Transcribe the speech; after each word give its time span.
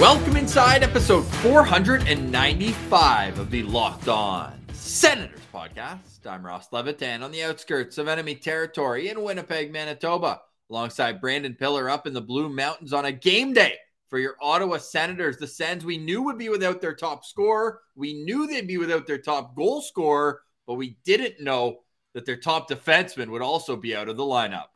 Welcome 0.00 0.36
inside 0.36 0.82
episode 0.82 1.22
495 1.22 3.38
of 3.38 3.50
the 3.50 3.62
Locked 3.62 4.08
On 4.08 4.58
Senators 4.72 5.38
podcast. 5.54 6.26
I'm 6.26 6.44
Ross 6.44 6.72
Levitan 6.72 7.22
on 7.22 7.30
the 7.30 7.44
outskirts 7.44 7.98
of 7.98 8.08
enemy 8.08 8.34
territory 8.34 9.10
in 9.10 9.22
Winnipeg, 9.22 9.70
Manitoba, 9.70 10.40
alongside 10.70 11.20
Brandon 11.20 11.54
Pillar 11.54 11.90
up 11.90 12.06
in 12.06 12.14
the 12.14 12.20
Blue 12.20 12.48
Mountains 12.48 12.92
on 12.92 13.04
a 13.04 13.12
game 13.12 13.52
day 13.52 13.76
for 14.08 14.18
your 14.18 14.36
Ottawa 14.40 14.78
Senators. 14.78 15.36
The 15.36 15.46
Sens 15.46 15.84
we 15.84 15.98
knew 15.98 16.22
would 16.22 16.38
be 16.38 16.48
without 16.48 16.80
their 16.80 16.94
top 16.94 17.24
scorer. 17.24 17.80
We 17.94 18.24
knew 18.24 18.46
they'd 18.46 18.66
be 18.66 18.78
without 18.78 19.06
their 19.06 19.18
top 19.18 19.54
goal 19.54 19.82
scorer, 19.82 20.40
but 20.66 20.74
we 20.74 20.96
didn't 21.04 21.44
know 21.44 21.80
that 22.14 22.26
their 22.26 22.36
top 22.36 22.68
defenseman 22.68 23.28
would 23.28 23.42
also 23.42 23.76
be 23.76 23.94
out 23.94 24.08
of 24.08 24.16
the 24.16 24.24
lineup. 24.24 24.66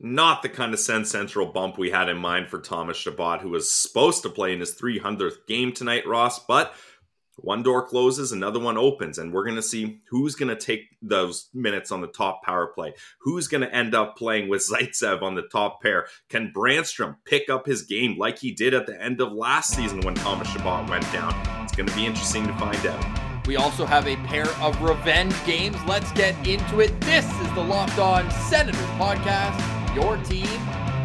Not 0.00 0.42
the 0.42 0.48
kind 0.48 0.72
of 0.72 0.78
Sens 0.78 1.10
Central 1.10 1.46
bump 1.46 1.76
we 1.76 1.90
had 1.90 2.08
in 2.08 2.18
mind 2.18 2.48
for 2.48 2.60
Thomas 2.60 2.96
Chabot, 2.96 3.40
who 3.40 3.50
was 3.50 3.72
supposed 3.72 4.22
to 4.22 4.30
play 4.30 4.52
in 4.52 4.60
his 4.60 4.76
300th 4.76 5.46
game 5.48 5.72
tonight, 5.72 6.06
Ross, 6.06 6.38
but 6.38 6.72
one 7.40 7.62
door 7.62 7.86
closes, 7.86 8.32
another 8.32 8.58
one 8.58 8.76
opens, 8.76 9.18
and 9.18 9.32
we're 9.32 9.44
going 9.44 9.56
to 9.56 9.62
see 9.62 10.00
who's 10.10 10.34
going 10.34 10.48
to 10.48 10.56
take 10.56 10.82
those 11.02 11.48
minutes 11.54 11.92
on 11.92 12.00
the 12.00 12.08
top 12.08 12.42
power 12.44 12.66
play. 12.68 12.94
Who's 13.20 13.48
going 13.48 13.60
to 13.60 13.74
end 13.74 13.94
up 13.94 14.16
playing 14.16 14.48
with 14.48 14.68
Zaitsev 14.68 15.22
on 15.22 15.34
the 15.34 15.42
top 15.42 15.80
pair? 15.80 16.06
Can 16.28 16.52
Brannstrom 16.54 17.16
pick 17.24 17.48
up 17.48 17.66
his 17.66 17.82
game 17.82 18.18
like 18.18 18.38
he 18.38 18.52
did 18.52 18.74
at 18.74 18.86
the 18.86 19.00
end 19.00 19.20
of 19.20 19.32
last 19.32 19.74
season 19.74 20.00
when 20.00 20.14
Thomas 20.14 20.48
Chabot 20.48 20.88
went 20.90 21.10
down? 21.12 21.34
It's 21.62 21.74
going 21.74 21.88
to 21.88 21.94
be 21.94 22.06
interesting 22.06 22.46
to 22.46 22.52
find 22.54 22.86
out. 22.86 23.46
We 23.46 23.56
also 23.56 23.86
have 23.86 24.06
a 24.06 24.16
pair 24.26 24.46
of 24.60 24.80
revenge 24.82 25.34
games. 25.46 25.76
Let's 25.86 26.12
get 26.12 26.34
into 26.46 26.80
it. 26.80 27.00
This 27.02 27.24
is 27.40 27.54
the 27.54 27.62
Locked 27.62 27.98
On 27.98 28.30
Senators 28.30 28.80
podcast, 28.98 29.56
your 29.94 30.16
team 30.18 30.46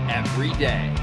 every 0.10 0.52
day. 0.54 0.94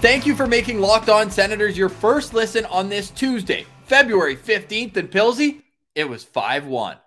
Thank 0.00 0.24
you 0.24 0.36
for 0.36 0.46
making 0.46 0.80
Locked 0.80 1.08
On 1.08 1.30
Senators 1.30 1.76
your 1.76 1.88
first 1.88 2.32
listen 2.32 2.64
on 2.66 2.88
this 2.88 3.10
Tuesday, 3.10 3.66
February 3.86 4.36
15th. 4.36 4.96
in 4.96 5.08
Pilsy, 5.08 5.62
it 5.94 6.08
was 6.08 6.22
5 6.22 6.66
1. 6.66 6.98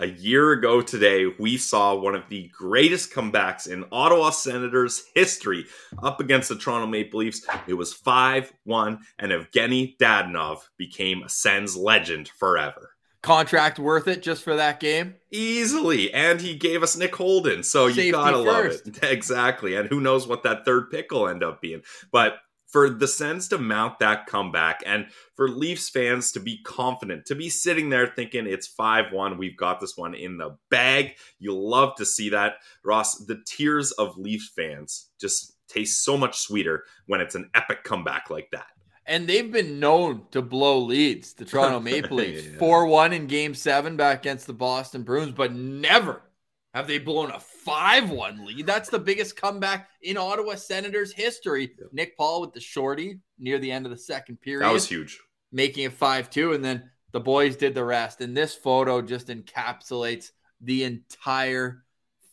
A 0.00 0.06
year 0.06 0.52
ago 0.52 0.80
today, 0.80 1.26
we 1.40 1.56
saw 1.56 1.92
one 1.96 2.14
of 2.14 2.28
the 2.28 2.48
greatest 2.56 3.12
comebacks 3.12 3.66
in 3.66 3.84
Ottawa 3.90 4.30
Senators 4.30 5.02
history 5.12 5.66
up 6.00 6.20
against 6.20 6.48
the 6.48 6.54
Toronto 6.54 6.86
Maple 6.86 7.18
Leafs. 7.18 7.44
It 7.66 7.74
was 7.74 7.92
5 7.92 8.52
1, 8.62 8.98
and 9.18 9.32
Evgeny 9.32 9.96
Dadonov 9.98 10.60
became 10.76 11.24
a 11.24 11.28
Sens 11.28 11.76
legend 11.76 12.28
forever. 12.28 12.92
Contract 13.22 13.80
worth 13.80 14.06
it 14.06 14.22
just 14.22 14.44
for 14.44 14.54
that 14.54 14.78
game? 14.78 15.16
Easily. 15.32 16.14
And 16.14 16.40
he 16.40 16.54
gave 16.54 16.84
us 16.84 16.96
Nick 16.96 17.16
Holden. 17.16 17.64
So 17.64 17.88
Safety 17.88 18.06
you 18.06 18.12
gotta 18.12 18.44
first. 18.44 18.86
love 18.86 18.96
it. 19.02 19.02
Exactly. 19.10 19.74
And 19.74 19.88
who 19.88 20.00
knows 20.00 20.28
what 20.28 20.44
that 20.44 20.64
third 20.64 20.92
pick 20.92 21.10
will 21.10 21.26
end 21.26 21.42
up 21.42 21.60
being. 21.60 21.82
But 22.12 22.38
for 22.68 22.90
the 22.90 23.08
Sens 23.08 23.48
to 23.48 23.58
mount 23.58 23.98
that 23.98 24.26
comeback 24.26 24.82
and 24.86 25.06
for 25.34 25.48
Leafs 25.48 25.88
fans 25.88 26.32
to 26.32 26.40
be 26.40 26.62
confident, 26.62 27.26
to 27.26 27.34
be 27.34 27.48
sitting 27.48 27.88
there 27.88 28.06
thinking 28.06 28.46
it's 28.46 28.66
5 28.66 29.12
1, 29.12 29.38
we've 29.38 29.56
got 29.56 29.80
this 29.80 29.96
one 29.96 30.14
in 30.14 30.36
the 30.36 30.56
bag. 30.70 31.16
You'll 31.38 31.68
love 31.68 31.96
to 31.96 32.04
see 32.04 32.28
that. 32.30 32.56
Ross, 32.84 33.24
the 33.24 33.42
tears 33.46 33.92
of 33.92 34.18
Leafs 34.18 34.50
fans 34.54 35.10
just 35.20 35.56
taste 35.68 36.04
so 36.04 36.16
much 36.16 36.38
sweeter 36.38 36.84
when 37.06 37.20
it's 37.20 37.34
an 37.34 37.50
epic 37.54 37.84
comeback 37.84 38.30
like 38.30 38.50
that. 38.52 38.66
And 39.06 39.26
they've 39.26 39.50
been 39.50 39.80
known 39.80 40.24
to 40.32 40.42
blow 40.42 40.78
leads, 40.78 41.32
the 41.32 41.46
Toronto 41.46 41.80
Maple 41.80 42.18
Leafs. 42.18 42.46
Yeah. 42.46 42.58
4 42.58 42.86
1 42.86 43.12
in 43.14 43.26
game 43.26 43.54
seven 43.54 43.96
back 43.96 44.20
against 44.20 44.46
the 44.46 44.52
Boston 44.52 45.02
Bruins, 45.02 45.32
but 45.32 45.54
never 45.54 46.22
have 46.74 46.86
they 46.86 46.98
blown 46.98 47.30
a 47.30 47.40
5 47.68 48.10
1 48.10 48.44
lead. 48.46 48.66
That's 48.66 48.88
the 48.88 48.98
biggest 48.98 49.36
comeback 49.36 49.88
in 50.02 50.16
Ottawa 50.16 50.54
Senators 50.54 51.12
history. 51.12 51.72
Nick 51.92 52.16
Paul 52.16 52.40
with 52.40 52.52
the 52.52 52.60
shorty 52.60 53.20
near 53.38 53.58
the 53.58 53.70
end 53.70 53.86
of 53.86 53.90
the 53.90 53.98
second 53.98 54.40
period, 54.40 54.64
That 54.64 54.72
was 54.72 54.88
huge. 54.88 55.20
making 55.52 55.84
it 55.84 55.92
5 55.92 56.30
2. 56.30 56.52
And 56.54 56.64
then 56.64 56.90
the 57.12 57.20
boys 57.20 57.56
did 57.56 57.74
the 57.74 57.84
rest. 57.84 58.20
And 58.20 58.36
this 58.36 58.54
photo 58.54 59.02
just 59.02 59.28
encapsulates 59.28 60.30
the 60.60 60.84
entire 60.84 61.84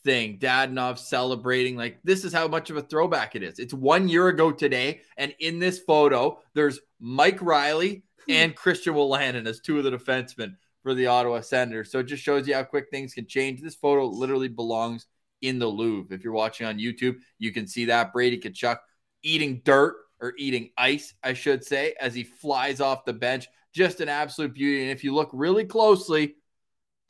thing. 0.04 0.38
Dadonov 0.40 0.98
celebrating. 1.00 1.76
Like, 1.76 2.00
this 2.04 2.24
is 2.24 2.34
how 2.34 2.48
much 2.48 2.70
of 2.70 2.78
a 2.78 2.82
throwback 2.82 3.36
it 3.36 3.44
is. 3.44 3.60
It's 3.60 3.74
one 3.74 4.08
year 4.08 4.28
ago 4.30 4.52
today. 4.52 5.02
And 5.18 5.34
in 5.40 5.60
this 5.60 5.80
photo, 5.80 6.40
there's 6.54 6.80
Mike 7.00 7.42
Reilly 7.42 8.04
and 8.30 8.56
Christian 8.56 8.94
Wolanin 8.94 9.48
as 9.48 9.60
two 9.60 9.78
of 9.78 9.84
the 9.84 9.92
defensemen 9.92 10.56
for 10.84 10.94
the 10.94 11.08
Ottawa 11.08 11.42
Senators. 11.42 11.92
So 11.92 12.00
it 12.00 12.04
just 12.04 12.24
shows 12.24 12.48
you 12.48 12.54
how 12.54 12.64
quick 12.64 12.88
things 12.92 13.14
can 13.14 13.26
change. 13.28 13.62
This 13.62 13.76
photo 13.76 14.06
literally 14.06 14.48
belongs 14.48 15.08
in 15.42 15.60
the 15.60 15.68
Louvre. 15.68 16.16
If 16.16 16.24
you're 16.24 16.34
watching 16.34 16.68
on 16.68 16.78
YouTube, 16.78 17.18
you 17.40 17.52
can 17.52 17.68
see 17.68 17.86
that 17.86 18.14
Brady 18.14 18.40
Tkachuk 18.40 18.78
eating 19.24 19.62
dirt 19.64 19.96
or 20.22 20.34
eating 20.38 20.72
ice, 20.78 21.14
I 21.24 21.34
should 21.34 21.64
say, 21.64 21.96
as 22.00 22.14
he 22.14 22.24
flies 22.24 22.82
off 22.82 23.06
the 23.06 23.14
bench. 23.14 23.48
Just 23.74 24.00
an 24.00 24.10
absolute 24.10 24.54
beauty. 24.54 24.84
And 24.84 24.92
if 24.92 25.04
you 25.04 25.14
look 25.14 25.30
really 25.34 25.66
closely, 25.66 26.36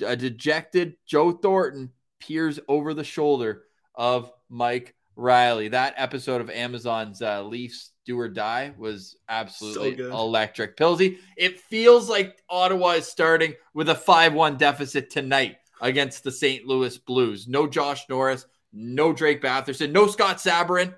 a 0.05 0.15
dejected 0.15 0.95
Joe 1.05 1.31
Thornton 1.31 1.91
peers 2.19 2.59
over 2.67 2.93
the 2.93 3.03
shoulder 3.03 3.63
of 3.93 4.31
Mike 4.49 4.95
Reilly. 5.15 5.69
That 5.69 5.93
episode 5.97 6.41
of 6.41 6.49
Amazon's 6.49 7.21
uh, 7.21 7.43
Leafs 7.43 7.91
Do 8.05 8.19
or 8.19 8.27
Die 8.27 8.73
was 8.77 9.15
absolutely 9.29 9.97
So 9.97 10.11
electric. 10.11 10.75
Pilsy, 10.75 11.19
it 11.37 11.59
feels 11.59 12.09
like 12.09 12.41
Ottawa 12.49 12.91
is 12.91 13.07
starting 13.07 13.53
with 13.73 13.89
a 13.89 13.95
5 13.95 14.33
1 14.33 14.57
deficit 14.57 15.09
tonight 15.09 15.57
against 15.81 16.23
the 16.23 16.31
St. 16.31 16.65
Louis 16.65 16.97
Blues. 16.97 17.47
No 17.47 17.67
Josh 17.67 18.07
Norris, 18.09 18.45
no 18.73 19.13
Drake 19.13 19.41
Batherson, 19.41 19.91
no 19.91 20.07
Scott 20.07 20.37
Sabourin, 20.37 20.93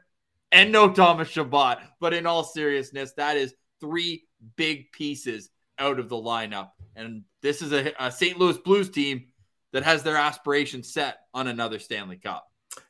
and 0.52 0.72
no 0.72 0.92
Thomas 0.92 1.30
Chabot. 1.30 1.78
But 2.00 2.14
in 2.14 2.26
all 2.26 2.44
seriousness, 2.44 3.14
that 3.14 3.38
is 3.38 3.54
three 3.80 4.26
big 4.56 4.92
pieces 4.92 5.50
out 5.80 6.00
of 6.00 6.10
the 6.10 6.16
lineup. 6.16 6.72
And 6.96 7.24
this 7.42 7.62
is 7.62 7.72
a, 7.74 7.94
a 8.00 8.12
St. 8.12 8.38
Louis 8.40 8.58
Blues 8.58 8.90
team 8.90 9.26
that 9.74 9.84
has 9.84 10.02
their 10.04 10.16
aspirations 10.18 10.92
set 10.94 11.18
on 11.34 11.48
another 11.48 11.78
Stanley 11.80 12.18
Cup. 12.18 12.48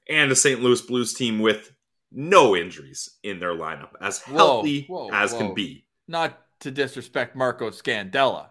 and 0.10 0.32
a 0.32 0.36
St. 0.36 0.62
Louis 0.62 0.82
Blues 0.82 1.14
team 1.14 1.40
with 1.40 1.72
no 2.12 2.56
injuries 2.56 3.10
in 3.24 3.40
their 3.40 3.54
lineup, 3.54 3.90
as 4.00 4.22
Whoa, 4.22 4.36
healthy 4.38 4.86
whoa, 4.88 5.10
as 5.12 5.34
whoa. 5.34 5.40
can 5.40 5.54
be. 5.54 5.86
Not 6.08 6.40
to 6.62 6.72
disrespect 6.72 7.36
Marco 7.36 7.70
Scandella. 7.72 8.50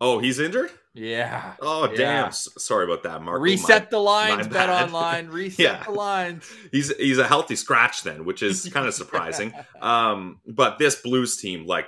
Oh, 0.00 0.18
he's 0.18 0.38
injured? 0.38 0.70
Yeah. 0.94 1.54
Oh, 1.60 1.88
Yeah. 1.90 1.96
damn. 1.96 2.32
Sorry 2.32 2.84
about 2.84 3.02
that, 3.02 3.22
Mark. 3.22 3.40
Reset 3.42 3.90
the 3.90 3.98
lines, 3.98 4.48
bet 4.48 4.68
online. 4.82 5.28
Reset 5.28 5.58
Yeah. 5.58 5.84
the 5.84 5.90
lines. 5.92 6.50
He's 6.72 6.94
he's 6.96 7.18
a 7.18 7.26
healthy 7.26 7.54
scratch 7.56 8.02
then, 8.02 8.24
which 8.24 8.42
is 8.42 8.68
kind 8.72 8.86
of 8.88 8.94
surprising. 8.94 9.52
Um, 9.80 10.40
but 10.46 10.78
this 10.78 10.96
Blues 10.96 11.36
team, 11.36 11.66
like, 11.66 11.86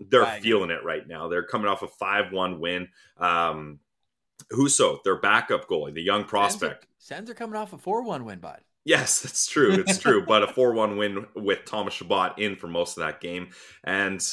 they're 0.00 0.22
Right. 0.22 0.42
feeling 0.42 0.70
it 0.70 0.82
right 0.84 1.06
now. 1.06 1.28
They're 1.28 1.42
coming 1.44 1.68
off 1.68 1.82
a 1.82 1.88
five-one 1.88 2.58
win. 2.60 2.88
Um, 3.18 3.80
Husso, 4.50 5.02
their 5.04 5.16
backup 5.20 5.68
goalie, 5.68 5.92
the 5.92 6.02
young 6.02 6.24
prospect. 6.24 6.86
Sens 6.98 7.28
are 7.28 7.34
coming 7.34 7.56
off 7.56 7.72
a 7.74 7.78
4 7.78 8.02
1 8.02 8.24
win, 8.24 8.38
bud. 8.38 8.60
Yes, 8.86 9.22
it's 9.26 9.46
true. 9.46 9.72
It's 9.74 9.98
true. 10.02 10.24
but 10.24 10.42
a 10.42 10.46
4 10.48 10.72
1 10.72 10.96
win 10.96 11.26
with 11.36 11.66
Thomas 11.66 11.92
Chabot 11.94 12.38
in 12.38 12.56
for 12.56 12.66
most 12.66 12.96
of 12.96 13.04
that 13.04 13.20
game. 13.20 13.50
And 13.84 14.26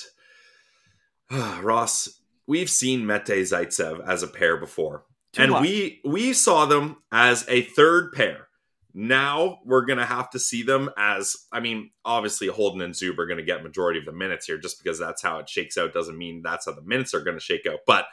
Ross, 1.61 2.21
we've 2.47 2.69
seen 2.69 3.05
Mete 3.05 3.25
Zaitsev 3.25 4.05
as 4.07 4.23
a 4.23 4.27
pair 4.27 4.57
before. 4.57 5.03
Too 5.33 5.43
and 5.43 5.51
much. 5.51 5.61
we 5.61 6.01
we 6.05 6.33
saw 6.33 6.65
them 6.65 6.97
as 7.11 7.45
a 7.47 7.61
third 7.61 8.13
pair. 8.13 8.47
Now 8.93 9.59
we're 9.65 9.85
gonna 9.85 10.05
have 10.05 10.29
to 10.31 10.39
see 10.39 10.63
them 10.63 10.89
as 10.97 11.35
I 11.51 11.59
mean, 11.59 11.91
obviously 12.03 12.47
Holden 12.47 12.81
and 12.81 12.93
Zub 12.93 13.17
are 13.19 13.27
gonna 13.27 13.43
get 13.43 13.63
majority 13.63 13.99
of 13.99 14.05
the 14.05 14.13
minutes 14.13 14.47
here 14.47 14.57
just 14.57 14.81
because 14.81 14.97
that's 14.97 15.21
how 15.21 15.39
it 15.39 15.49
shakes 15.49 15.77
out 15.77 15.93
doesn't 15.93 16.17
mean 16.17 16.41
that's 16.41 16.65
how 16.65 16.73
the 16.73 16.81
minutes 16.81 17.13
are 17.13 17.23
gonna 17.23 17.39
shake 17.39 17.65
out. 17.67 17.79
But 17.85 18.07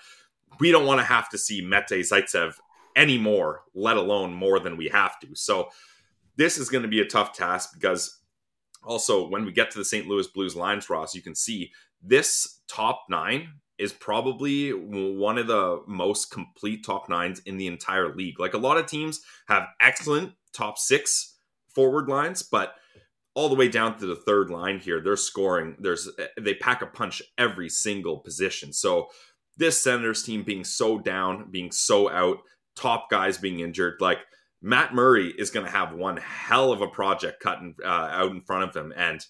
we 0.60 0.70
don't 0.70 0.86
want 0.86 1.00
to 1.00 1.04
have 1.04 1.28
to 1.30 1.38
see 1.38 1.60
Mete 1.60 2.02
Zaitsev 2.02 2.54
anymore, 2.96 3.62
let 3.74 3.96
alone 3.96 4.32
more 4.32 4.60
than 4.60 4.76
we 4.76 4.88
have 4.88 5.18
to. 5.20 5.34
So 5.34 5.70
this 6.36 6.58
is 6.58 6.68
going 6.68 6.82
to 6.82 6.88
be 6.88 7.00
a 7.00 7.06
tough 7.06 7.32
task 7.32 7.74
because 7.74 8.20
also 8.82 9.28
when 9.28 9.44
we 9.44 9.52
get 9.52 9.70
to 9.72 9.78
the 9.78 9.84
St. 9.84 10.06
Louis 10.06 10.26
Blues 10.28 10.56
lines, 10.56 10.88
Ross, 10.88 11.14
you 11.14 11.22
can 11.22 11.34
see 11.34 11.72
this 12.02 12.60
top 12.68 13.06
nine 13.08 13.48
is 13.78 13.92
probably 13.92 14.70
one 14.70 15.38
of 15.38 15.46
the 15.46 15.82
most 15.86 16.30
complete 16.30 16.84
top 16.84 17.08
nines 17.08 17.40
in 17.40 17.56
the 17.56 17.66
entire 17.66 18.14
league. 18.14 18.38
Like 18.38 18.54
a 18.54 18.58
lot 18.58 18.76
of 18.76 18.86
teams 18.86 19.20
have 19.48 19.66
excellent 19.80 20.32
top 20.52 20.78
six, 20.78 21.36
forward 21.74 22.08
lines, 22.08 22.42
but 22.42 22.74
all 23.34 23.48
the 23.48 23.56
way 23.56 23.68
down 23.68 23.98
to 23.98 24.06
the 24.06 24.16
third 24.16 24.48
line 24.48 24.78
here, 24.78 25.00
they're 25.00 25.16
scoring. 25.16 25.76
There's 25.80 26.08
they 26.40 26.54
pack 26.54 26.82
a 26.82 26.86
punch 26.86 27.20
every 27.36 27.68
single 27.68 28.18
position. 28.18 28.72
So 28.72 29.08
this 29.56 29.80
Senators 29.80 30.22
team 30.22 30.44
being 30.44 30.64
so 30.64 30.98
down, 30.98 31.50
being 31.50 31.72
so 31.72 32.10
out, 32.10 32.38
top 32.76 33.10
guys 33.10 33.38
being 33.38 33.60
injured, 33.60 33.96
like 34.00 34.18
Matt 34.62 34.94
Murray 34.94 35.34
is 35.36 35.50
going 35.50 35.66
to 35.66 35.72
have 35.72 35.94
one 35.94 36.16
hell 36.16 36.72
of 36.72 36.80
a 36.80 36.86
project 36.86 37.42
cut 37.42 37.58
in, 37.58 37.74
uh, 37.84 37.88
out 37.88 38.30
in 38.30 38.40
front 38.40 38.64
of 38.64 38.74
him, 38.74 38.92
and 38.96 39.24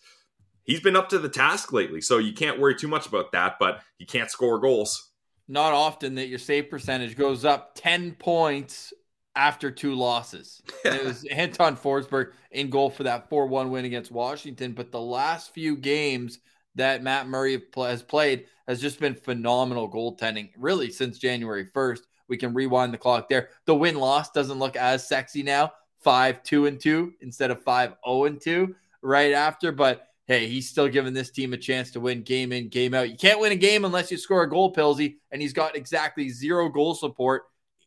he's 0.65 0.81
been 0.81 0.97
up 0.97 1.09
to 1.11 1.19
the 1.19 1.29
task 1.29 1.73
lately. 1.73 2.01
So 2.01 2.19
you 2.19 2.33
can't 2.33 2.59
worry 2.59 2.75
too 2.75 2.89
much 2.89 3.07
about 3.07 3.33
that. 3.33 3.57
But 3.59 3.81
he 3.99 4.05
can't 4.05 4.31
score 4.31 4.59
goals. 4.59 5.11
Not 5.47 5.73
often 5.73 6.15
that 6.17 6.29
your 6.29 6.39
save 6.39 6.71
percentage 6.71 7.17
goes 7.17 7.45
up 7.45 7.75
ten 7.75 8.13
points 8.13 8.93
after 9.37 9.71
two 9.71 9.95
losses. 9.95 10.63
it 10.85 11.05
was 11.05 11.25
Anton 11.25 11.77
Forsberg 11.77 12.33
in 12.51 12.71
goal 12.71 12.91
for 12.91 13.03
that 13.05 13.29
4 13.29 13.47
1 13.47 13.71
win 13.71 13.85
against 13.85 14.11
Washington. 14.11 14.73
But 14.73 14.93
the 14.93 15.01
last 15.01 15.53
few 15.53 15.77
games 15.77 16.39
that 16.77 17.03
Matt 17.03 17.29
Murray 17.29 17.63
has 17.77 18.03
played 18.03 18.47
has 18.67 18.81
just 18.81 18.99
been 18.99 19.15
phenomenal 19.15 19.91
goaltending, 19.91 20.51
really, 20.57 20.91
since 20.91 21.19
January 21.19 21.67
1st. 21.67 22.01
We 22.29 22.37
can 22.37 22.55
rewind 22.55 22.93
the 22.93 22.99
clock 22.99 23.29
there. 23.29 23.51
The 23.67 23.75
win 23.75 23.97
loss 23.97 24.31
doesn't 24.31 24.59
look 24.59 24.77
as 24.77 25.07
sexy 25.07 25.43
now 25.43 25.73
5 26.01 26.43
2 26.43 26.67
and 26.67 26.81
2 26.81 27.13
instead 27.21 27.51
of 27.51 27.63
5 27.63 27.95
0 28.07 28.25
and 28.25 28.41
2 28.41 28.75
right 29.03 29.33
after. 29.33 29.73
But 29.73 30.07
hey, 30.27 30.47
he's 30.47 30.69
still 30.69 30.89
giving 30.89 31.15
this 31.15 31.31
team 31.31 31.53
a 31.53 31.57
chance 31.59 31.91
to 31.93 32.01
win 32.01 32.23
game 32.23 32.53
in, 32.53 32.69
game 32.69 32.95
out. 32.95 33.11
You 33.11 33.17
can't 33.17 33.41
win 33.41 33.53
a 33.53 33.57
game 33.57 33.85
unless 33.85 34.11
you 34.11 34.17
score 34.17 34.43
a 34.43 34.51
goal, 34.51 34.73
Pilsy, 34.73 35.17
and 35.31 35.41
he's 35.43 35.53
got 35.53 35.77
exactly 35.77 36.29
zero 36.31 36.69
goal 36.69 36.95
support 36.95 37.43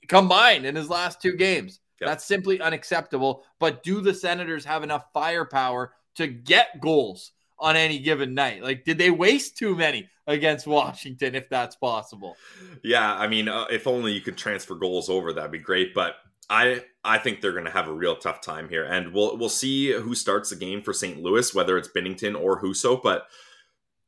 combined 0.07 0.65
in 0.65 0.75
his 0.75 0.89
last 0.89 1.21
two 1.21 1.33
games. 1.33 1.79
Yep. 1.99 2.09
That's 2.09 2.25
simply 2.25 2.61
unacceptable. 2.61 3.43
But 3.59 3.83
do 3.83 4.01
the 4.01 4.13
Senators 4.13 4.65
have 4.65 4.83
enough 4.83 5.05
firepower 5.13 5.93
to 6.15 6.27
get 6.27 6.79
goals 6.79 7.31
on 7.59 7.75
any 7.75 7.99
given 7.99 8.33
night? 8.33 8.61
Like, 8.61 8.85
did 8.85 8.99
they 8.99 9.09
waste 9.09 9.57
too 9.57 9.75
many 9.75 10.07
against 10.27 10.67
Washington, 10.67 11.33
if 11.33 11.49
that's 11.49 11.75
possible? 11.75 12.37
Yeah, 12.83 13.15
I 13.15 13.27
mean, 13.27 13.49
uh, 13.49 13.65
if 13.71 13.87
only 13.87 14.11
you 14.11 14.21
could 14.21 14.37
transfer 14.37 14.75
goals 14.75 15.09
over, 15.09 15.33
that'd 15.33 15.51
be 15.51 15.57
great. 15.57 15.95
But 15.95 16.17
I 16.49 16.83
I 17.03 17.17
think 17.17 17.41
they're 17.41 17.51
going 17.53 17.65
to 17.65 17.71
have 17.71 17.87
a 17.87 17.93
real 17.93 18.15
tough 18.15 18.41
time 18.41 18.69
here, 18.69 18.83
and 18.85 19.13
we'll 19.13 19.37
we'll 19.37 19.49
see 19.49 19.91
who 19.91 20.15
starts 20.15 20.49
the 20.49 20.55
game 20.55 20.81
for 20.81 20.93
St. 20.93 21.21
Louis, 21.21 21.53
whether 21.53 21.77
it's 21.77 21.89
Binnington 21.89 22.39
or 22.39 22.61
Husso. 22.61 23.01
But 23.01 23.27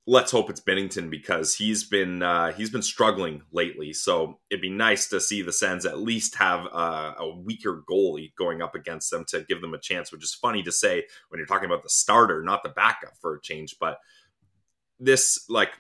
let's 0.08 0.32
hope 0.32 0.50
it's 0.50 0.62
Binnington 0.62 1.10
because 1.10 1.54
he's 1.54 1.84
been 1.84 2.24
uh, 2.24 2.52
he's 2.54 2.70
been 2.70 2.82
struggling 2.82 3.44
lately. 3.52 3.94
So 3.94 4.40
it'd 4.50 4.62
be 4.62 4.70
nice 4.70 5.08
to 5.10 5.20
see 5.20 5.42
the 5.42 5.54
Sens 5.54 5.86
at 5.86 6.00
least 6.00 6.36
have 6.36 6.66
a 6.66 7.30
weaker 7.38 7.84
goalie 7.90 8.34
going 8.36 8.62
up 8.62 8.74
against 8.74 9.12
them 9.12 9.26
to 9.30 9.46
give 9.48 9.62
them 9.62 9.74
a 9.74 9.80
chance. 9.80 10.12
Which 10.12 10.24
is 10.24 10.34
funny 10.34 10.64
to 10.64 10.72
say 10.72 11.06
when 11.30 11.40
you're 11.40 11.48
talking 11.48 11.70
about 11.70 11.84
the 11.84 11.90
starter, 11.90 12.42
not 12.42 12.64
the 12.64 12.70
backup 12.70 13.14
for 13.22 13.36
a 13.36 13.42
change. 13.42 13.76
But 13.80 14.00
this 15.00 15.46
like 15.50 15.72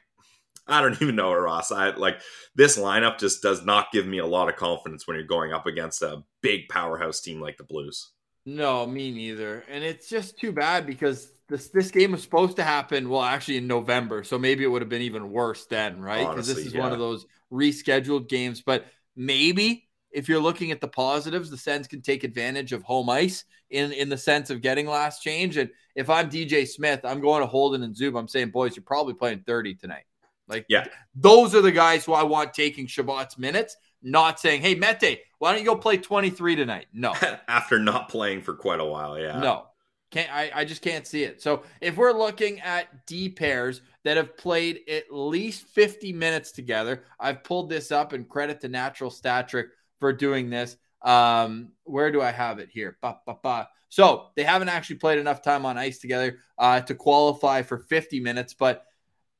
I 0.73 0.81
don't 0.81 1.01
even 1.01 1.15
know, 1.15 1.33
Ross. 1.33 1.71
I 1.71 1.89
like 1.95 2.19
this 2.55 2.77
lineup 2.77 3.19
just 3.19 3.41
does 3.41 3.65
not 3.65 3.91
give 3.91 4.05
me 4.05 4.19
a 4.19 4.25
lot 4.25 4.49
of 4.49 4.55
confidence 4.55 5.07
when 5.07 5.15
you're 5.15 5.25
going 5.25 5.53
up 5.53 5.65
against 5.65 6.01
a 6.01 6.23
big 6.41 6.69
powerhouse 6.69 7.21
team 7.21 7.41
like 7.41 7.57
the 7.57 7.63
Blues. 7.63 8.11
No, 8.45 8.85
me 8.85 9.11
neither. 9.11 9.63
And 9.69 9.83
it's 9.83 10.09
just 10.09 10.39
too 10.39 10.51
bad 10.51 10.87
because 10.87 11.31
this 11.49 11.69
this 11.69 11.91
game 11.91 12.11
was 12.11 12.23
supposed 12.23 12.55
to 12.57 12.63
happen 12.63 13.09
well 13.09 13.21
actually 13.21 13.57
in 13.57 13.67
November, 13.67 14.23
so 14.23 14.37
maybe 14.37 14.63
it 14.63 14.67
would 14.67 14.81
have 14.81 14.89
been 14.89 15.01
even 15.01 15.31
worse 15.31 15.65
then, 15.65 15.99
right? 15.99 16.27
Because 16.27 16.47
this 16.47 16.65
is 16.65 16.73
yeah. 16.73 16.81
one 16.81 16.91
of 16.91 16.99
those 16.99 17.25
rescheduled 17.51 18.29
games. 18.29 18.61
But 18.61 18.85
maybe 19.15 19.87
if 20.11 20.29
you're 20.29 20.41
looking 20.41 20.71
at 20.71 20.81
the 20.81 20.87
positives, 20.87 21.49
the 21.49 21.57
Sens 21.57 21.87
can 21.87 22.01
take 22.01 22.23
advantage 22.23 22.71
of 22.71 22.83
home 22.83 23.09
ice 23.09 23.45
in 23.69 23.91
in 23.91 24.09
the 24.09 24.17
sense 24.17 24.49
of 24.49 24.61
getting 24.61 24.87
last 24.87 25.21
change. 25.21 25.57
And 25.57 25.69
if 25.95 26.09
I'm 26.09 26.29
DJ 26.29 26.67
Smith, 26.67 27.01
I'm 27.03 27.21
going 27.21 27.41
to 27.41 27.47
Holden 27.47 27.83
and 27.83 27.95
Zub. 27.95 28.17
I'm 28.17 28.27
saying, 28.27 28.51
boys, 28.51 28.75
you're 28.75 28.83
probably 28.83 29.13
playing 29.13 29.43
30 29.45 29.75
tonight. 29.75 30.05
Like, 30.49 30.65
yeah, 30.67 30.87
those 31.15 31.55
are 31.55 31.61
the 31.61 31.71
guys 31.71 32.03
who 32.03 32.13
I 32.13 32.23
want 32.23 32.53
taking 32.53 32.87
Chabot's 32.87 33.37
minutes, 33.37 33.77
not 34.01 34.39
saying, 34.39 34.61
hey, 34.61 34.75
Mete, 34.75 35.19
why 35.37 35.51
don't 35.51 35.61
you 35.61 35.65
go 35.65 35.75
play 35.75 35.97
23 35.97 36.55
tonight? 36.55 36.87
No. 36.93 37.13
After 37.47 37.79
not 37.79 38.09
playing 38.09 38.41
for 38.41 38.55
quite 38.55 38.79
a 38.79 38.85
while, 38.85 39.17
yeah. 39.19 39.39
No. 39.39 39.65
Can't 40.11 40.33
I, 40.33 40.51
I 40.53 40.65
just 40.65 40.81
can't 40.81 41.05
see 41.05 41.23
it. 41.23 41.39
So 41.39 41.63
if 41.81 41.95
we're 41.95 42.13
looking 42.13 42.59
at 42.61 43.05
D 43.05 43.29
pairs 43.29 43.81
that 44.03 44.17
have 44.17 44.35
played 44.37 44.79
at 44.89 45.13
least 45.13 45.67
50 45.67 46.13
minutes 46.13 46.51
together, 46.51 47.03
I've 47.19 47.43
pulled 47.43 47.69
this 47.69 47.91
up 47.91 48.13
and 48.13 48.27
credit 48.27 48.59
to 48.61 48.69
Natural 48.69 49.11
Stat 49.11 49.49
Trick 49.49 49.67
for 49.99 50.11
doing 50.11 50.49
this. 50.49 50.77
Um, 51.03 51.73
where 51.83 52.11
do 52.11 52.21
I 52.21 52.31
have 52.31 52.57
it 52.57 52.69
here? 52.71 52.97
Ba, 53.01 53.17
ba, 53.25 53.37
ba. 53.41 53.69
So 53.89 54.27
they 54.35 54.43
haven't 54.43 54.69
actually 54.69 54.97
played 54.97 55.19
enough 55.19 55.41
time 55.41 55.65
on 55.65 55.77
ice 55.77 55.99
together 55.99 56.39
uh, 56.57 56.81
to 56.81 56.95
qualify 56.95 57.61
for 57.61 57.77
50 57.77 58.19
minutes, 58.19 58.53
but 58.53 58.85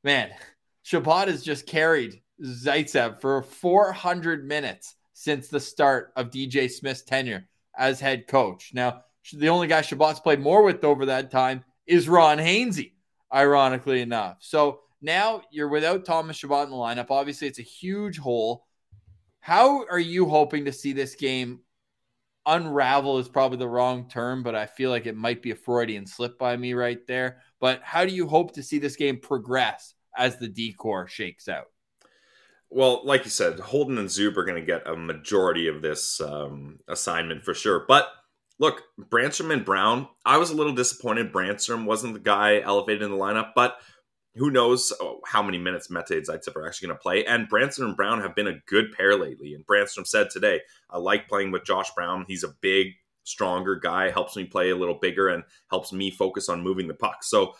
man, 0.04 0.30
Chabot 0.82 1.28
has 1.28 1.42
just 1.42 1.66
carried 1.66 2.20
Zaitsev 2.42 3.20
for 3.20 3.42
400 3.42 4.46
minutes 4.46 4.94
since 5.12 5.48
the 5.48 5.60
start 5.60 6.12
of 6.16 6.30
DJ 6.30 6.70
Smith's 6.70 7.02
tenure 7.02 7.48
as 7.76 8.00
head 8.00 8.26
coach. 8.26 8.70
Now, 8.72 9.02
the 9.32 9.48
only 9.48 9.66
guy 9.66 9.82
Chabot's 9.82 10.20
played 10.20 10.40
more 10.40 10.62
with 10.62 10.82
over 10.84 11.06
that 11.06 11.30
time 11.30 11.64
is 11.86 12.08
Ron 12.08 12.38
Hainsey, 12.38 12.92
ironically 13.32 14.00
enough. 14.00 14.38
So 14.40 14.80
now 15.02 15.42
you're 15.50 15.68
without 15.68 16.04
Thomas 16.04 16.36
Chabot 16.36 16.64
in 16.64 16.70
the 16.70 16.76
lineup. 16.76 17.10
Obviously, 17.10 17.48
it's 17.48 17.58
a 17.58 17.62
huge 17.62 18.18
hole. 18.18 18.66
How 19.40 19.84
are 19.86 19.98
you 19.98 20.26
hoping 20.26 20.64
to 20.66 20.72
see 20.72 20.92
this 20.92 21.14
game 21.14 21.60
unravel? 22.46 23.18
Is 23.18 23.28
probably 23.28 23.58
the 23.58 23.68
wrong 23.68 24.08
term, 24.08 24.42
but 24.42 24.54
I 24.54 24.66
feel 24.66 24.90
like 24.90 25.06
it 25.06 25.16
might 25.16 25.42
be 25.42 25.50
a 25.50 25.56
Freudian 25.56 26.06
slip 26.06 26.38
by 26.38 26.56
me 26.56 26.74
right 26.74 27.06
there. 27.06 27.38
But 27.60 27.80
how 27.82 28.04
do 28.04 28.12
you 28.12 28.26
hope 28.26 28.52
to 28.54 28.62
see 28.62 28.78
this 28.78 28.96
game 28.96 29.18
progress 29.18 29.94
as 30.20 30.36
the 30.36 30.48
decor 30.48 31.08
shakes 31.08 31.48
out? 31.48 31.66
Well, 32.68 33.04
like 33.04 33.24
you 33.24 33.30
said, 33.30 33.58
Holden 33.58 33.98
and 33.98 34.08
Zub 34.08 34.36
are 34.36 34.44
going 34.44 34.60
to 34.60 34.66
get 34.66 34.86
a 34.86 34.94
majority 34.94 35.66
of 35.66 35.82
this 35.82 36.20
um, 36.20 36.78
assignment 36.86 37.42
for 37.42 37.52
sure. 37.52 37.84
But 37.88 38.08
look, 38.60 38.84
Brannstrom 39.00 39.52
and 39.52 39.64
Brown, 39.64 40.06
I 40.24 40.36
was 40.36 40.50
a 40.50 40.56
little 40.56 40.74
disappointed 40.74 41.32
Brannstrom 41.32 41.84
wasn't 41.84 42.14
the 42.14 42.20
guy 42.20 42.60
elevated 42.60 43.02
in 43.02 43.10
the 43.10 43.16
lineup, 43.16 43.52
but 43.56 43.78
who 44.36 44.52
knows 44.52 44.92
oh, 45.00 45.20
how 45.26 45.42
many 45.42 45.58
minutes 45.58 45.90
Mete 45.90 46.10
and 46.10 46.26
Zaitsev 46.26 46.54
are 46.54 46.66
actually 46.66 46.88
going 46.88 46.98
to 46.98 47.02
play. 47.02 47.24
And 47.24 47.48
Brannstrom 47.48 47.86
and 47.86 47.96
Brown 47.96 48.20
have 48.20 48.36
been 48.36 48.46
a 48.46 48.60
good 48.68 48.92
pair 48.92 49.16
lately. 49.16 49.54
And 49.54 49.66
Brannstrom 49.66 50.06
said 50.06 50.30
today, 50.30 50.60
I 50.88 50.98
like 50.98 51.28
playing 51.28 51.50
with 51.50 51.64
Josh 51.64 51.90
Brown. 51.96 52.24
He's 52.28 52.44
a 52.44 52.54
big, 52.60 52.92
stronger 53.24 53.74
guy, 53.74 54.10
helps 54.10 54.36
me 54.36 54.44
play 54.44 54.70
a 54.70 54.76
little 54.76 54.98
bigger 55.00 55.28
and 55.28 55.42
helps 55.70 55.92
me 55.92 56.12
focus 56.12 56.48
on 56.48 56.62
moving 56.62 56.86
the 56.86 56.94
puck. 56.94 57.24
So 57.24 57.54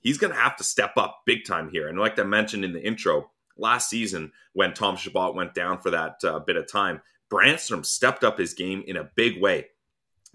he's 0.00 0.18
going 0.18 0.32
to 0.32 0.38
have 0.38 0.56
to 0.56 0.64
step 0.64 0.92
up 0.96 1.22
big 1.26 1.44
time 1.44 1.70
here. 1.70 1.88
And 1.88 1.98
like 1.98 2.18
I 2.18 2.24
mentioned 2.24 2.64
in 2.64 2.72
the 2.72 2.84
intro, 2.84 3.30
last 3.56 3.90
season 3.90 4.32
when 4.52 4.74
Tom 4.74 4.96
Chabot 4.96 5.34
went 5.34 5.54
down 5.54 5.80
for 5.80 5.90
that 5.90 6.16
uh, 6.24 6.38
bit 6.40 6.56
of 6.56 6.70
time, 6.70 7.02
Brannstrom 7.30 7.84
stepped 7.84 8.24
up 8.24 8.38
his 8.38 8.54
game 8.54 8.82
in 8.86 8.96
a 8.96 9.10
big 9.14 9.40
way 9.40 9.66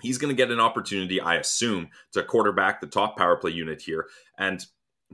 he's 0.02 0.18
going 0.18 0.30
to 0.30 0.38
get 0.38 0.52
an 0.52 0.60
opportunity, 0.60 1.20
I 1.20 1.36
assume, 1.36 1.90
to 2.14 2.24
quarterback 2.24 2.82
the 2.82 2.88
top 2.88 3.18
power 3.18 3.38
play 3.38 3.52
unit 3.52 3.82
here. 3.82 4.08
And 4.38 4.66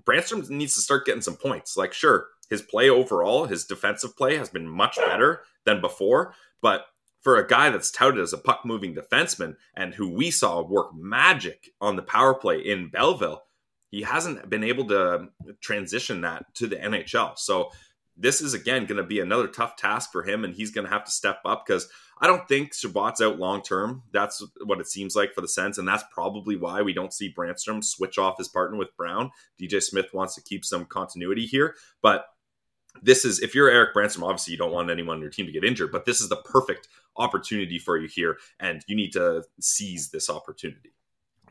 Brannstrom 0.03 0.49
needs 0.49 0.75
to 0.75 0.81
start 0.81 1.05
getting 1.05 1.21
some 1.21 1.35
points. 1.35 1.77
Like, 1.77 1.93
sure, 1.93 2.27
his 2.49 2.61
play 2.61 2.89
overall, 2.89 3.45
his 3.45 3.65
defensive 3.65 4.17
play 4.17 4.37
has 4.37 4.49
been 4.49 4.67
much 4.67 4.97
better 4.97 5.41
than 5.65 5.81
before, 5.81 6.33
but 6.61 6.85
for 7.21 7.37
a 7.37 7.47
guy 7.47 7.69
that's 7.69 7.91
touted 7.91 8.19
as 8.19 8.33
a 8.33 8.37
puck 8.37 8.61
moving 8.65 8.95
defenseman 8.95 9.55
and 9.75 9.93
who 9.93 10.09
we 10.09 10.31
saw 10.31 10.61
work 10.61 10.89
magic 10.95 11.69
on 11.79 11.95
the 11.95 12.01
power 12.01 12.33
play 12.33 12.59
in 12.59 12.89
Belleville, 12.89 13.43
he 13.91 14.01
hasn't 14.01 14.49
been 14.49 14.63
able 14.63 14.87
to 14.87 15.27
transition 15.59 16.21
that 16.21 16.55
to 16.55 16.67
the 16.67 16.77
NHL. 16.77 17.37
So 17.37 17.71
this 18.17 18.41
is 18.41 18.53
again 18.53 18.85
going 18.85 18.97
to 18.97 19.03
be 19.03 19.19
another 19.19 19.47
tough 19.47 19.75
task 19.75 20.11
for 20.11 20.23
him, 20.23 20.43
and 20.43 20.53
he's 20.53 20.71
going 20.71 20.85
to 20.85 20.91
have 20.91 21.05
to 21.05 21.11
step 21.11 21.39
up 21.45 21.65
because 21.65 21.87
I 22.19 22.27
don't 22.27 22.47
think 22.47 22.73
Chabot's 22.73 23.21
out 23.21 23.39
long 23.39 23.61
term. 23.61 24.03
That's 24.11 24.43
what 24.63 24.79
it 24.79 24.87
seems 24.87 25.15
like 25.15 25.33
for 25.33 25.41
the 25.41 25.47
Sens, 25.47 25.77
and 25.77 25.87
that's 25.87 26.03
probably 26.11 26.55
why 26.55 26.81
we 26.81 26.93
don't 26.93 27.13
see 27.13 27.33
Brannstrom 27.33 27.83
switch 27.83 28.17
off 28.17 28.37
his 28.37 28.47
partner 28.47 28.77
with 28.77 28.95
Brown. 28.95 29.31
DJ 29.59 29.81
Smith 29.81 30.13
wants 30.13 30.35
to 30.35 30.41
keep 30.41 30.63
some 30.63 30.85
continuity 30.85 31.45
here, 31.45 31.75
but 32.01 32.25
this 33.01 33.25
is 33.25 33.39
if 33.39 33.55
you're 33.55 33.69
Eric 33.69 33.95
Brannstrom, 33.95 34.23
obviously 34.23 34.51
you 34.51 34.57
don't 34.57 34.73
want 34.73 34.89
anyone 34.89 35.17
on 35.17 35.21
your 35.21 35.31
team 35.31 35.45
to 35.45 35.51
get 35.51 35.63
injured, 35.63 35.91
but 35.91 36.05
this 36.05 36.21
is 36.21 36.29
the 36.29 36.37
perfect 36.37 36.87
opportunity 37.17 37.79
for 37.79 37.97
you 37.97 38.07
here, 38.07 38.37
and 38.59 38.83
you 38.87 38.95
need 38.95 39.13
to 39.13 39.43
seize 39.59 40.11
this 40.11 40.29
opportunity. 40.29 40.93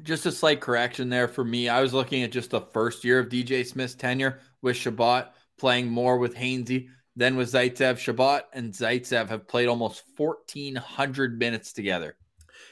Just 0.02 0.26
a 0.26 0.32
slight 0.32 0.60
correction 0.60 1.08
there 1.08 1.28
for 1.28 1.44
me. 1.44 1.68
I 1.68 1.80
was 1.80 1.94
looking 1.94 2.22
at 2.22 2.32
just 2.32 2.50
the 2.50 2.60
first 2.60 3.04
year 3.04 3.18
of 3.18 3.28
DJ 3.28 3.66
Smith's 3.66 3.94
tenure 3.94 4.40
with 4.62 4.76
Chabot 4.76 5.32
playing 5.58 5.88
more 5.88 6.18
with 6.18 6.34
Hainsey 6.34 6.88
then 7.16 7.36
with 7.36 7.52
Zaitsev, 7.52 7.98
Chabot 7.98 8.42
and 8.52 8.72
Zaitsev 8.72 9.28
have 9.28 9.48
played 9.48 9.68
almost 9.68 10.02
1,400 10.16 11.38
minutes 11.38 11.72
together. 11.72 12.16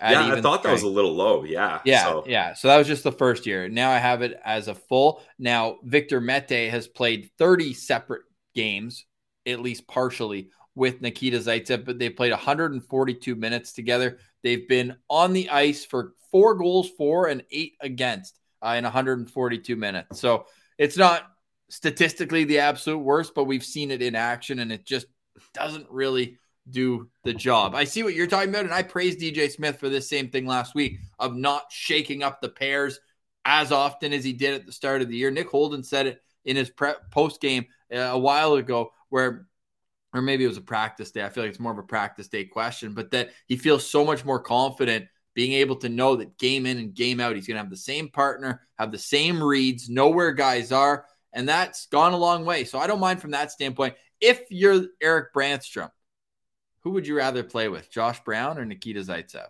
Yeah, 0.00 0.32
I 0.32 0.40
thought 0.40 0.62
that 0.62 0.73
was 0.73 0.85
a 0.85 0.88
little 0.88 1.12
low. 1.12 1.44
Yeah. 1.44 1.80
Yeah. 1.85 2.04
So. 2.04 2.25
Yeah. 2.26 2.54
So 2.54 2.68
that 2.68 2.78
was 2.78 2.87
just 2.87 3.02
the 3.02 3.12
first 3.12 3.47
year. 3.47 3.68
Now 3.68 3.90
I 3.90 3.99
have 3.99 4.23
it 4.23 4.38
as 4.44 4.68
a 4.68 4.75
full. 4.75 5.23
Now, 5.38 5.78
Victor 5.82 6.20
Mete 6.20 6.70
has 6.70 6.87
played 6.87 7.30
30 7.38 7.75
separate 7.75 8.23
games, 8.54 9.04
at 9.44 9.61
least 9.61 9.88
partially, 9.88 10.50
with 10.76 11.02
Nikita 11.02 11.38
Zaitsev, 11.38 11.85
but 11.85 11.99
they 11.99 12.11
played 12.11 12.30
142 12.30 13.35
minutes 13.35 13.73
together 13.73 14.18
They've 14.42 14.68
been 14.68 14.97
on 15.09 15.33
the 15.33 15.50
ice 15.50 15.85
for 15.85 16.14
four 16.30 16.54
goals 16.54 16.90
for 16.90 17.28
and 17.28 17.42
eight 17.50 17.75
against 17.80 18.38
uh, 18.64 18.75
in 18.78 18.85
142 18.85 19.76
minutes. 19.76 20.21
So 20.21 20.47
it's 20.78 20.97
not 20.97 21.25
statistically 21.71 22.45
the 22.45 22.61
absolute 22.61 22.99
worst, 22.99 23.35
but 23.35 23.45
we've 23.45 23.64
seen 23.64 23.90
it 23.90 24.02
in 24.02 24.14
action 24.14 24.59
and 24.59 24.73
it 24.73 24.85
just 24.85 25.07
doesn't 25.54 25.87
really 25.90 26.38
do 26.71 27.09
the 27.25 27.33
job. 27.33 27.75
I 27.75 27.85
see 27.85 28.02
what 28.02 28.14
you're 28.14 28.26
talking 28.26 28.50
about, 28.50 28.64
and 28.64 28.75
I 28.75 28.83
praised 28.83 29.21
DJ 29.21 29.50
Smith 29.50 29.78
for 29.78 29.88
this 29.88 30.09
same 30.09 30.28
thing 30.28 30.47
last 30.47 30.75
week 30.75 30.99
of 31.18 31.35
not 31.35 31.64
shaking 31.71 32.23
up 32.23 32.40
the 32.40 32.49
pairs 32.49 33.00
as 33.45 33.73
often 33.73 34.12
as 34.12 34.25
he 34.25 34.33
did 34.33 34.54
at 34.54 34.66
the 34.66 34.73
start 34.73 35.02
of 35.02 35.09
the 35.09 35.16
year. 35.16 35.30
Nick 35.30 35.49
Holden 35.49 35.83
said 35.83 36.07
it 36.07 36.23
in 36.45 36.57
his 36.57 36.71
post 37.11 37.40
game 37.40 37.66
uh, 37.92 37.99
a 37.99 38.18
while 38.18 38.54
ago, 38.54 38.92
where 39.09 39.47
or 40.14 40.22
maybe 40.22 40.44
it 40.44 40.48
was 40.48 40.56
a 40.56 40.62
practice 40.62 41.10
day. 41.10 41.24
I 41.24 41.28
feel 41.28 41.44
like 41.44 41.50
it's 41.50 41.60
more 41.60 41.72
of 41.72 41.78
a 41.78 41.82
practice 41.82 42.28
day 42.28 42.44
question, 42.44 42.94
but 42.94 43.10
that 43.10 43.30
he 43.46 43.56
feels 43.56 43.88
so 43.88 44.04
much 44.04 44.24
more 44.24 44.40
confident 44.40 45.06
being 45.34 45.52
able 45.52 45.76
to 45.76 45.88
know 45.88 46.16
that 46.16 46.36
game 46.36 46.66
in 46.66 46.78
and 46.78 46.94
game 46.94 47.20
out, 47.20 47.36
he's 47.36 47.46
going 47.46 47.54
to 47.54 47.62
have 47.62 47.70
the 47.70 47.76
same 47.76 48.08
partner, 48.08 48.62
have 48.76 48.90
the 48.90 48.98
same 48.98 49.40
reads, 49.40 49.88
know 49.88 50.08
where 50.08 50.32
guys 50.32 50.72
are. 50.72 51.04
And 51.32 51.48
that's 51.48 51.86
gone 51.86 52.12
a 52.12 52.16
long 52.16 52.44
way. 52.44 52.64
So 52.64 52.78
I 52.78 52.88
don't 52.88 52.98
mind 52.98 53.20
from 53.20 53.30
that 53.30 53.52
standpoint. 53.52 53.94
If 54.20 54.42
you're 54.50 54.86
Eric 55.00 55.32
Brannstrom, 55.32 55.90
who 56.80 56.90
would 56.90 57.06
you 57.06 57.16
rather 57.16 57.44
play 57.44 57.68
with, 57.68 57.90
Josh 57.90 58.18
Brown 58.24 58.58
or 58.58 58.64
Nikita 58.64 59.00
Zaitsev? 59.00 59.46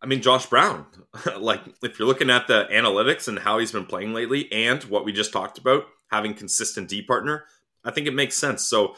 I 0.00 0.06
mean, 0.06 0.22
Josh 0.22 0.46
Brown. 0.46 0.86
like, 1.38 1.60
if 1.82 1.98
you're 1.98 2.08
looking 2.08 2.30
at 2.30 2.46
the 2.46 2.66
analytics 2.72 3.28
and 3.28 3.38
how 3.38 3.58
he's 3.58 3.72
been 3.72 3.86
playing 3.86 4.14
lately 4.14 4.50
and 4.52 4.82
what 4.84 5.04
we 5.04 5.12
just 5.12 5.32
talked 5.32 5.58
about, 5.58 5.84
having 6.10 6.32
consistent 6.32 6.88
D 6.88 7.02
partner, 7.02 7.44
I 7.84 7.90
think 7.90 8.06
it 8.06 8.14
makes 8.14 8.36
sense. 8.36 8.64
So, 8.64 8.94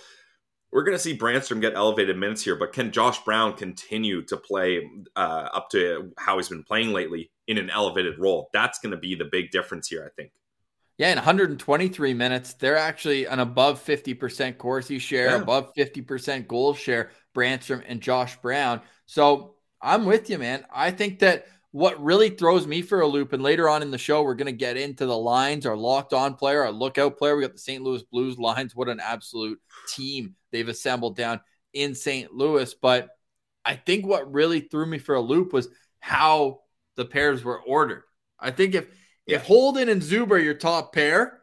we're 0.73 0.85
going 0.85 0.97
to 0.97 1.03
see 1.03 1.17
Brannstrom 1.17 1.61
get 1.61 1.75
elevated 1.75 2.17
minutes 2.17 2.43
here, 2.43 2.57
but 2.57 2.73
can 2.73 2.93
Josh 2.93 3.23
Brown 3.25 3.55
continue 3.55 4.23
to 4.23 4.37
play 4.37 4.89
uh, 5.17 5.49
up 5.53 5.71
to 5.71 6.13
how 6.19 6.37
he's 6.37 6.49
been 6.49 6.63
playing 6.63 6.93
lately 6.93 7.31
in 7.47 7.57
an 7.57 7.71
elevated 7.71 8.19
role? 8.19 8.51
That's 8.53 8.79
going 8.79 8.91
to 8.91 8.99
be 8.99 9.15
the 9.15 9.25
big 9.25 9.51
difference 9.51 9.89
here, 9.89 10.05
I 10.05 10.11
think. 10.15 10.33
Yeah, 10.99 11.11
in 11.11 11.17
123 11.17 12.13
minutes, 12.13 12.55
they're 12.55 12.77
actually 12.77 13.27
an 13.27 13.39
above 13.39 13.83
50% 13.83 14.59
Corsi 14.59 14.99
share, 14.99 15.29
yeah. 15.29 15.37
above 15.37 15.73
50% 15.75 16.49
goal 16.49 16.75
share, 16.75 17.13
Brannstrom 17.35 17.85
and 17.87 18.01
Josh 18.01 18.37
Brown. 18.41 18.83
So 19.07 19.55
I'm 19.81 20.05
with 20.05 20.29
you, 20.29 20.39
man. 20.39 20.67
I 20.75 20.91
think 20.91 21.21
that 21.21 21.47
what 21.71 22.03
really 22.03 22.31
throws 22.31 22.67
me 22.67 22.83
for 22.83 23.01
a 23.01 23.07
loop, 23.07 23.33
and 23.33 23.43
later 23.43 23.69
on 23.69 23.83
in 23.83 23.93
the 23.93 23.99
show, 23.99 24.23
we're 24.23 24.35
going 24.35 24.47
to 24.47 24.53
get 24.53 24.77
into 24.77 25.07
the 25.07 25.17
lines, 25.17 25.67
our 25.67 25.77
locked 25.77 26.13
on 26.13 26.35
player, 26.35 26.65
our 26.65 26.73
lookout 26.73 27.17
player. 27.17 27.37
We 27.37 27.43
got 27.43 27.53
the 27.53 27.59
St. 27.59 27.83
Louis 27.83 28.03
Blues 28.11 28.37
lines. 28.39 28.75
What 28.75 28.89
an 28.89 29.01
absolute 29.01 29.61
team 29.89 30.35
they've 30.53 30.69
assembled 30.69 31.17
down 31.17 31.41
in 31.73 31.95
St. 31.95 32.33
Louis. 32.33 32.75
But 32.75 33.09
I 33.65 33.77
think 33.77 34.07
what 34.07 34.33
really 34.33 34.61
threw 34.61 34.87
me 34.87 34.99
for 34.99 35.15
a 35.15 35.21
loop 35.21 35.53
was 35.53 35.69
how 36.01 36.61
the 36.97 37.05
pairs 37.05 37.45
were 37.45 37.61
ordered. 37.61 38.03
I 38.39 38.51
think 38.51 38.75
if 38.75 38.89
yeah. 39.27 39.37
if 39.37 39.45
Holden 39.45 39.89
and 39.89 40.03
Zuber 40.03 40.33
are 40.33 40.39
your 40.39 40.55
top 40.55 40.95
pair, 40.95 41.41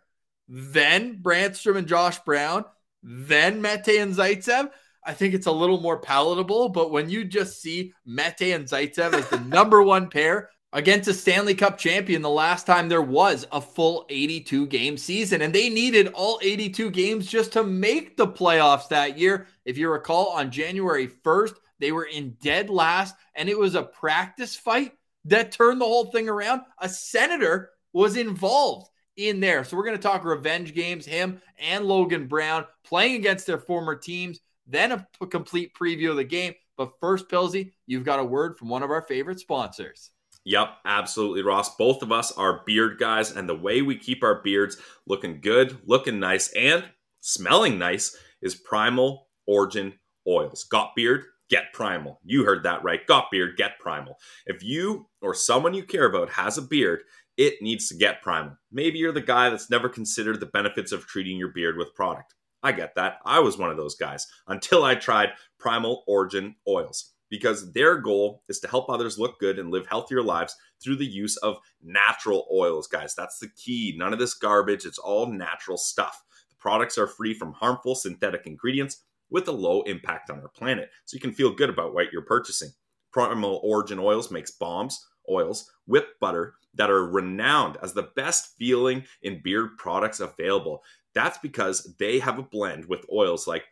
then 0.47 1.21
Brannstrom 1.21 1.77
and 1.77 1.87
Josh 1.87 2.19
Brown, 2.19 2.65
then 3.03 3.61
Mete 3.61 3.99
and 3.99 4.13
Zaitsev, 4.13 4.69
I 5.03 5.13
think 5.13 5.33
it's 5.33 5.47
a 5.47 5.51
little 5.51 5.79
more 5.79 5.99
palatable. 5.99 6.69
But 6.69 6.91
when 6.91 7.09
you 7.09 7.25
just 7.25 7.61
see 7.61 7.93
Mete 8.05 8.53
and 8.53 8.65
Zaitsev 8.65 9.13
as 9.13 9.29
the 9.29 9.39
number 9.47 9.81
one 9.81 10.09
pair 10.09 10.49
against 10.75 11.07
a 11.07 11.13
Stanley 11.13 11.55
Cup 11.55 11.77
champion 11.77 12.21
the 12.21 12.29
last 12.29 12.67
time 12.67 12.89
there 12.89 13.01
was 13.01 13.47
a 13.53 13.61
full 13.61 14.05
82 14.09 14.67
game 14.67 14.97
season. 14.97 15.41
And 15.41 15.55
they 15.55 15.69
needed 15.69 16.09
all 16.09 16.37
82 16.43 16.91
games 16.91 17.27
just 17.27 17.53
to 17.53 17.63
make 17.63 18.17
the 18.17 18.27
playoffs 18.27 18.89
that 18.89 19.17
year. 19.17 19.47
If 19.63 19.77
you 19.77 19.89
recall, 19.89 20.31
on 20.31 20.51
January 20.51 21.07
1st, 21.07 21.53
they 21.79 21.93
were 21.93 22.03
in 22.03 22.35
dead 22.41 22.69
last, 22.69 23.15
and 23.35 23.47
it 23.47 23.57
was 23.57 23.75
a 23.75 23.83
practice 23.83 24.55
fight 24.55 24.91
that 25.23 25.53
turned 25.53 25.79
the 25.79 25.85
whole 25.85 26.07
thing 26.07 26.27
around. 26.27 26.61
A 26.79 26.89
senator 26.89 27.71
was 27.93 28.17
involved 28.17 28.89
in 29.15 29.39
there. 29.39 29.63
So 29.63 29.77
we're 29.77 29.85
going 29.85 29.97
to 29.97 30.03
talk 30.03 30.25
revenge 30.25 30.73
games, 30.73 31.05
him 31.05 31.41
and 31.57 31.85
Logan 31.85 32.27
Brown 32.27 32.65
playing 32.83 33.15
against 33.15 33.47
their 33.47 33.59
former 33.59 33.95
teams, 33.95 34.41
then 34.67 34.91
a 34.91 35.27
complete 35.27 35.73
preview 35.73 36.09
of 36.09 36.17
the 36.17 36.25
game. 36.25 36.53
But 36.75 36.99
first, 36.99 37.29
Pilsy, 37.29 37.71
you've 37.87 38.03
got 38.03 38.19
a 38.19 38.25
word 38.25 38.57
from 38.57 38.67
one 38.67 38.83
of 38.83 38.91
our 38.91 39.03
favorite 39.03 39.39
sponsors. 39.39 40.11
Yep, 40.45 40.69
absolutely, 40.85 41.41
Ross. 41.41 41.75
Both 41.75 42.03
of 42.03 42.11
us 42.11 42.31
are 42.31 42.61
beard 42.65 42.99
guys, 42.99 43.31
and 43.31 43.49
the 43.49 43.55
way 43.55 43.81
we 43.81 43.97
keep 43.97 44.23
our 44.23 44.41
beards 44.43 44.77
looking 45.07 45.41
good, 45.41 45.79
looking 45.85 46.19
nice, 46.19 46.49
and 46.53 46.85
smelling 47.19 47.79
nice 47.79 48.15
is 48.43 48.53
Primal 48.53 49.27
Origin 49.47 49.93
Oils. 50.27 50.63
Got 50.63 50.95
beard? 50.95 51.25
Get 51.49 51.73
Primal. 51.73 52.19
You 52.23 52.43
heard 52.43 52.61
that 52.63 52.83
right. 52.83 53.05
Got 53.07 53.31
beard? 53.31 53.57
Get 53.57 53.79
Primal. 53.79 54.17
If 54.45 54.63
you 54.63 55.07
or 55.19 55.33
someone 55.33 55.73
you 55.73 55.83
care 55.83 56.05
about 56.05 56.29
has 56.29 56.59
a 56.59 56.61
beard, 56.61 57.01
it 57.37 57.61
needs 57.61 57.87
to 57.89 57.95
get 57.95 58.21
Primal. 58.21 58.55
Maybe 58.71 58.99
you're 58.99 59.11
the 59.11 59.21
guy 59.21 59.49
that's 59.49 59.71
never 59.71 59.89
considered 59.89 60.39
the 60.39 60.45
benefits 60.45 60.91
of 60.91 61.07
treating 61.07 61.37
your 61.37 61.49
beard 61.49 61.75
with 61.75 61.95
product. 61.95 62.35
I 62.61 62.71
get 62.71 62.93
that. 62.95 63.17
I 63.25 63.39
was 63.39 63.57
one 63.57 63.71
of 63.71 63.77
those 63.77 63.95
guys 63.95 64.27
until 64.47 64.83
I 64.83 64.93
tried 64.93 65.29
Primal 65.59 66.03
Origin 66.07 66.55
Oils 66.67 67.14
because 67.29 67.71
their 67.73 67.97
goal 67.97 68.43
is 68.47 68.59
to 68.59 68.67
help 68.67 68.89
others 68.89 69.19
look 69.19 69.39
good 69.39 69.59
and 69.59 69.71
live 69.71 69.87
healthier 69.87 70.21
lives 70.21 70.55
through 70.83 70.97
the 70.97 71.05
use 71.05 71.37
of 71.37 71.57
natural 71.83 72.47
oils, 72.53 72.87
guys. 72.87 73.15
That's 73.15 73.39
the 73.39 73.49
key. 73.49 73.95
None 73.97 74.13
of 74.13 74.19
this 74.19 74.33
garbage, 74.33 74.85
it's 74.85 74.99
all 74.99 75.27
natural 75.27 75.77
stuff. 75.77 76.23
The 76.49 76.55
products 76.57 76.97
are 76.97 77.07
free 77.07 77.33
from 77.33 77.53
harmful 77.53 77.95
synthetic 77.95 78.45
ingredients 78.45 79.03
with 79.29 79.47
a 79.47 79.51
low 79.51 79.81
impact 79.83 80.29
on 80.29 80.39
our 80.39 80.49
planet, 80.49 80.89
so 81.05 81.15
you 81.15 81.21
can 81.21 81.33
feel 81.33 81.53
good 81.53 81.69
about 81.69 81.93
what 81.93 82.11
you're 82.11 82.21
purchasing. 82.21 82.69
Primal 83.11 83.59
Origin 83.63 83.97
Oils 83.97 84.29
makes 84.29 84.51
bombs, 84.51 85.07
oils, 85.29 85.71
whipped 85.87 86.19
butter 86.19 86.55
that 86.73 86.91
are 86.91 87.07
renowned 87.07 87.77
as 87.81 87.93
the 87.93 88.09
best 88.15 88.55
feeling 88.57 89.03
in 89.21 89.41
beard 89.41 89.77
products 89.77 90.19
available. 90.19 90.83
That's 91.13 91.37
because 91.39 91.95
they 91.97 92.19
have 92.19 92.37
a 92.37 92.43
blend 92.43 92.85
with 92.85 93.05
oils 93.11 93.47
like 93.47 93.63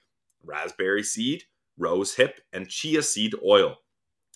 raspberry 0.43 1.03
seed, 1.03 1.43
rose 1.77 2.15
hip, 2.15 2.39
and 2.51 2.70
chia 2.70 3.01
seed 3.01 3.34
oil. 3.46 3.75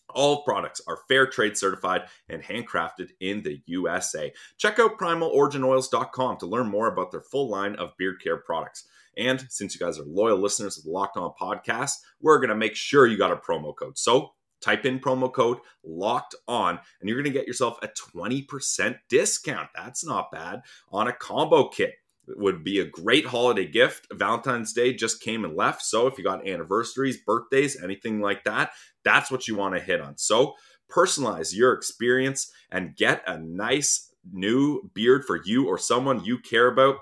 All 0.09 0.43
products 0.43 0.81
are 0.87 0.99
fair 1.07 1.27
trade 1.27 1.57
certified 1.57 2.03
and 2.29 2.41
handcrafted 2.41 3.09
in 3.19 3.43
the 3.43 3.61
USA. 3.65 4.31
Check 4.57 4.79
out 4.79 4.97
primaloriginoils.com 4.97 6.37
to 6.37 6.45
learn 6.45 6.67
more 6.67 6.87
about 6.87 7.11
their 7.11 7.21
full 7.21 7.49
line 7.49 7.75
of 7.75 7.91
beard 7.97 8.21
care 8.23 8.37
products. 8.37 8.87
And 9.17 9.45
since 9.49 9.73
you 9.73 9.79
guys 9.79 9.99
are 9.99 10.05
loyal 10.05 10.37
listeners 10.37 10.77
of 10.77 10.85
the 10.85 10.91
Locked 10.91 11.17
On 11.17 11.31
podcast, 11.39 11.93
we're 12.21 12.39
going 12.39 12.49
to 12.49 12.55
make 12.55 12.75
sure 12.75 13.07
you 13.07 13.17
got 13.17 13.31
a 13.31 13.35
promo 13.35 13.75
code. 13.75 13.97
So 13.97 14.31
type 14.61 14.85
in 14.85 14.99
promo 14.99 15.31
code 15.31 15.57
locked 15.83 16.35
on 16.47 16.79
and 16.99 17.09
you're 17.09 17.21
going 17.21 17.31
to 17.31 17.37
get 17.37 17.47
yourself 17.47 17.77
a 17.81 17.89
20% 18.15 18.97
discount. 19.09 19.69
That's 19.75 20.05
not 20.05 20.31
bad 20.31 20.61
on 20.91 21.07
a 21.07 21.13
combo 21.13 21.67
kit 21.67 21.93
would 22.27 22.63
be 22.63 22.79
a 22.79 22.85
great 22.85 23.25
holiday 23.25 23.65
gift. 23.65 24.07
Valentine's 24.11 24.73
Day 24.73 24.93
just 24.93 25.21
came 25.21 25.45
and 25.45 25.55
left. 25.55 25.81
So 25.81 26.07
if 26.07 26.17
you 26.17 26.23
got 26.23 26.47
anniversaries, 26.47 27.17
birthdays, 27.17 27.81
anything 27.81 28.21
like 28.21 28.43
that, 28.43 28.71
that's 29.03 29.31
what 29.31 29.47
you 29.47 29.55
want 29.55 29.75
to 29.75 29.81
hit 29.81 30.01
on. 30.01 30.17
So 30.17 30.55
personalize 30.91 31.55
your 31.55 31.73
experience 31.73 32.51
and 32.71 32.95
get 32.95 33.23
a 33.27 33.37
nice 33.37 34.13
new 34.31 34.89
beard 34.93 35.25
for 35.25 35.41
you 35.43 35.67
or 35.67 35.77
someone 35.77 36.23
you 36.23 36.37
care 36.39 36.67
about. 36.67 36.97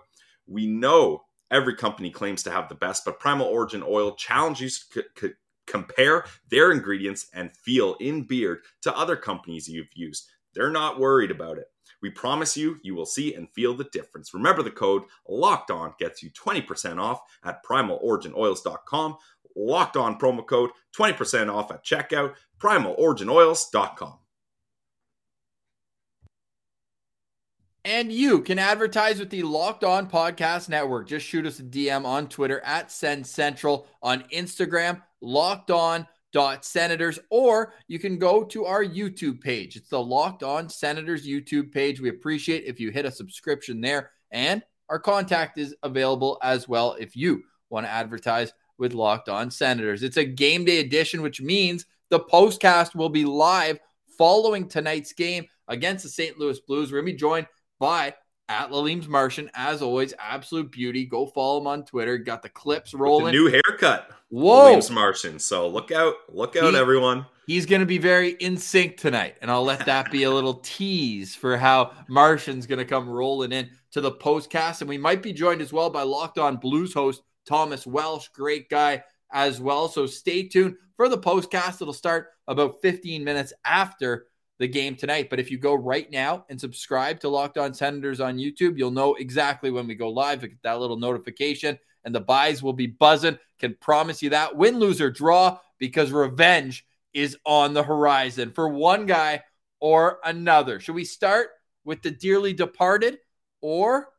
We 0.48 0.68
know 0.68 1.24
every 1.50 1.76
company 1.76 2.12
claims 2.12 2.44
to 2.44 2.52
have 2.52 2.70
the 2.70 2.76
best, 2.76 3.06
but 3.06 3.20
Primal 3.20 3.48
Origin 3.48 3.84
Oil 3.88 4.16
challenges 4.16 4.86
you 4.96 5.04
to 5.16 5.28
c- 5.28 5.34
compare 5.68 6.26
their 6.50 6.72
ingredients 6.72 7.28
and 7.34 7.56
feel 7.56 7.96
in 8.00 8.24
beard 8.24 8.60
to 8.84 8.96
other 8.96 9.16
companies 9.16 9.68
you've 9.68 9.88
used. 9.96 10.28
They're 10.54 10.72
not 10.72 11.00
worried 11.00 11.32
about 11.32 11.58
it. 11.58 11.66
We 12.02 12.10
promise 12.10 12.56
you, 12.56 12.78
you 12.84 12.96
will 12.96 13.06
see 13.06 13.34
and 13.34 13.50
feel 13.54 13.74
the 13.74 13.90
difference. 13.92 14.34
Remember 14.34 14.64
the 14.64 14.72
code 14.72 15.04
locked 15.28 15.72
on 15.72 15.94
gets 16.00 16.22
you 16.22 16.30
20% 16.32 17.00
off 17.00 17.22
at 17.44 17.64
primaloriginoils.com. 17.66 19.18
Locked 19.56 19.96
on 19.96 20.20
promo 20.20 20.46
code 20.46 20.72
20% 20.98 21.54
off 21.54 21.72
at 21.72 21.86
checkout, 21.86 22.34
primaloriginoils.com. 22.60 24.20
And 27.86 28.12
you 28.12 28.42
can 28.42 28.58
advertise 28.58 29.20
with 29.20 29.30
the 29.30 29.44
Locked 29.44 29.84
On 29.84 30.10
Podcast 30.10 30.70
Network. 30.70 31.08
Just 31.08 31.24
shoot 31.24 31.46
us 31.46 31.60
a 31.60 31.64
DM 31.64 32.04
on 32.04 32.28
Twitter 32.28 32.60
at 32.62 32.92
Sens 32.92 33.30
Central, 33.30 33.88
on 34.02 34.24
Instagram, 34.34 35.04
Locked 35.22 35.70
On 35.70 36.08
Senators, 36.62 37.20
or 37.30 37.74
you 37.88 38.00
can 38.00 38.18
go 38.18 38.44
to 38.44 38.66
our 38.66 38.84
YouTube 38.84 39.42
page. 39.42 39.76
It's 39.76 39.90
the 39.90 40.02
Locked 40.02 40.44
On 40.44 40.68
Senators 40.68 41.28
YouTube 41.28 41.72
page. 41.72 42.02
We 42.02 42.10
appreciate 42.10 42.66
if 42.66 42.80
you 42.80 42.92
hit 42.92 43.06
a 43.06 43.12
subscription 43.12 43.82
there, 43.82 44.12
and 44.32 44.62
our 44.90 45.00
contact 45.00 45.58
is 45.58 45.76
available 45.84 46.38
as 46.44 46.68
well 46.68 46.94
if 47.00 47.16
you 47.16 47.44
want 47.70 47.86
to 47.86 47.92
advertise 47.92 48.54
with 48.78 48.94
Locked 48.94 49.30
On 49.30 49.50
Senators. 49.50 50.04
It's 50.04 50.18
a 50.18 50.26
game 50.26 50.66
day 50.66 50.80
edition, 50.80 51.22
which 51.22 51.42
means 51.42 51.86
the 52.10 52.20
postcast 52.20 52.96
will 52.96 53.10
be 53.10 53.26
live 53.26 53.80
following 54.18 54.68
tonight's 54.68 55.14
game 55.14 55.46
against 55.68 56.04
the 56.04 56.10
St. 56.10 56.38
Louis 56.38 56.60
Blues. 56.60 56.92
We're 56.92 57.00
going 57.00 57.08
to 57.08 57.14
be 57.14 57.18
joined 57.18 57.48
by 57.80 58.14
at 58.48 58.72
Lalim's 58.72 59.08
Martian, 59.08 59.50
as 59.56 59.82
always, 59.82 60.14
absolute 60.20 60.72
beauty. 60.72 61.06
Go 61.06 61.26
follow 61.26 61.60
him 61.60 61.68
on 61.68 61.84
Twitter. 61.84 62.18
Got 62.18 62.42
the 62.42 62.50
clips 62.50 62.94
rolling. 62.94 63.28
The 63.28 63.32
new 63.32 63.52
haircut. 63.52 64.12
Whoa, 64.30 64.72
Lalim's 64.72 64.92
Martian. 64.92 65.40
So 65.40 65.68
look 65.68 65.92
out, 65.92 66.16
look 66.30 66.56
out, 66.56 66.74
he, 66.74 66.80
everyone. 66.80 67.26
He's 67.48 67.66
going 67.66 67.82
to 67.82 67.86
be 67.86 67.98
very 67.98 68.32
in 68.32 68.58
sync 68.58 68.98
tonight, 68.98 69.36
and 69.42 69.50
I'll 69.50 69.64
let 69.64 69.86
that 69.86 70.12
be 70.12 70.24
a 70.24 70.32
little 70.32 70.54
tease 70.64 71.36
for 71.36 71.58
how 71.58 71.94
Martian's 72.08 72.68
going 72.68 72.80
to 72.80 72.86
come 72.86 73.10
rolling 73.10 73.52
in 73.52 73.70
to 73.92 74.02
the 74.02 74.12
postcast. 74.12 74.82
And 74.82 74.90
we 74.90 74.98
might 74.98 75.24
be 75.24 75.34
joined 75.34 75.62
as 75.62 75.74
well 75.74 75.90
by 75.90 76.04
Locked 76.04 76.38
On 76.38 76.58
Blues 76.58 76.94
host 76.94 77.22
Thomas 77.46 77.86
Welsh, 77.86 78.28
great 78.30 78.70
guy 78.70 79.04
as 79.32 79.60
well. 79.60 79.88
So 79.88 80.06
stay 80.06 80.48
tuned 80.48 80.76
for 80.98 81.10
the 81.10 81.18
postcast. 81.18 81.82
It'll 81.82 81.94
start 81.94 82.30
about 82.48 82.82
15 82.82 83.24
minutes 83.24 83.54
after 83.66 84.28
the 84.60 84.68
game 84.68 84.96
tonight. 84.96 85.30
But 85.30 85.40
if 85.40 85.52
you 85.52 85.58
go 85.58 85.74
right 85.74 86.10
now 86.12 86.46
and 86.50 86.60
subscribe 86.60 87.20
to 87.22 87.30
Locked 87.30 87.58
On 87.58 87.74
Senators 87.74 88.22
on 88.22 88.38
YouTube, 88.38 88.78
you'll 88.78 88.92
know 88.92 89.16
exactly 89.16 89.72
when 89.72 89.88
we 89.88 89.96
go 89.96 90.10
live. 90.10 90.42
Get 90.42 90.62
that 90.64 90.80
little 90.80 90.98
notification, 90.98 91.78
and 92.04 92.14
the 92.14 92.22
buys 92.22 92.64
will 92.64 92.74
be 92.74 92.88
buzzing. 92.88 93.38
Can 93.60 93.76
promise 93.82 94.22
you 94.22 94.30
that. 94.32 94.56
Win, 94.56 94.80
lose, 94.80 95.02
or 95.02 95.12
draw, 95.12 95.60
because 95.80 96.12
revenge 96.12 96.86
is 97.14 97.38
on 97.46 97.74
the 97.74 97.84
horizon 97.84 98.52
for 98.52 98.70
one 98.70 99.06
guy 99.06 99.42
or 99.80 100.20
another. 100.24 100.80
Should 100.80 100.96
we 100.96 101.06
start 101.06 101.50
with 101.84 102.02
the 102.02 102.12
dearly 102.12 102.54
departed 102.54 103.20
or 103.62 104.10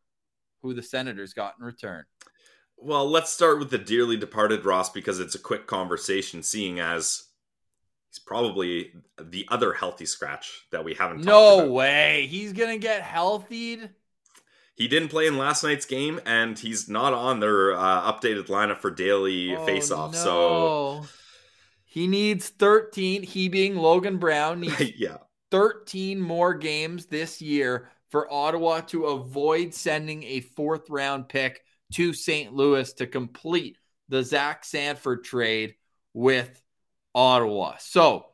who 0.63 0.75
the 0.75 0.83
Senators 0.83 1.35
got 1.35 1.55
in 1.59 1.65
return? 1.65 2.05
Well, 2.79 3.09
let's 3.09 3.33
start 3.33 3.59
with 3.59 3.71
the 3.71 3.79
dearly 3.79 4.17
departed 4.17 4.65
Ross 4.65 4.91
because 4.91 5.19
it's 5.19 5.35
a 5.35 5.39
quick 5.39 5.67
conversation, 5.67 6.43
seeing 6.43 6.79
as 6.79 7.26
he's 8.17 8.25
probably 8.25 8.93
the 9.21 9.47
other 9.51 9.73
healthy 9.73 10.07
scratch 10.07 10.67
that 10.73 10.85
we 10.85 10.95
haven't. 10.95 11.25
No 11.25 11.71
way, 11.71 12.27
he's 12.29 12.53
gonna 12.53 12.79
get 12.79 13.03
healthied. 13.03 13.91
He 14.75 14.89
didn't 14.89 15.09
play 15.09 15.27
in 15.27 15.39
last 15.39 15.63
night's 15.65 15.87
game, 15.87 16.21
and 16.27 16.59
he's 16.59 16.89
not 16.89 17.13
on 17.15 17.41
their 17.41 17.75
uh, 17.75 18.13
updated 18.13 18.47
lineup 18.47 18.79
for 18.79 18.91
daily 18.91 19.55
Oh, 19.57 19.67
faceoff. 19.67 20.13
no. 20.13 21.07
he 21.85 22.07
needs 22.07 22.49
13. 22.51 23.23
He 23.23 23.49
being 23.49 23.77
Logan 23.77 24.19
Brown 24.19 24.61
needs 24.61 24.81
yeah, 24.99 25.19
13 25.51 26.21
more 26.21 26.53
games 26.55 27.07
this 27.07 27.41
year 27.41 27.89
for 28.11 28.31
Ottawa 28.33 28.81
to 28.83 29.07
avoid 29.07 29.73
sending 29.75 30.23
a 30.25 30.41
fourth 30.41 30.89
round 30.91 31.29
pick 31.29 31.63
to 31.95 32.13
St. 32.13 32.53
Louis 32.53 32.93
to 32.95 33.07
complete 33.07 33.79
the 34.09 34.23
Zach 34.23 34.65
Sanford 34.65 35.25
trade 35.25 35.75
with 36.13 36.63
Ottawa. 37.17 37.77
So 37.81 38.27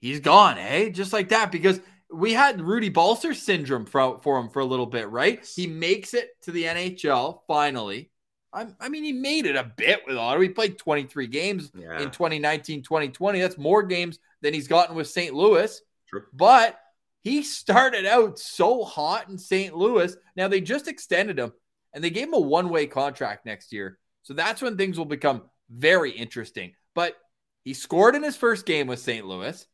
he's 0.00 0.20
gone, 0.20 0.58
eh? 0.58 0.88
Just 0.88 1.12
like 1.12 1.28
that, 1.28 1.52
because 1.52 1.78
we 2.10 2.32
had 2.32 2.60
Rudy 2.60 2.90
Balser 2.90 3.34
syndrome 3.34 3.84
for, 3.84 4.18
for 4.22 4.38
him 4.38 4.48
for 4.48 4.60
a 4.60 4.64
little 4.64 4.86
bit, 4.86 5.10
right? 5.10 5.44
He 5.54 5.66
makes 5.66 6.14
it 6.14 6.30
to 6.42 6.50
the 6.50 6.64
NHL 6.64 7.40
finally. 7.46 8.10
I, 8.52 8.68
I 8.80 8.88
mean, 8.88 9.04
he 9.04 9.12
made 9.12 9.46
it 9.46 9.56
a 9.56 9.70
bit 9.76 10.02
with 10.06 10.16
Ottawa. 10.16 10.42
He 10.42 10.48
played 10.48 10.78
23 10.78 11.26
games 11.26 11.70
yeah, 11.76 12.00
in 12.00 12.10
2019 12.10 12.82
2020. 12.82 13.40
That's 13.40 13.58
more 13.58 13.82
games 13.82 14.18
than 14.40 14.54
he's 14.54 14.68
gotten 14.68 14.96
with 14.96 15.08
St. 15.08 15.34
Louis. 15.34 15.80
True. 16.08 16.22
But 16.32 16.78
he 17.22 17.42
started 17.42 18.06
out 18.06 18.38
so 18.38 18.84
hot 18.84 19.28
in 19.28 19.36
St. 19.36 19.76
Louis. 19.76 20.16
Now 20.36 20.48
they 20.48 20.60
just 20.60 20.88
extended 20.88 21.38
him 21.38 21.52
and 21.92 22.02
they 22.02 22.10
gave 22.10 22.28
him 22.28 22.34
a 22.34 22.40
one 22.40 22.68
way 22.68 22.86
contract 22.86 23.44
next 23.44 23.72
year. 23.72 23.98
So 24.22 24.34
that's 24.34 24.62
when 24.62 24.76
things 24.76 24.98
will 24.98 25.04
become 25.04 25.42
very 25.68 26.12
interesting. 26.12 26.74
But 26.94 27.16
he 27.64 27.74
scored 27.74 28.14
in 28.14 28.22
his 28.22 28.36
first 28.36 28.66
game 28.66 28.86
with 28.86 29.00
St. 29.00 29.26
Louis. 29.26 29.66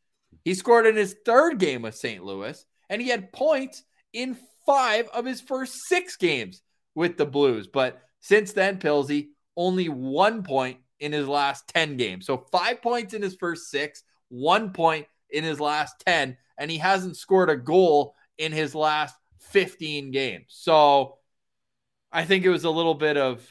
He 0.44 0.54
scored 0.54 0.86
in 0.86 0.96
his 0.96 1.16
third 1.26 1.58
game 1.58 1.82
with 1.82 1.96
St. 1.96 2.24
Louis. 2.24 2.64
And 2.88 3.02
he 3.02 3.08
had 3.08 3.32
points 3.32 3.82
in 4.12 4.36
five 4.64 5.08
of 5.08 5.24
his 5.24 5.40
first 5.40 5.74
six 5.86 6.16
games 6.16 6.62
with 6.94 7.16
the 7.16 7.26
Blues. 7.26 7.66
But 7.66 8.00
since 8.20 8.52
then, 8.52 8.78
Pilsy, 8.78 9.28
only 9.56 9.88
one 9.88 10.42
point 10.42 10.78
in 11.00 11.12
his 11.12 11.26
last 11.26 11.68
10 11.68 11.96
games. 11.96 12.26
So 12.26 12.46
five 12.52 12.80
points 12.82 13.14
in 13.14 13.22
his 13.22 13.36
first 13.36 13.70
six, 13.70 14.02
one 14.28 14.72
point 14.72 15.06
in 15.30 15.44
his 15.44 15.60
last 15.60 15.94
10, 16.06 16.36
and 16.58 16.70
he 16.70 16.78
hasn't 16.78 17.16
scored 17.16 17.50
a 17.50 17.56
goal 17.56 18.14
in 18.38 18.52
his 18.52 18.74
last 18.74 19.16
15 19.38 20.10
games. 20.10 20.46
So 20.48 21.18
I 22.12 22.24
think 22.24 22.44
it 22.44 22.50
was 22.50 22.64
a 22.64 22.70
little 22.70 22.94
bit 22.94 23.16
of 23.16 23.44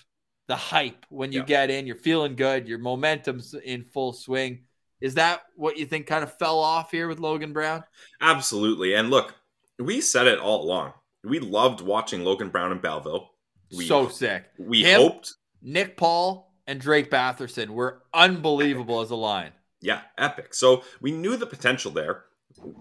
the 0.49 0.55
hype 0.57 1.05
when 1.09 1.31
you 1.31 1.39
Yeah. 1.41 1.45
get 1.45 1.69
in, 1.69 1.87
you're 1.87 1.95
feeling 1.95 2.35
good, 2.35 2.67
your 2.67 2.79
momentum's 2.79 3.53
in 3.53 3.83
full 3.85 4.11
swing. 4.13 4.65
Is 4.99 5.13
that 5.13 5.43
what 5.55 5.77
you 5.77 5.85
think 5.85 6.07
kind 6.07 6.23
of 6.23 6.37
fell 6.37 6.59
off 6.59 6.91
here 6.91 7.07
with 7.07 7.19
Logan 7.19 7.53
Brown? 7.53 7.83
absolutely. 8.19 8.93
And 8.95 9.09
look, 9.09 9.33
we 9.77 10.01
said 10.01 10.27
it 10.27 10.39
all 10.39 10.61
along. 10.63 10.93
We 11.23 11.39
loved 11.39 11.79
watching 11.81 12.23
Logan 12.25 12.49
Brown 12.49 12.71
and 12.73 12.81
Belleville. 12.81 13.29
We 13.77 13.87
so 13.87 14.09
sick. 14.09 14.45
we 14.57 14.83
Him- 14.83 14.99
hoped 15.01 15.35
Nick 15.61 15.95
Paul 15.95 16.51
and 16.67 16.81
Drake 16.81 17.09
Batherson 17.09 17.69
were 17.69 18.01
unbelievable 18.13 19.01
as 19.01 19.11
a 19.11 19.15
line. 19.15 19.51
Yeah, 19.81 20.01
epic. 20.17 20.53
So 20.53 20.83
we 20.99 21.11
knew 21.11 21.37
the 21.37 21.45
potential 21.45 21.91
there. 21.91 22.25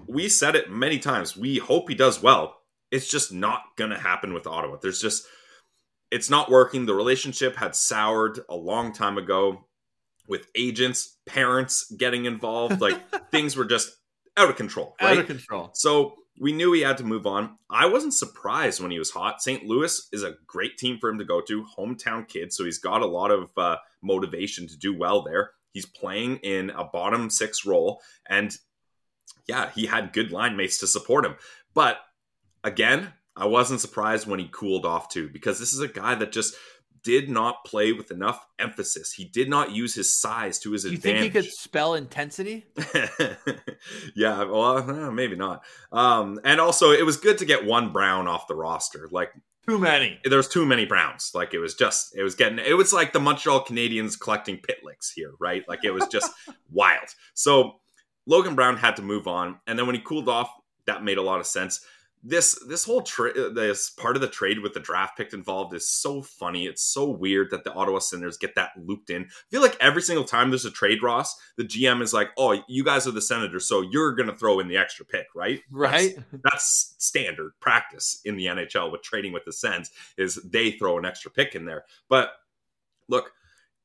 We 0.07 0.29
said 0.29 0.57
it 0.57 0.71
many 0.71 0.99
times. 0.99 1.37
We 1.37 1.59
hope 1.59 1.89
he 1.89 1.95
does 1.95 2.23
well. 2.23 2.63
It's 2.91 3.09
just 3.11 3.33
not 3.33 3.63
going 3.77 3.91
to 3.91 3.99
happen 3.99 4.33
with 4.33 4.47
Ottawa. 4.47 4.79
There's 4.81 5.01
just, 5.01 5.27
it's 6.11 6.31
not 6.31 6.51
working. 6.51 6.87
The 6.87 6.95
relationship 6.95 7.57
had 7.57 7.75
soured 7.75 8.41
a 8.49 8.57
long 8.57 8.93
time 8.93 9.19
ago 9.19 9.65
with 10.27 10.47
agents, 10.55 11.17
parents 11.27 11.91
getting 11.93 12.25
involved. 12.25 12.81
Like 12.81 12.99
things 13.31 13.57
were 13.57 13.65
just 13.65 13.97
out 14.37 14.51
of 14.51 14.57
control, 14.57 14.95
right? 15.01 15.13
Out 15.13 15.19
of 15.19 15.27
control. 15.27 15.71
So 15.75 16.15
we 16.41 16.53
knew 16.53 16.73
he 16.73 16.83
had 16.83 16.99
to 16.99 17.05
move 17.05 17.27
on. 17.27 17.59
I 17.69 17.87
wasn't 17.87 18.15
surprised 18.15 18.81
when 18.81 18.91
he 18.91 18.99
was 18.99 19.11
hot. 19.11 19.43
St. 19.43 19.65
Louis 19.65 20.09
is 20.13 20.23
a 20.23 20.37
great 20.47 20.79
team 20.79 20.99
for 20.99 21.09
him 21.11 21.19
to 21.19 21.25
go 21.25 21.41
to, 21.41 21.67
hometown 21.77 22.29
kid, 22.29 22.53
so 22.53 22.65
he's 22.65 22.79
got 22.79 23.03
a 23.03 23.07
lot 23.07 23.31
of 23.31 23.51
uh, 23.57 23.77
motivation 24.03 24.69
to 24.69 24.77
do 24.77 24.97
well 24.97 25.23
there. 25.23 25.51
He's 25.73 25.87
playing 25.87 26.37
in 26.39 26.71
a 26.71 26.85
bottom 26.85 27.29
six 27.31 27.67
role, 27.67 28.01
and 28.29 28.57
yeah, 29.47 29.71
he 29.75 29.87
had 29.87 30.13
good 30.13 30.31
line 30.31 30.57
mates 30.57 30.79
to 30.79 30.87
support 30.87 31.25
him. 31.25 31.35
But 31.75 31.99
again, 32.63 33.13
I 33.39 33.47
wasn't 33.47 33.81
surprised 33.81 34.27
when 34.27 34.41
he 34.41 34.49
cooled 34.51 34.85
off 34.85 35.09
too, 35.09 35.29
because 35.29 35.59
this 35.59 35.73
is 35.73 35.81
a 35.81 35.89
guy 35.89 36.15
that 36.17 36.33
just 36.33 36.55
did 37.03 37.31
not 37.31 37.65
play 37.65 37.93
with 37.93 38.11
enough 38.11 38.45
emphasis. 38.59 39.13
He 39.13 39.25
did 39.25 39.49
not 39.49 39.71
use 39.71 39.95
his 39.95 40.13
size 40.13 40.59
to 40.61 40.73
his 40.73 40.85
You 40.85 40.93
advantage. 40.93 41.25
You 41.25 41.31
think 41.31 41.35
he 41.35 41.41
could 41.43 41.53
spell 41.53 41.95
intensity? 41.95 42.67
yeah, 44.15 44.45
well, 44.45 44.79
eh, 44.79 45.11
maybe 45.11 45.37
not. 45.37 45.63
Um, 45.93 46.41
and 46.45 46.61
also, 46.61 46.91
it 46.91 47.07
was 47.07 47.17
good 47.17 47.39
to 47.39 47.45
get 47.45 47.65
one 47.65 47.93
Brown 47.93 48.27
off 48.27 48.49
the 48.49 48.57
roster. 48.57 49.09
Like, 49.11 49.31
Too 49.67 49.79
many. 49.79 50.19
there's 50.25 50.49
too 50.49 50.67
many 50.67 50.87
Browns. 50.87 51.31
Like, 51.35 51.55
it 51.55 51.61
was 51.61 51.75
just, 51.75 52.17
it 52.17 52.23
was 52.23 52.35
getting, 52.35 52.59
it 52.59 52.77
was 52.77 52.93
like 52.93 53.13
the 53.13 53.21
Montreal 53.21 53.65
Canadiens 53.65 54.19
collecting 54.19 54.59
Pitlicks 54.59 55.13
here, 55.13 55.33
right? 55.39 55.67
Like, 55.69 55.85
it 55.85 55.93
was 55.93 56.07
just 56.09 56.33
wild. 56.71 57.15
So, 57.35 57.77
Logan 58.27 58.55
Brown 58.57 58.77
had 58.77 58.97
to 58.97 59.03
move 59.03 59.27
on, 59.27 59.61
and 59.67 59.79
then 59.79 59.87
when 59.87 59.95
he 59.95 60.03
cooled 60.03 60.29
off, 60.29 60.51
that 60.87 61.05
made 61.05 61.17
a 61.19 61.23
lot 61.23 61.41
of 61.41 61.47
sense. 61.47 61.81
This 62.23 62.59
this 62.67 62.85
whole 62.85 63.03
trade, 63.03 63.35
this 63.55 63.91
part 63.91 64.17
of 64.17 64.23
the 64.23 64.29
trade 64.29 64.59
with 64.59 64.75
the 64.75 64.81
draft 64.81 65.17
pick 65.17 65.33
involved 65.33 65.73
is 65.75 65.89
so 65.89 66.21
funny. 66.21 66.67
It's 66.67 66.83
so 66.83 67.09
weird 67.09 67.51
that 67.51 67.63
the 67.63 67.73
Ottawa 67.73 68.01
Senators 68.01 68.37
get 68.37 68.57
that 68.57 68.73
looped 68.77 69.11
in. 69.11 69.23
I 69.23 69.51
feel 69.51 69.63
like 69.63 69.77
every 69.81 70.03
single 70.03 70.25
time 70.25 70.51
there's 70.51 70.65
a 70.65 70.71
trade, 70.71 71.03
Ross, 71.03 71.37
the 71.57 71.65
GM 71.65 72.03
is 72.03 72.13
like, 72.13 72.31
"Oh, 72.37 72.61
you 72.67 72.83
guys 72.83 73.07
are 73.07 73.13
the 73.13 73.23
Senators, 73.23 73.69
so 73.69 73.83
you're 73.83 74.15
going 74.15 74.29
to 74.29 74.37
throw 74.37 74.59
in 74.59 74.67
the 74.67 74.77
extra 74.77 75.07
pick, 75.07 75.27
right?" 75.35 75.63
Right? 75.71 76.17
That's, 76.33 76.43
that's 76.43 76.95
standard 76.99 77.53
practice 77.61 78.21
in 78.25 78.37
the 78.37 78.47
NHL 78.47 78.91
with 78.91 79.03
trading 79.03 79.33
with 79.33 79.45
the 79.45 79.53
Sens. 79.53 79.91
Is 80.17 80.37
they 80.45 80.73
throw 80.73 80.99
an 80.99 81.05
extra 81.05 81.31
pick 81.31 81.55
in 81.55 81.67
there. 81.67 81.85
But 82.09 82.33
look, 83.09 83.33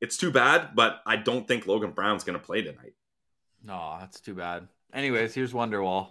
it's 0.00 0.16
too 0.16 0.32
bad. 0.32 0.70
But 0.74 1.00
I 1.06 1.16
don't 1.16 1.46
think 1.46 1.66
Logan 1.66 1.92
Brown's 1.92 2.24
going 2.24 2.38
to 2.38 2.44
play 2.44 2.62
tonight. 2.62 2.94
No, 3.64 3.96
that's 4.00 4.20
too 4.20 4.34
bad. 4.34 4.68
Anyways, 4.92 5.34
here's 5.34 5.52
Wonderwall. 5.52 6.08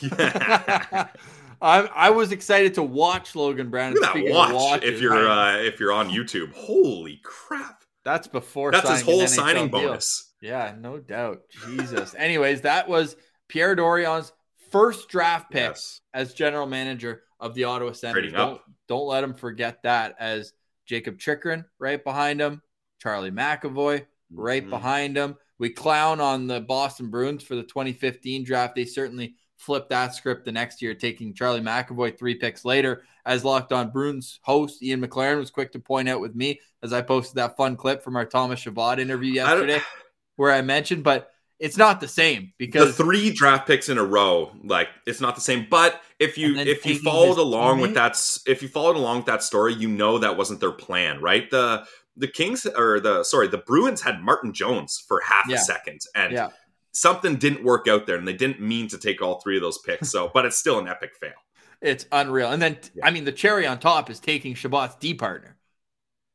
Yeah. 0.00 1.08
I 1.60 1.80
I 1.86 2.10
was 2.10 2.32
excited 2.32 2.74
to 2.74 2.82
watch 2.82 3.34
Logan 3.34 3.70
Brown. 3.70 3.94
Look 3.94 4.04
at 4.04 4.14
that 4.14 4.32
watch 4.32 4.52
watches, 4.54 4.90
if 4.94 5.00
you're 5.00 5.28
uh, 5.28 5.58
if 5.58 5.80
you're 5.80 5.92
on 5.92 6.10
YouTube. 6.10 6.52
Holy 6.54 7.20
crap! 7.24 7.84
that's 8.04 8.28
before 8.28 8.70
That's 8.72 8.88
his 8.88 9.00
whole 9.02 9.26
signing 9.26 9.68
deal. 9.68 9.80
bonus. 9.88 10.32
Yeah, 10.40 10.74
no 10.78 10.98
doubt. 10.98 11.40
Jesus. 11.66 12.14
Anyways, 12.16 12.60
that 12.62 12.88
was 12.88 13.16
Pierre 13.48 13.74
Dorion's 13.74 14.32
first 14.70 15.08
draft 15.08 15.50
pick 15.50 15.70
Yes. 15.70 16.00
as 16.14 16.34
general 16.34 16.66
manager 16.66 17.22
of 17.40 17.54
the 17.54 17.64
Ottawa 17.64 17.92
Senators. 17.92 18.32
Don't, 18.32 18.60
don't 18.88 19.06
let 19.06 19.24
him 19.24 19.34
forget 19.34 19.82
that 19.82 20.14
as 20.20 20.52
Jakob 20.86 21.18
Chychrun 21.18 21.64
right 21.78 22.02
behind 22.02 22.40
him, 22.40 22.62
Charlie 23.00 23.30
McAvoy 23.30 24.06
right 24.32 24.64
Mhm. 24.64 24.70
behind 24.70 25.16
him. 25.16 25.36
We 25.58 25.70
clown 25.70 26.20
on 26.20 26.46
the 26.46 26.60
Boston 26.60 27.08
Bruins 27.10 27.42
for 27.42 27.54
the 27.56 27.62
2015 27.62 28.44
draft. 28.44 28.74
They 28.76 28.84
certainly 28.84 29.34
flipped 29.56 29.90
that 29.90 30.14
script 30.14 30.44
the 30.44 30.52
next 30.52 30.82
year, 30.82 30.94
taking 30.94 31.34
Charlie 31.34 31.60
McAvoy 31.60 32.18
three 32.18 32.34
picks 32.34 32.64
later. 32.64 33.04
As 33.24 33.44
Locked 33.44 33.72
On 33.72 33.90
Bruins 33.90 34.38
host, 34.42 34.82
Ian 34.82 35.00
McLaren 35.04 35.38
was 35.38 35.50
quick 35.50 35.72
to 35.72 35.80
point 35.80 36.08
out 36.08 36.20
with 36.20 36.34
me 36.36 36.60
as 36.82 36.92
I 36.92 37.02
posted 37.02 37.36
that 37.36 37.56
fun 37.56 37.76
clip 37.76 38.02
from 38.04 38.14
our 38.16 38.24
Thomas 38.24 38.60
Chabot 38.60 39.00
interview 39.00 39.32
I 39.32 39.34
yesterday, 39.34 39.80
where 40.36 40.52
I 40.52 40.62
mentioned, 40.62 41.02
but 41.02 41.30
it's 41.58 41.76
not 41.76 42.00
the 42.00 42.08
same 42.08 42.52
because 42.58 42.96
The 42.96 43.02
three 43.02 43.32
draft 43.32 43.66
picks 43.66 43.88
in 43.88 43.98
a 43.98 44.04
row, 44.04 44.52
like 44.62 44.88
it's 45.06 45.20
not 45.20 45.34
the 45.34 45.40
same. 45.40 45.66
But 45.68 46.02
if 46.20 46.36
you 46.36 46.54
if 46.56 46.84
you 46.84 46.98
followed 46.98 47.38
along 47.38 47.80
with 47.80 47.94
that, 47.94 48.16
if 48.46 48.62
you 48.62 48.68
followed 48.68 48.96
along 48.96 49.16
with 49.18 49.26
that 49.26 49.42
story, 49.42 49.74
you 49.74 49.88
know 49.88 50.18
that 50.18 50.36
wasn't 50.36 50.60
their 50.60 50.72
plan, 50.72 51.20
right? 51.20 51.50
The 51.50 51.84
the 52.16 52.28
Kings 52.28 52.66
or 52.66 53.00
the 53.00 53.24
sorry, 53.24 53.48
the 53.48 53.58
Bruins 53.58 54.02
had 54.02 54.20
Martin 54.22 54.52
Jones 54.52 55.02
for 55.08 55.20
half 55.26 55.48
Yeah. 55.48 55.56
a 55.56 55.58
second, 55.58 56.00
and 56.14 56.32
Yeah. 56.32 56.50
Something 56.96 57.36
didn't 57.36 57.62
work 57.62 57.88
out 57.88 58.06
there, 58.06 58.16
and 58.16 58.26
they 58.26 58.32
didn't 58.32 58.58
mean 58.58 58.88
to 58.88 58.96
take 58.96 59.20
all 59.20 59.38
three 59.38 59.56
of 59.56 59.62
those 59.62 59.76
picks. 59.76 60.08
So, 60.08 60.30
but 60.32 60.46
it's 60.46 60.56
still 60.56 60.78
an 60.78 60.88
epic 60.88 61.10
fail. 61.20 61.34
It's 61.82 62.06
unreal. 62.10 62.50
And 62.52 62.62
then, 62.62 62.78
Yeah. 62.94 63.04
I 63.06 63.10
mean, 63.10 63.24
the 63.24 63.32
cherry 63.32 63.66
on 63.66 63.78
top 63.78 64.08
is 64.08 64.18
taking 64.18 64.54
Chabot's 64.54 64.94
D 64.96 65.12
partner, 65.12 65.58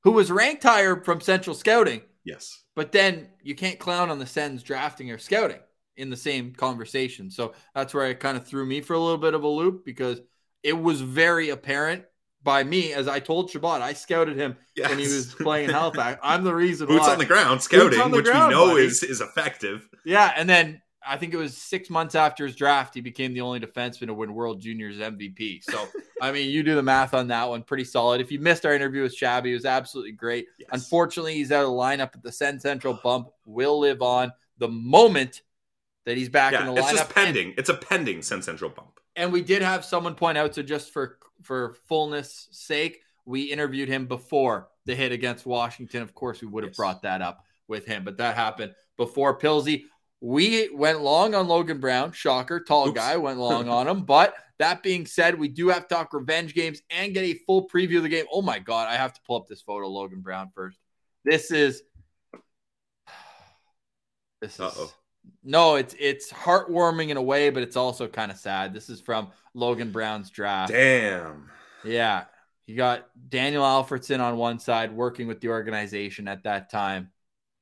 who 0.03 0.11
was 0.11 0.29
ranked 0.29 0.61
higher 0.61 1.01
from 1.01 1.19
Central 1.19 1.55
Scouting, 1.55 2.03
Yes. 2.23 2.63
but 2.75 2.91
then 2.91 3.29
you 3.41 3.55
can't 3.55 3.79
clown 3.79 4.11
on 4.11 4.19
the 4.19 4.27
Sens 4.27 4.61
drafting 4.61 5.09
or 5.09 5.17
scouting 5.17 5.61
in 5.97 6.11
the 6.11 6.15
same 6.15 6.53
conversation. 6.53 7.31
So 7.31 7.53
that's 7.73 7.95
where 7.95 8.11
it 8.11 8.19
kind 8.19 8.37
of 8.37 8.45
threw 8.45 8.63
me 8.63 8.81
for 8.81 8.93
a 8.93 8.99
little 8.99 9.17
bit 9.17 9.33
of 9.33 9.43
a 9.43 9.47
loop 9.47 9.83
because 9.83 10.21
it 10.61 10.79
was 10.79 11.01
very 11.01 11.49
apparent 11.49 12.03
by 12.43 12.63
me, 12.63 12.93
as 12.93 13.07
I 13.07 13.19
told 13.19 13.49
Chabot, 13.51 13.81
I 13.81 13.93
scouted 13.93 14.35
him 14.37 14.55
Yes. 14.75 14.89
when 14.89 14.99
he 14.99 15.05
was 15.05 15.33
playing 15.35 15.69
in 15.69 15.75
Halifax. 15.75 16.19
I'm 16.23 16.43
the 16.43 16.55
reason 16.55 16.87
Boots 16.87 17.01
why. 17.07 17.13
on 17.13 17.19
the 17.19 17.25
ground, 17.25 17.61
scouting, 17.61 17.99
the 17.99 18.07
which 18.17 18.25
ground, 18.25 18.49
we 18.49 18.53
know 18.55 18.67
buddy. 18.69 18.85
is 18.85 19.03
is 19.03 19.21
effective. 19.21 19.87
Yeah, 20.05 20.31
and 20.35 20.49
then 20.49 20.81
I 21.05 21.17
think 21.17 21.33
it 21.33 21.37
was 21.37 21.57
six 21.57 21.89
months 21.89 22.13
after 22.15 22.45
his 22.45 22.55
draft, 22.55 22.93
he 22.93 23.01
became 23.01 23.33
the 23.33 23.41
only 23.41 23.59
defenseman 23.59 24.07
to 24.07 24.13
win 24.13 24.33
World 24.33 24.61
Juniors 24.61 24.97
MVP. 24.97 25.63
So, 25.63 25.87
I 26.21 26.31
mean, 26.31 26.49
you 26.51 26.61
do 26.61 26.75
the 26.75 26.83
math 26.83 27.13
on 27.15 27.27
that 27.29 27.49
one, 27.49 27.63
pretty 27.63 27.85
solid. 27.85 28.21
If 28.21 28.31
you 28.31 28.39
missed 28.39 28.65
our 28.67 28.73
interview 28.73 29.01
with 29.01 29.15
Shabby, 29.15 29.49
it 29.51 29.55
was 29.55 29.65
absolutely 29.65 30.11
great. 30.11 30.45
Yes. 30.59 30.69
Unfortunately, 30.71 31.33
he's 31.33 31.51
out 31.51 31.63
of 31.63 31.71
the 31.71 31.75
lineup, 31.75 32.11
but 32.11 32.21
the 32.21 32.31
Sens 32.31 32.61
Central 32.61 32.99
bump 33.03 33.29
will 33.45 33.79
live 33.79 34.01
on 34.03 34.31
the 34.59 34.67
moment 34.67 35.41
that 36.05 36.17
he's 36.17 36.29
back 36.29 36.53
in 36.53 36.65
the 36.67 36.73
the 36.73 36.81
it's 36.81 36.91
just 36.91 37.09
pending. 37.09 37.53
it's 37.57 37.69
a 37.69 37.73
pending 37.75 38.21
Sens 38.21 38.45
Central 38.45 38.69
bump. 38.69 38.99
And, 39.15 39.25
and 39.25 39.33
we 39.33 39.41
did 39.41 39.61
have 39.63 39.83
someone 39.83 40.13
point 40.15 40.37
out, 40.37 40.53
so 40.55 40.61
just 40.61 40.91
for 40.93 41.17
for 41.41 41.75
fullness 41.87 42.47
sake, 42.51 43.01
we 43.25 43.43
interviewed 43.43 43.89
him 43.89 44.05
before 44.07 44.67
the 44.85 44.95
hit 44.95 45.11
against 45.11 45.45
Washington. 45.45 46.01
Of 46.01 46.13
course, 46.15 46.41
we 46.41 46.47
would 46.47 46.63
have 46.63 46.71
Yes. 46.71 46.77
brought 46.77 47.01
that 47.03 47.21
up 47.21 47.45
with 47.67 47.85
him, 47.85 48.03
but 48.03 48.17
that 48.17 48.35
happened 48.35 48.73
before 48.97 49.37
Pilsey. 49.39 49.83
We 50.19 50.69
went 50.69 51.01
long 51.01 51.33
on 51.33 51.47
Logan 51.47 51.79
Brown. 51.79 52.11
Shocker, 52.11 52.59
tall 52.59 52.89
Oops. 52.89 52.95
guy 52.95 53.17
went 53.17 53.39
long 53.39 53.67
on 53.77 53.87
him. 53.87 54.03
But 54.03 54.35
that 54.59 54.83
being 54.83 55.05
said, 55.05 55.39
we 55.39 55.47
do 55.47 55.69
have 55.69 55.87
to 55.87 55.95
talk 55.95 56.13
revenge 56.13 56.53
games 56.53 56.81
and 56.91 57.13
get 57.13 57.23
a 57.23 57.33
full 57.45 57.67
preview 57.67 57.97
of 57.97 58.03
the 58.03 58.09
game. 58.09 58.25
Oh 58.31 58.41
my 58.43 58.59
god, 58.59 58.87
I 58.87 58.95
have 58.97 59.13
to 59.13 59.21
pull 59.25 59.37
up 59.37 59.47
this 59.47 59.61
photo, 59.61 59.87
Logan 59.87 60.21
Brown 60.21 60.51
first. 60.53 60.77
This 61.25 61.49
is 61.51 61.81
this 64.41 64.53
is 64.55 64.59
Uh-oh. 64.59 64.91
No, 65.43 65.75
it's 65.75 65.95
it's 65.99 66.31
heartwarming 66.31 67.09
in 67.09 67.17
a 67.17 67.21
way, 67.21 67.49
but 67.49 67.63
it's 67.63 67.75
also 67.75 68.07
kind 68.07 68.31
of 68.31 68.37
sad. 68.37 68.73
This 68.73 68.89
is 68.89 69.01
from 69.01 69.29
Logan 69.53 69.91
Brown's 69.91 70.29
draft. 70.29 70.71
Damn. 70.71 71.49
Yeah. 71.83 72.25
You 72.67 72.75
got 72.75 73.07
Daniel 73.29 73.63
Alfredsson 73.63 74.19
on 74.19 74.37
one 74.37 74.59
side 74.59 74.93
working 74.93 75.27
with 75.27 75.41
the 75.41 75.49
organization 75.49 76.27
at 76.27 76.43
that 76.43 76.69
time, 76.69 77.09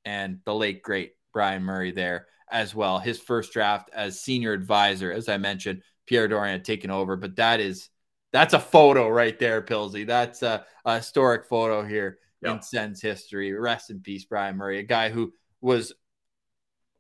and 0.06 0.40
the 0.46 0.54
late 0.54 0.82
great 0.84 1.14
Brian 1.34 1.64
Murray 1.64 1.92
there 1.92 2.28
as 2.52 2.76
well. 2.76 3.00
His 3.00 3.20
first 3.20 3.54
draft 3.54 3.90
as 3.94 4.22
senior 4.22 4.54
advisor, 4.54 5.12
as 5.12 5.30
I 5.30 5.38
mentioned, 5.38 5.82
Pierre 6.06 6.28
Dorion 6.28 6.52
had 6.54 6.66
taken 6.66 6.92
over. 6.92 7.16
But 7.16 7.38
that 7.38 7.60
is 7.60 7.90
that's 8.32 8.54
a 8.54 8.60
photo 8.60 9.08
right 9.08 9.38
there, 9.40 9.62
Pilsy. 9.62 10.06
That's 10.06 10.44
a, 10.44 10.66
a 10.86 10.98
historic 10.98 11.46
photo 11.46 11.84
here 11.84 12.20
Yeah. 12.42 12.54
in 12.56 12.62
Sens 12.62 13.02
history. 13.02 13.52
Rest 13.54 13.90
in 13.90 14.02
peace, 14.02 14.26
Brian 14.26 14.58
Murray, 14.58 14.80
a 14.80 14.84
guy 14.84 15.10
who 15.10 15.34
was, 15.62 15.94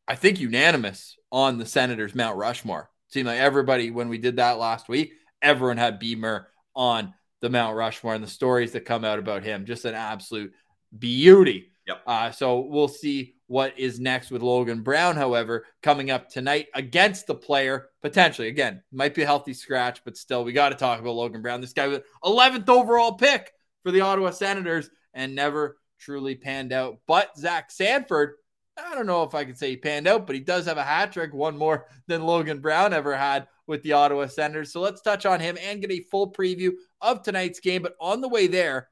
I 0.09 0.15
think, 0.15 0.39
unanimous 0.39 1.17
on 1.31 1.59
the 1.59 1.65
Senators' 1.67 2.15
Mount 2.15 2.35
Rushmore. 2.35 2.89
Seemed 3.09 3.27
like 3.27 3.39
everybody 3.39 3.91
when 3.91 4.09
we 4.09 4.17
did 4.17 4.37
that 4.37 4.57
last 4.57 4.89
week, 4.89 5.13
everyone 5.41 5.77
had 5.77 5.99
Beamer 5.99 6.47
on 6.75 7.13
the 7.41 7.49
Mount 7.49 7.75
Rushmore 7.75 8.15
and 8.15 8.23
the 8.23 8.27
stories 8.27 8.71
that 8.71 8.85
come 8.85 9.05
out 9.05 9.19
about 9.19 9.43
him. 9.43 9.65
Just 9.65 9.85
an 9.85 9.93
absolute 9.93 10.51
beauty. 10.97 11.71
Yep. 11.87 12.01
Uh, 12.05 12.31
so 12.31 12.61
we'll 12.61 12.87
see 12.87 13.35
what 13.45 13.77
is 13.77 13.99
next 13.99 14.31
with 14.31 14.41
Logan 14.41 14.81
Brown, 14.81 15.15
however, 15.15 15.65
coming 15.81 16.11
up 16.11 16.29
tonight 16.29 16.67
against 16.73 17.27
the 17.27 17.35
player, 17.35 17.89
potentially. 18.01 18.47
Again, 18.47 18.81
might 18.91 19.15
be 19.15 19.23
a 19.23 19.27
healthy 19.27 19.53
scratch, 19.53 20.03
but 20.05 20.17
still, 20.17 20.43
we 20.43 20.53
got 20.53 20.69
to 20.69 20.75
talk 20.75 20.99
about 20.99 21.15
Logan 21.15 21.41
Brown. 21.41 21.61
This 21.61 21.73
guy 21.73 21.87
with 21.87 22.03
11th 22.23 22.67
overall 22.67 23.13
pick 23.13 23.51
for 23.83 23.91
the 23.91 24.01
Ottawa 24.01 24.31
Senators 24.31 24.89
and 25.13 25.35
never 25.35 25.77
truly 25.99 26.35
panned 26.35 26.73
out. 26.73 26.99
But 27.07 27.37
Zach 27.37 27.71
Sanford, 27.71 28.35
I 28.79 28.95
don't 28.95 29.05
know 29.05 29.23
if 29.23 29.35
I 29.35 29.45
could 29.45 29.57
say 29.57 29.71
he 29.71 29.77
panned 29.77 30.07
out, 30.07 30.25
but 30.25 30.35
he 30.35 30.41
does 30.41 30.65
have 30.65 30.77
a 30.77 30.83
hat 30.83 31.11
trick, 31.11 31.33
one 31.33 31.57
more 31.57 31.87
than 32.07 32.23
Logan 32.23 32.59
Brown 32.59 32.93
ever 32.93 33.15
had 33.15 33.47
with 33.67 33.83
the 33.83 33.93
Ottawa 33.93 34.27
Senators. 34.27 34.71
So 34.71 34.81
let's 34.81 35.01
touch 35.01 35.25
on 35.25 35.39
him 35.39 35.57
and 35.61 35.81
get 35.81 35.91
a 35.91 36.05
full 36.11 36.31
preview 36.31 36.71
of 37.01 37.23
tonight's 37.23 37.59
game. 37.59 37.81
But 37.81 37.95
on 37.99 38.21
the 38.21 38.29
way 38.29 38.47
there, 38.47 38.89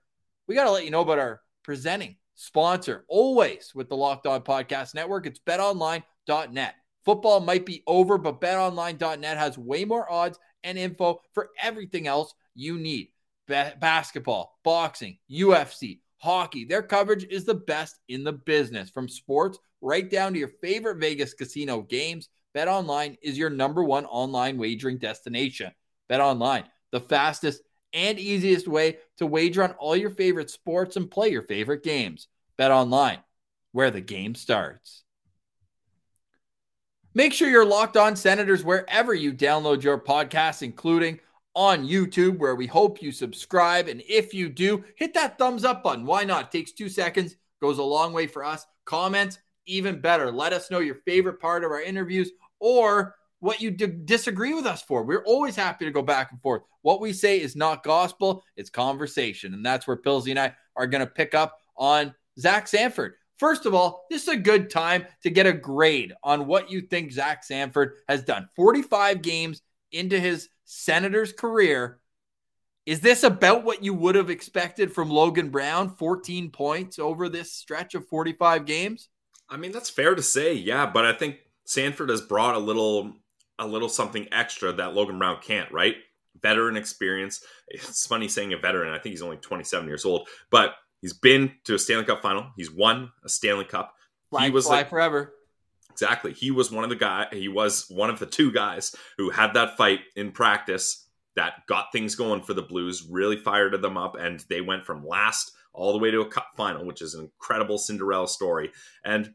we 0.47 0.56
got 0.56 0.65
to 0.65 0.71
let 0.71 0.86
you 0.86 0.91
know 0.91 1.02
about 1.02 1.19
our 1.19 1.41
presenting 1.63 2.17
sponsor, 2.36 3.06
always 3.08 3.73
with 3.73 3.89
the 3.89 3.97
Locked 3.97 4.28
On 4.28 4.41
Podcast 4.41 4.93
Network. 4.93 5.26
It's 5.26 5.39
betonline.net. 5.39 6.76
Football 7.06 7.39
might 7.39 7.65
be 7.65 7.84
over, 7.88 8.17
but 8.17 8.41
betonline.net 8.41 9.38
has 9.38 9.58
way 9.58 9.86
more 9.86 10.12
odds 10.12 10.38
and 10.63 10.78
info 10.78 11.21
for 11.34 11.50
everything 11.62 12.08
else 12.08 12.34
you 12.54 12.78
need 12.78 13.10
Ba- 13.47 13.78
basketball, 13.80 14.60
boxing, 14.63 15.17
UFC, 15.32 16.00
hockey. 16.18 16.66
Their 16.66 16.82
coverage 16.82 17.26
is 17.26 17.46
the 17.46 17.56
best 17.56 18.00
in 18.08 18.24
the 18.24 18.34
business 18.34 18.90
from 18.90 19.08
sports 19.08 19.60
right 19.82 20.10
down 20.10 20.34
to 20.34 20.40
your 20.40 20.52
favorite 20.62 20.98
Vegas 20.98 21.34
casino 21.34 21.82
games. 21.82 22.30
Bet 22.54 22.68
online 22.68 23.18
is 23.22 23.38
your 23.38 23.50
number 23.50 23.84
one 23.84 24.06
online 24.06 24.58
wagering 24.58 24.98
destination. 24.98 25.72
Bet 26.10 26.22
online, 26.22 26.64
the 26.92 27.00
fastest 27.00 27.62
and 27.94 28.20
easiest 28.20 28.68
way 28.68 28.98
to 29.18 29.28
wager 29.28 29.64
on 29.64 29.72
all 29.74 29.96
your 29.96 30.10
favorite 30.10 30.50
sports 30.50 30.96
and 30.96 31.10
play 31.10 31.30
your 31.30 31.44
favorite 31.44 31.84
games. 31.84 32.28
Bet 32.58 32.72
online, 32.72 33.20
where 33.72 33.92
the 33.92 34.02
game 34.02 34.36
starts. 34.36 35.04
Make 37.14 37.34
sure 37.34 37.50
you're 37.50 37.66
locked 37.66 37.98
on 37.98 38.16
Senators 38.16 38.64
wherever 38.64 39.14
you 39.14 39.34
download 39.34 39.82
your 39.82 40.00
podcast, 40.00 40.62
including 40.62 41.20
on 41.58 41.88
YouTube, 41.88 42.38
where 42.38 42.56
we 42.56 42.67
hope 42.67 43.02
you 43.02 43.12
subscribe. 43.12 43.88
And 43.88 44.04
if 44.08 44.32
you 44.32 44.48
do, 44.48 44.84
hit 44.96 45.15
that 45.15 45.39
thumbs 45.39 45.65
up 45.65 45.82
button. 45.82 46.06
Why 46.06 46.24
not? 46.24 46.46
It 46.46 46.52
takes 46.52 46.72
two 46.72 46.88
seconds, 46.88 47.36
goes 47.60 47.80
a 47.80 47.84
long 47.84 48.13
way 48.13 48.28
for 48.28 48.46
us. 48.46 48.67
Comments, 48.86 49.39
even 49.65 50.00
better. 50.00 50.32
Let 50.32 50.54
us 50.54 50.70
know 50.70 50.78
your 50.80 51.00
favorite 51.04 51.41
part 51.41 51.63
of 51.63 51.72
our 51.72 51.82
interviews 51.82 52.30
or 52.60 53.15
what 53.39 53.60
you 53.60 53.72
d- 53.72 53.88
disagree 54.06 54.54
with 54.54 54.67
us 54.67 54.84
for. 54.84 55.04
We're 55.04 55.24
always 55.24 55.56
happy 55.56 55.86
to 55.86 55.91
go 55.91 56.04
back 56.04 56.32
and 56.32 56.39
forth. 56.43 56.62
What 56.84 57.02
we 57.02 57.12
say 57.12 57.41
is 57.41 57.56
not 57.56 57.84
gospel, 57.84 58.43
it's 58.56 58.70
conversation. 58.70 59.56
And 59.56 59.65
that's 59.65 59.88
where 59.88 59.98
Pilsy 59.98 60.30
and 60.30 60.39
I 60.39 60.54
are 60.76 60.86
going 60.86 61.04
to 61.04 61.12
pick 61.12 61.34
up 61.34 61.58
on 61.76 62.13
Zach 62.39 62.67
Sanford. 62.67 63.15
First 63.39 63.65
of 63.65 63.74
all, 63.74 64.06
this 64.12 64.24
is 64.24 64.30
a 64.30 64.38
good 64.38 64.70
time 64.70 65.08
to 65.24 65.32
get 65.32 65.48
a 65.48 65.54
grade 65.54 66.13
on 66.24 66.46
what 66.46 66.70
you 66.70 66.82
think 66.82 67.12
Zach 67.12 67.43
Sanford 67.43 67.93
has 68.08 68.24
done. 68.24 68.48
45 68.56 69.24
games 69.24 69.63
into 69.91 70.19
his 70.19 70.50
Senators 70.65 71.32
career. 71.32 72.00
Is 72.86 73.02
this 73.02 73.23
about 73.23 73.63
what 73.63 73.84
you 73.84 73.93
would 73.93 74.15
have 74.15 74.30
expected 74.30 74.93
from 74.93 75.10
Logan 75.10 75.50
Brown? 75.50 75.89
14 75.89 76.52
points 76.52 77.00
over 77.00 77.28
this 77.28 77.52
stretch 77.52 77.95
of 77.95 78.08
45 78.08 78.65
games? 78.65 79.10
I 79.50 79.58
mean, 79.58 79.71
that's 79.71 79.89
fair 79.89 80.15
to 80.15 80.21
say, 80.21 80.54
yeah, 80.54 80.86
but 80.86 81.06
I 81.06 81.13
think 81.13 81.38
Sanford 81.65 82.10
has 82.10 82.21
brought 82.21 82.56
a 82.56 82.60
little 82.60 83.13
a 83.60 83.67
little 83.67 83.89
something 83.89 84.28
extra 84.32 84.71
that 84.71 84.93
Logan 84.93 85.17
Brown 85.17 85.39
can't, 85.41 85.71
right? 85.71 85.95
Veteran 86.41 86.78
experience. 86.78 87.43
It's 87.67 88.06
funny 88.06 88.28
saying 88.28 88.54
a 88.54 88.58
veteran. 88.58 88.93
I 88.93 89.00
think 89.00 89.13
he's 89.13 89.21
only 89.21 89.38
27 89.38 89.88
years 89.88 90.06
old, 90.06 90.28
but 90.52 90.76
he's 91.02 91.13
been 91.13 91.52
to 91.65 91.76
a 91.76 91.80
Stanley 91.80 92.06
Cup 92.06 92.21
final. 92.21 92.52
He's 92.56 92.71
won 92.71 93.12
a 93.23 93.30
Stanley 93.30 93.65
Cup. 93.65 93.93
Fly, 94.30 94.45
he 94.45 94.52
was 94.52 94.65
fly 94.65 94.78
like, 94.78 94.89
forever. 94.89 95.34
Exactly. 96.00 96.34
He 96.34 96.52
was 96.52 96.72
one 96.72 96.84
of 96.84 96.92
the 96.92 96.96
guy. 96.96 97.26
He 97.32 97.48
was 97.48 97.86
one 97.90 98.12
of 98.12 98.20
the 98.20 98.28
two 98.28 98.52
guys 98.52 98.96
who 99.18 99.32
had 99.32 99.56
that 99.56 99.78
fight 99.78 100.02
in 100.16 100.32
practice 100.32 101.08
that 101.36 101.66
got 101.68 101.92
things 101.92 102.16
going 102.16 102.42
for 102.42 102.54
the 102.54 102.62
Blues, 102.62 103.08
really 103.10 103.38
fired 103.38 103.80
them 103.82 103.98
up, 103.98 104.16
and 104.16 104.44
they 104.50 104.62
went 104.62 104.86
from 104.86 105.06
last 105.06 105.52
all 105.74 105.94
the 105.94 106.00
way 106.00 106.12
to 106.12 106.22
a 106.22 106.30
cup 106.30 106.50
final, 106.56 106.86
which 106.86 107.02
is 107.02 107.14
an 107.14 107.22
incredible 107.22 107.78
Cinderella 107.78 108.28
story. 108.28 108.72
And 109.04 109.34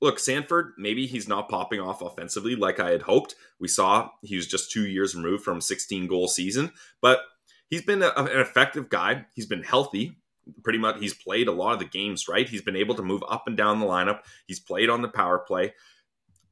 look, 0.00 0.18
Sanford, 0.18 0.74
maybe 0.78 1.06
he's 1.06 1.28
not 1.28 1.48
popping 1.48 1.80
off 1.80 2.02
offensively 2.02 2.54
like 2.54 2.78
I 2.78 2.90
had 2.90 3.02
hoped. 3.02 3.34
We 3.58 3.68
saw 3.68 4.10
he 4.22 4.36
was 4.36 4.46
just 4.46 4.70
two 4.70 4.86
years 4.86 5.16
removed 5.16 5.42
from 5.42 5.60
16 5.60 6.06
goal 6.06 6.28
season, 6.28 6.72
but 7.00 7.22
he's 7.70 7.82
been 7.82 8.02
a, 8.02 8.10
an 8.16 8.40
effective 8.40 8.88
guy. 8.88 9.26
He's 9.34 9.46
been 9.46 9.62
healthy. 9.62 10.16
Pretty 10.62 10.78
much, 10.78 10.98
he's 11.00 11.14
played 11.14 11.48
a 11.48 11.52
lot 11.52 11.72
of 11.72 11.78
the 11.78 11.86
games, 11.86 12.28
right? 12.28 12.48
He's 12.48 12.62
been 12.62 12.76
able 12.76 12.94
to 12.96 13.02
move 13.02 13.22
up 13.28 13.44
and 13.46 13.56
down 13.56 13.80
the 13.80 13.86
lineup. 13.86 14.20
He's 14.46 14.60
played 14.60 14.90
on 14.90 15.02
the 15.02 15.08
power 15.08 15.38
play. 15.38 15.72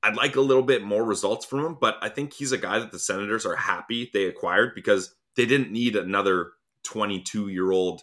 I'd 0.03 0.17
like 0.17 0.37
a 0.37 0.41
little 0.41 0.63
bit 0.63 0.83
more 0.83 1.05
results 1.05 1.47
from 1.47 1.65
him, 1.65 1.77
but 1.81 1.97
I 2.03 2.09
think 2.09 2.33
he's 2.33 2.53
a 2.53 2.59
guy 2.59 2.79
that 2.79 2.91
the 2.91 2.99
Senators 2.99 3.47
are 3.47 3.57
happy 3.57 4.11
they 4.13 4.25
acquired 4.25 4.75
because 4.75 5.15
they 5.37 5.47
didn't 5.47 5.71
need 5.71 5.97
another 5.97 6.53
22 6.85 7.49
year 7.49 7.71
old 7.71 8.03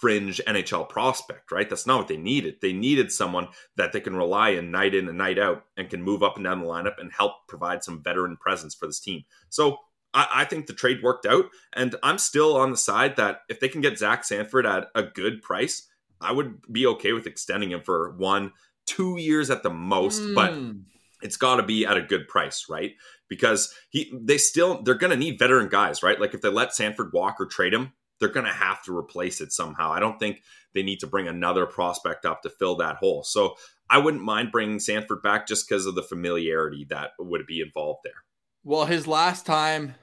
fringe 0.00 0.40
NHL 0.46 0.88
prospect, 0.88 1.50
right? 1.50 1.68
That's 1.68 1.86
not 1.86 1.98
what 1.98 2.08
they 2.08 2.16
needed. 2.16 2.56
They 2.60 2.72
needed 2.72 3.10
someone 3.10 3.48
that 3.76 3.92
they 3.92 4.00
can 4.00 4.16
rely 4.16 4.56
on 4.56 4.70
night 4.70 4.94
in 4.94 5.08
and 5.08 5.18
night 5.18 5.38
out 5.38 5.64
and 5.76 5.88
can 5.88 6.02
move 6.02 6.22
up 6.22 6.36
and 6.36 6.44
down 6.44 6.60
the 6.60 6.66
lineup 6.66 7.00
and 7.00 7.12
help 7.12 7.32
provide 7.48 7.82
some 7.82 8.02
veteran 8.02 8.36
presence 8.36 8.74
for 8.74 8.86
this 8.86 9.00
team. 9.00 9.24
So 9.48 9.78
I, 10.12 10.28
I 10.34 10.44
think 10.44 10.66
the 10.66 10.74
trade 10.74 11.02
worked 11.02 11.26
out, 11.26 11.46
and 11.72 11.96
I'm 12.02 12.18
still 12.18 12.56
on 12.56 12.70
the 12.70 12.76
side 12.76 13.16
that 13.16 13.40
if 13.48 13.60
they 13.60 13.68
can 13.68 13.80
get 13.80 13.98
Zach 13.98 14.24
Sanford 14.24 14.66
at 14.66 14.88
a 14.94 15.02
good 15.02 15.42
price, 15.42 15.88
I 16.20 16.32
would 16.32 16.60
be 16.70 16.86
okay 16.86 17.12
with 17.12 17.26
extending 17.26 17.72
him 17.72 17.82
for 17.82 18.12
one, 18.16 18.52
two 18.86 19.18
years 19.18 19.50
at 19.50 19.62
the 19.62 19.70
most. 19.70 20.22
But 20.34 20.52
Mm. 20.52 20.84
it's 21.22 21.36
got 21.36 21.56
to 21.56 21.62
be 21.62 21.86
at 21.86 21.96
a 21.96 22.02
good 22.02 22.28
price, 22.28 22.66
right? 22.68 22.92
Because 23.28 23.72
he 23.90 24.12
they 24.22 24.38
still 24.38 24.82
they're 24.82 24.94
going 24.94 25.10
to 25.10 25.16
need 25.16 25.38
veteran 25.38 25.68
guys, 25.68 26.02
right? 26.02 26.20
Like 26.20 26.34
if 26.34 26.40
they 26.40 26.48
let 26.48 26.74
Sanford 26.74 27.12
walk 27.12 27.36
or 27.40 27.46
trade 27.46 27.74
him, 27.74 27.92
they're 28.18 28.28
going 28.28 28.46
to 28.46 28.52
have 28.52 28.82
to 28.84 28.96
replace 28.96 29.40
it 29.40 29.52
somehow. 29.52 29.92
I 29.92 30.00
don't 30.00 30.18
think 30.18 30.42
they 30.74 30.82
need 30.82 31.00
to 31.00 31.06
bring 31.06 31.26
another 31.28 31.66
prospect 31.66 32.24
up 32.24 32.42
to 32.42 32.50
fill 32.50 32.76
that 32.76 32.96
hole. 32.96 33.22
So 33.24 33.56
I 33.88 33.98
wouldn't 33.98 34.22
mind 34.22 34.52
bringing 34.52 34.78
Sanford 34.78 35.22
back 35.22 35.46
just 35.46 35.68
because 35.68 35.86
of 35.86 35.94
the 35.94 36.02
familiarity 36.02 36.86
that 36.90 37.12
would 37.18 37.46
be 37.46 37.60
involved 37.60 38.00
there. 38.04 38.24
Well, 38.64 38.86
his 38.86 39.06
last 39.06 39.46
time 39.46 39.94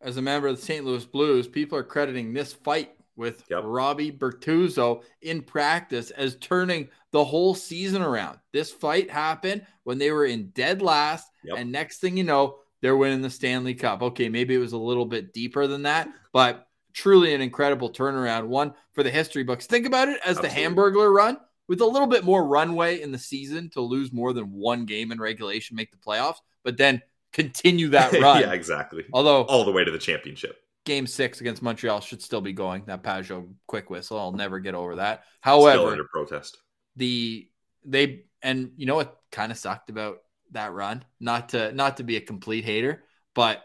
as 0.00 0.16
a 0.16 0.22
member 0.22 0.48
of 0.48 0.56
the 0.56 0.62
St. 0.62 0.84
Louis 0.84 1.04
Blues, 1.04 1.46
people 1.46 1.78
are 1.78 1.84
crediting 1.84 2.32
this 2.32 2.52
fight 2.52 2.92
with 3.20 3.44
Yep. 3.50 3.62
Robbie 3.66 4.10
Bortuzzo 4.10 5.02
in 5.22 5.42
practice 5.42 6.10
as 6.10 6.36
turning 6.36 6.88
the 7.12 7.24
whole 7.24 7.54
season 7.54 8.02
around. 8.02 8.38
This 8.52 8.72
fight 8.72 9.10
happened 9.10 9.64
when 9.84 9.98
they 9.98 10.10
were 10.10 10.24
in 10.26 10.48
dead 10.50 10.82
last, 10.82 11.30
Yep. 11.44 11.58
and 11.58 11.70
next 11.70 11.98
thing 11.98 12.16
you 12.16 12.24
know, 12.24 12.56
they're 12.80 12.96
winning 12.96 13.20
the 13.22 13.30
Stanley 13.30 13.74
Cup. 13.74 14.02
Okay, 14.02 14.28
maybe 14.28 14.54
it 14.54 14.58
was 14.58 14.72
a 14.72 14.78
little 14.78 15.04
bit 15.04 15.32
deeper 15.32 15.66
than 15.66 15.82
that, 15.82 16.08
but 16.32 16.66
truly 16.94 17.34
an 17.34 17.40
incredible 17.40 17.90
turnaround. 17.90 18.46
One 18.46 18.74
for 18.92 19.02
the 19.02 19.10
history 19.10 19.42
books. 19.44 19.66
Think 19.66 19.86
about 19.86 20.08
it 20.08 20.18
as 20.24 20.38
Absolutely. 20.38 20.48
the 20.48 20.70
Hamburglar 20.74 21.14
run 21.14 21.38
with 21.68 21.80
a 21.82 21.86
little 21.86 22.08
bit 22.08 22.24
more 22.24 22.44
runway 22.46 23.00
in 23.00 23.12
the 23.12 23.18
season 23.18 23.68
to 23.70 23.80
lose 23.80 24.12
more 24.12 24.32
than 24.32 24.50
one 24.52 24.86
game 24.86 25.12
in 25.12 25.20
regulation, 25.20 25.76
make 25.76 25.90
the 25.92 25.96
playoffs, 25.98 26.38
but 26.64 26.76
then 26.76 27.00
continue 27.32 27.88
that 27.90 28.12
run. 28.20 28.40
yeah, 28.40 28.52
exactly. 28.52 29.04
Although 29.12 29.42
All 29.42 29.64
the 29.64 29.70
way 29.72 29.84
to 29.84 29.90
the 29.90 29.98
championship. 29.98 30.56
Game 30.84 31.06
six 31.06 31.40
against 31.40 31.62
Montreal 31.62 32.00
should 32.00 32.22
still 32.22 32.40
be 32.40 32.52
going. 32.52 32.84
That 32.86 33.02
Pajot 33.02 33.52
quick 33.66 33.90
whistle, 33.90 34.18
I'll 34.18 34.32
never 34.32 34.58
get 34.60 34.74
over 34.74 34.96
that. 34.96 35.24
Still 35.60 35.62
However, 35.64 35.88
under 35.88 36.04
protest. 36.04 36.58
the 36.96 37.48
they 37.84 38.24
and 38.42 38.72
you 38.76 38.86
know 38.86 38.96
what 38.96 39.18
kind 39.30 39.52
of 39.52 39.58
sucked 39.58 39.90
about 39.90 40.18
that 40.52 40.72
run? 40.72 41.04
Not 41.20 41.50
to 41.50 41.72
not 41.72 41.98
to 41.98 42.02
be 42.02 42.16
a 42.16 42.20
complete 42.20 42.64
hater, 42.64 43.04
but 43.34 43.62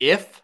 if 0.00 0.40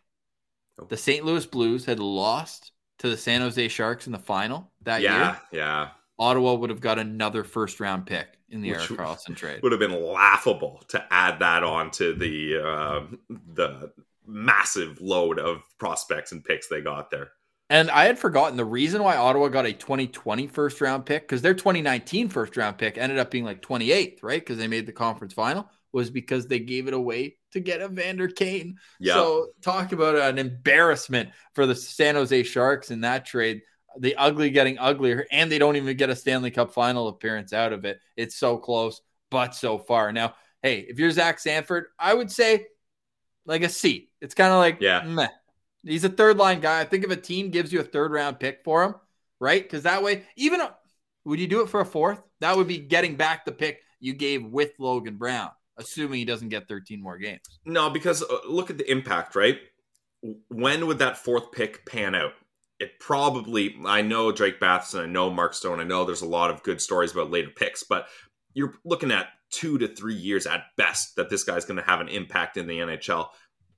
the 0.89 0.97
St. 0.97 1.25
Louis 1.25 1.47
Blues 1.47 1.85
had 1.85 2.01
lost 2.01 2.73
to 2.99 3.09
the 3.09 3.17
San 3.17 3.41
Jose 3.41 3.69
Sharks 3.69 4.07
in 4.07 4.13
the 4.13 4.19
final 4.19 4.73
that 4.83 5.03
Yeah, 5.03 5.37
year, 5.53 5.63
yeah. 5.63 5.89
Ottawa 6.19 6.55
would 6.55 6.71
have 6.71 6.81
got 6.81 6.99
another 6.99 7.45
first 7.45 7.81
round 7.81 8.07
pick 8.07 8.27
in 8.51 8.61
the 8.61 8.71
Which 8.71 8.79
Erik 8.81 8.91
Karlsson 8.91 9.37
trade. 9.37 9.63
Would 9.63 9.73
have 9.73 9.81
been 9.81 10.03
laughable 10.05 10.83
to 10.89 11.05
add 11.13 11.39
that 11.41 11.63
on 11.63 11.91
to 11.93 12.15
the 12.15 12.59
uh, 12.59 13.07
the 13.55 13.93
massive 14.29 15.01
load 15.01 15.39
of 15.39 15.63
prospects 15.79 16.33
and 16.33 16.45
picks 16.45 16.69
they 16.69 16.81
got 16.81 17.11
there. 17.11 17.31
And 17.71 17.91
I 17.91 18.05
had 18.05 18.19
forgotten 18.19 18.57
the 18.57 18.65
reason 18.65 19.03
why 19.03 19.17
Ottawa 19.17 19.49
got 19.49 19.67
a 19.67 19.73
2020 19.73 20.47
first 20.47 20.81
round 20.81 21.05
pick 21.05 21.23
because 21.23 21.43
their 21.43 21.55
2019 21.55 22.29
first 22.29 22.57
round 22.57 22.79
pick 22.79 22.97
ended 22.97 23.19
up 23.19 23.31
being 23.31 23.45
like 23.45 23.61
28th, 23.61 24.23
right? 24.23 24.41
Because 24.41 24.57
they 24.57 24.69
made 24.69 24.87
the 24.87 24.93
conference 24.93 25.35
final, 25.35 25.69
was 25.93 26.09
because 26.09 26.47
they 26.47 26.61
gave 26.61 26.89
it 26.89 26.95
away 26.95 27.37
to 27.53 27.61
get 27.61 27.83
a 27.83 27.89
Vander 27.89 28.29
Kane. 28.29 28.79
Yeah. 28.99 29.15
So 29.15 29.49
talk 29.61 29.93
about 29.93 30.17
an 30.17 30.39
embarrassment 30.39 31.31
for 31.55 31.67
the 31.67 31.75
San 31.75 32.15
Jose 32.15 32.43
Sharks 32.45 32.91
in 32.91 33.03
that 33.03 33.27
trade. 33.27 33.63
The 33.99 34.17
ugly 34.17 34.51
getting 34.51 34.79
uglier, 34.79 35.27
and 35.33 35.51
they 35.51 35.59
don't 35.59 35.77
even 35.77 35.97
get 35.97 36.11
a 36.11 36.17
Stanley 36.17 36.51
Cup 36.51 36.73
final 36.73 37.09
appearance 37.09 37.53
out 37.53 37.73
of 37.73 37.85
it. 37.85 37.99
It's 38.17 38.37
so 38.37 38.57
close, 38.57 39.01
but 39.31 39.55
so 39.55 39.79
far. 39.79 40.13
Now, 40.13 40.35
hey, 40.63 40.87
if 40.89 40.99
you're 40.99 41.11
Zach 41.11 41.39
Sanford, 41.39 41.87
I 41.99 42.15
would 42.15 42.31
say 42.31 42.67
like 43.49 43.63
a 43.65 43.69
C. 43.69 44.11
It's 44.21 44.35
kind 44.35 44.53
of 44.53 44.59
like 44.59 44.79
Yeah. 44.81 45.03
meh. 45.03 45.29
He's 45.83 46.05
a 46.05 46.09
third 46.09 46.37
line 46.37 46.61
guy. 46.61 46.81
I 46.81 46.85
think 46.85 47.05
if 47.05 47.11
a 47.11 47.17
team 47.17 47.51
gives 47.51 47.73
you 47.73 47.81
a 47.81 47.85
third 47.85 48.13
round 48.13 48.39
pick 48.39 48.61
for 48.65 48.85
him, 48.85 48.95
right? 49.41 49.63
Because 49.63 49.83
that 49.85 50.03
way, 50.03 50.25
even 50.37 50.61
a, 50.61 50.77
would 51.25 51.41
you 51.41 51.47
do 51.49 51.63
it 51.63 51.69
for 51.69 51.81
a 51.81 51.87
fourth? 51.87 52.21
That 52.41 52.57
would 52.57 52.69
be 52.69 52.79
getting 52.79 53.17
back 53.17 53.45
the 53.45 53.53
pick 53.53 53.81
you 54.01 54.13
gave 54.13 54.45
with 54.45 54.73
Logan 54.79 55.17
Brown, 55.17 55.51
assuming 55.77 56.19
he 56.19 56.25
doesn't 56.25 56.51
get 56.51 56.69
13 56.69 57.03
more 57.03 57.19
games. 57.19 57.41
No, 57.65 57.91
because 57.91 58.23
uh, 58.23 58.39
look 58.49 58.71
at 58.71 58.79
the 58.79 58.89
impact, 58.91 59.35
right? 59.35 59.59
When 60.49 60.87
would 60.87 60.99
that 60.99 61.17
fourth 61.19 61.53
pick 61.53 61.87
pan 61.87 62.15
out? 62.15 62.33
It 62.81 62.99
probably, 63.01 63.77
I 63.87 64.03
know 64.03 64.31
Drake 64.31 64.61
Batherson, 64.61 65.01
I 65.03 65.07
know 65.07 65.31
Mark 65.31 65.55
Stone, 65.55 65.81
I 65.81 65.85
know 65.85 66.05
there's 66.05 66.23
a 66.23 66.29
lot 66.29 66.51
of 66.51 66.63
good 66.63 66.81
stories 66.81 67.13
about 67.13 67.31
later 67.31 67.51
picks, 67.55 67.83
but 67.83 68.07
you're 68.55 68.75
looking 68.85 69.11
at 69.11 69.29
two 69.51 69.79
to 69.79 69.89
three 69.89 70.15
years 70.15 70.47
at 70.47 70.65
best 70.77 71.17
that 71.17 71.31
this 71.31 71.45
guy's 71.45 71.65
going 71.65 71.79
to 71.79 71.87
have 71.87 72.01
an 72.01 72.09
impact 72.09 72.57
in 72.57 72.67
the 72.67 72.79
NHL. 72.79 73.29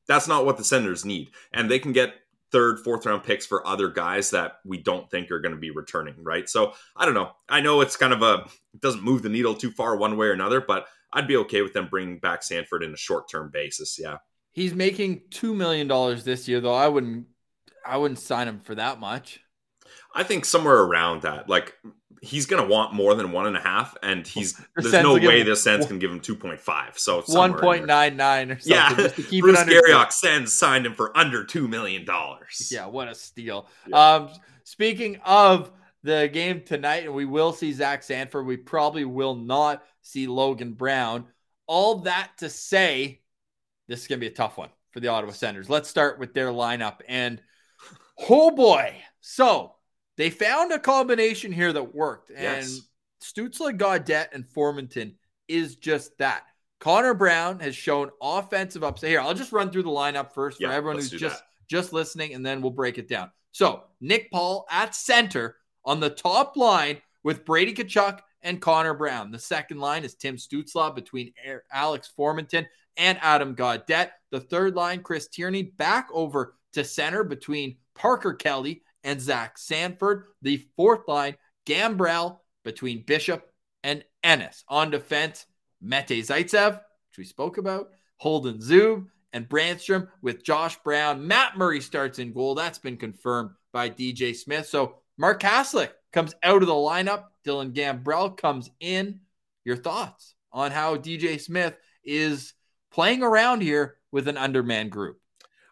That's 0.07 0.29
not 0.29 0.45
what 0.45 0.57
the 0.57 0.65
Senators 0.65 1.05
need. 1.05 1.31
And 1.53 1.71
they 1.71 1.79
can 1.79 1.93
get 1.93 2.15
third, 2.51 2.81
fourth 2.81 3.07
round 3.07 3.23
picks 3.23 3.47
for 3.47 3.67
other 3.67 3.89
guys 3.89 4.31
that 4.31 4.55
we 4.65 4.79
don't 4.79 5.11
think 5.11 5.31
are 5.31 5.41
going 5.41 5.55
to 5.55 5.61
be 5.61 5.71
returning, 5.71 6.15
right? 6.19 6.49
So 6.49 6.73
I 6.97 7.05
don't 7.05 7.15
know. 7.15 7.31
I 7.49 7.61
know 7.61 7.81
it's 7.81 7.97
kind 7.97 8.13
of 8.13 8.23
a, 8.23 8.45
it 8.75 8.81
doesn't 8.81 9.05
move 9.05 9.23
the 9.23 9.29
needle 9.29 9.55
too 9.55 9.71
far 9.71 9.97
one 9.97 10.17
way 10.17 10.27
or 10.27 10.33
another, 10.33 10.61
but 10.61 10.87
I'd 11.13 11.29
be 11.29 11.37
okay 11.39 11.63
with 11.63 11.73
them 11.73 11.89
bringing 11.89 12.19
back 12.19 12.43
Sanford 12.43 12.83
in 12.83 12.93
a 12.93 12.97
short 12.97 13.29
term 13.31 13.51
basis. 13.53 13.99
Yeah. 14.01 14.19
He's 14.53 14.75
making 14.75 15.23
two 15.31 15.55
million 15.55 15.87
dollars 15.87 16.25
this 16.25 16.49
year, 16.49 16.61
though. 16.61 16.75
I 16.75 16.89
wouldn't, 16.89 17.27
I 17.87 17.97
wouldn't 17.97 18.19
sign 18.19 18.49
him 18.49 18.61
for 18.61 18.75
that 18.75 18.99
much. 18.99 19.41
I 20.15 20.23
think 20.23 20.45
somewhere 20.45 20.79
around 20.79 21.23
that. 21.23 21.49
Like 21.49 21.75
he's 22.23 22.47
going 22.47 22.63
to 22.63 22.69
want 22.69 22.93
more 22.93 23.15
than 23.15 23.33
one 23.33 23.47
and 23.47 23.57
a 23.57 23.61
half, 23.61 23.97
and 24.03 24.27
he's 24.27 24.55
The 24.55 24.67
there's 24.77 24.91
Sens 24.91 25.03
no 25.03 25.15
way 25.15 25.43
the 25.43 25.57
Sens 25.57 25.87
can 25.87 25.99
give 25.99 26.11
him 26.11 26.21
two 26.21 26.37
point 26.37 26.61
five. 26.61 26.99
So 26.99 27.23
One 27.29 27.55
point 27.55 27.87
nine 27.87 28.17
nine 28.17 28.51
or 28.51 28.59
something. 28.59 28.73
Yeah, 28.73 28.95
just 28.95 29.17
to 29.17 29.23
keep 29.23 29.43
Bruce 29.43 29.61
Garrioch 29.61 30.13
Sens 30.13 30.53
signed 30.53 30.87
him 30.87 30.95
for 30.95 31.17
under 31.17 31.45
two 31.45 31.69
million 31.69 32.05
dollars. 32.05 32.71
Yeah, 32.71 32.87
what 32.87 33.09
a 33.09 33.15
steal. 33.15 33.69
Yeah. 33.87 34.15
Um, 34.15 34.29
speaking 34.65 35.19
of 35.25 35.73
the 36.03 36.29
game 36.33 36.63
tonight, 36.63 37.05
and 37.05 37.15
we 37.15 37.25
will 37.25 37.53
see 37.53 37.73
Zach 37.73 38.03
Sanford. 38.03 38.47
We 38.47 38.57
probably 38.57 39.05
will 39.05 39.35
not 39.35 39.83
see 40.03 40.27
Logan 40.27 40.73
Brown. 40.73 41.27
All 41.67 42.01
that 42.01 42.33
to 42.39 42.49
say, 42.49 43.21
this 43.87 44.03
is 44.03 44.09
going 44.09 44.19
to 44.19 44.27
be 44.27 44.33
a 44.33 44.35
tough 44.35 44.59
one 44.59 44.71
for 44.91 45.01
the 45.01 45.09
Ottawa 45.09 45.33
Senators. 45.33 45.71
Let's 45.71 45.89
start 45.89 46.19
with 46.19 46.35
their 46.35 46.49
lineup. 46.49 47.01
And 47.09 47.41
oh 48.29 48.51
boy, 48.51 48.97
so 49.21 49.75
they 50.21 50.29
found 50.29 50.71
a 50.71 50.79
combination 50.79 51.51
here 51.51 51.73
that 51.73 51.95
worked. 51.95 52.31
And 52.31 52.67
Yes. 52.67 52.81
Stützle, 53.23 53.77
Gaudette, 53.79 54.29
and 54.35 54.45
Formenton 54.47 55.15
is 55.49 55.77
just 55.77 56.17
that. 56.19 56.45
Connor 56.79 57.15
Brown 57.15 57.59
has 57.61 57.75
shown 57.75 58.11
offensive 58.21 58.85
upside. 58.85 59.11
Here, 59.11 59.21
I'll 59.21 59.35
just 59.35 59.53
run 59.53 59.71
through 59.71 59.85
the 59.85 59.91
lineup 59.91 60.33
first 60.33 60.61
for 60.61 60.71
everyone 60.71 60.97
who's 60.97 61.11
just 61.11 61.39
that. 61.39 61.47
just 61.69 61.93
listening, 61.95 62.35
and 62.35 62.45
then 62.45 62.61
we'll 62.61 62.71
break 62.71 62.99
it 62.99 63.09
down. 63.09 63.31
So 63.53 63.85
Nick 64.01 64.31
Paul 64.31 64.67
at 64.71 64.95
center 64.95 65.57
on 65.85 66.01
the 66.01 66.11
top 66.11 66.57
line 66.57 67.01
with 67.23 67.45
Brady 67.47 67.73
Tkachuk 67.73 68.21
and 68.43 68.61
Connor 68.61 68.95
Brown. 68.95 69.31
The 69.31 69.39
second 69.39 69.81
line 69.81 70.05
is 70.05 70.15
Tim 70.15 70.37
Stützle 70.37 70.95
between 70.95 71.33
Alex 71.73 72.13
Formenton 72.19 72.67
and 72.97 73.19
Adam 73.23 73.55
Gaudette. 73.57 74.11
The 74.31 74.41
third 74.41 74.75
line, 74.75 75.03
Chris 75.03 75.29
Tierney, 75.29 75.63
back 75.63 76.09
over 76.13 76.57
to 76.75 76.85
center 76.85 77.25
between 77.25 77.77
Parker 77.95 78.35
Kelly 78.35 78.83
and 79.05 79.21
Zach 79.21 79.59
Sanford. 79.59 80.25
The 80.43 80.67
fourth 80.77 81.09
line, 81.09 81.37
Gambrell 81.67 82.39
between 82.65 83.05
Bishop 83.07 83.47
and 83.83 84.05
Ennis. 84.23 84.65
On 84.69 84.91
defense, 84.91 85.47
Mete 85.81 86.25
Zaitsev, 86.25 86.73
which 86.75 87.19
we 87.19 87.25
spoke 87.25 87.59
about, 87.59 87.89
Holden 88.19 88.59
Zub, 88.59 89.07
and 89.33 89.49
Brannstrom 89.49 90.09
with 90.23 90.45
Josh 90.45 90.77
Brown. 90.83 91.27
Matt 91.27 91.57
Murray 91.57 91.81
starts 91.81 92.19
in 92.19 92.33
goal. 92.33 92.55
That's 92.55 92.79
been 92.79 92.97
confirmed 92.97 93.51
by 93.73 93.89
DJ 93.89 94.35
Smith. 94.35 94.67
So 94.67 94.97
Mark 95.17 95.41
Kastelic 95.41 95.91
comes 96.13 96.35
out 96.43 96.63
of 96.63 96.69
the 96.69 96.75
lineup. 96.75 97.25
Dylan 97.47 97.73
Gambrell 97.73 98.37
comes 98.37 98.71
in. 98.81 99.21
Your 99.65 99.77
thoughts 99.77 100.35
on 100.53 100.73
how 100.73 100.97
DJ 100.97 101.41
Smith 101.41 101.77
is 102.03 102.55
playing 102.91 103.23
around 103.23 103.63
here 103.63 103.97
with 104.11 104.27
an 104.27 104.37
underman 104.37 104.89
group? 104.89 105.20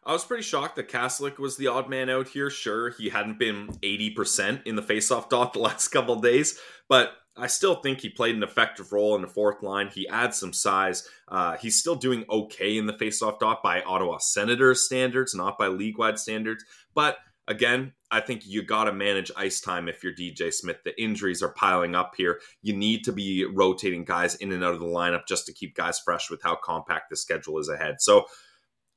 I 0.05 0.13
was 0.13 0.25
pretty 0.25 0.43
shocked 0.43 0.77
that 0.77 0.89
Kastelic 0.89 1.39
was 1.39 1.57
the 1.57 1.67
odd 1.67 1.89
man 1.89 2.09
out 2.09 2.29
here. 2.29 2.51
Sure, 2.51 2.91
he 2.91 3.11
hadn't 3.11 3.39
been 3.39 3.69
80% 3.83 4.67
in 4.67 4.77
the 4.77 4.83
faceoff 4.83 5.29
dot 5.31 5.53
the 5.53 5.59
last 5.59 5.89
couple 5.89 6.21
days, 6.21 6.59
but 6.89 7.13
I 7.37 7.47
still 7.47 7.77
think 7.77 8.01
he 8.01 8.09
played 8.09 8.35
an 8.35 8.43
effective 8.43 8.93
role 8.93 9.15
in 9.15 9.23
the 9.23 9.29
fourth 9.29 9.63
line. 9.63 9.89
He 9.89 10.09
adds 10.09 10.39
some 10.39 10.53
size. 10.53 11.09
Uh, 11.29 11.57
he's 11.57 11.79
still 11.79 11.95
doing 11.95 12.25
okay 12.29 12.77
in 12.77 12.87
the 12.87 12.93
faceoff 12.93 13.39
dot 13.39 13.63
by 13.63 13.81
Ottawa 13.83 14.19
Senators 14.19 14.83
standards, 14.85 15.35
not 15.35 15.57
by 15.57 15.69
league 15.69 15.99
wide 15.99 16.19
standards. 16.19 16.65
But 16.95 17.19
again, 17.47 17.93
I 18.11 18.21
think 18.21 18.47
you 18.47 18.63
got 18.63 18.85
to 18.85 18.93
manage 18.93 19.31
ice 19.37 19.61
time 19.61 19.89
if 19.89 20.03
you're 20.03 20.15
DJ 20.15 20.53
Smith. 20.53 20.79
The 20.85 21.01
injuries 21.01 21.43
are 21.43 21.53
piling 21.53 21.95
up 21.95 22.15
here. 22.17 22.41
You 22.63 22.77
need 22.77 23.05
to 23.05 23.13
be 23.13 23.45
rotating 23.45 24.05
guys 24.05 24.35
in 24.37 24.51
and 24.53 24.65
out 24.65 24.75
of 24.75 24.81
the 24.81 24.87
lineup 24.87 25.27
just 25.29 25.47
to 25.47 25.53
keep 25.53 25.77
guys 25.77 25.99
fresh 25.99 26.31
with 26.31 26.43
how 26.43 26.57
compact 26.57 27.11
the 27.11 27.17
schedule 27.17 27.59
is 27.59 27.69
ahead. 27.69 27.97
So 28.01 28.27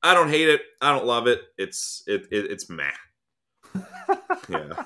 I 0.04 0.14
don't 0.14 0.30
hate 0.30 0.50
it. 0.50 0.62
I 0.82 0.92
don't 0.94 1.06
love 1.06 1.28
it. 1.28 1.42
It's 1.58 2.04
it, 2.08 2.28
it 2.32 2.52
it's 2.52 2.70
meh. 2.70 2.92
yeah. 4.50 4.84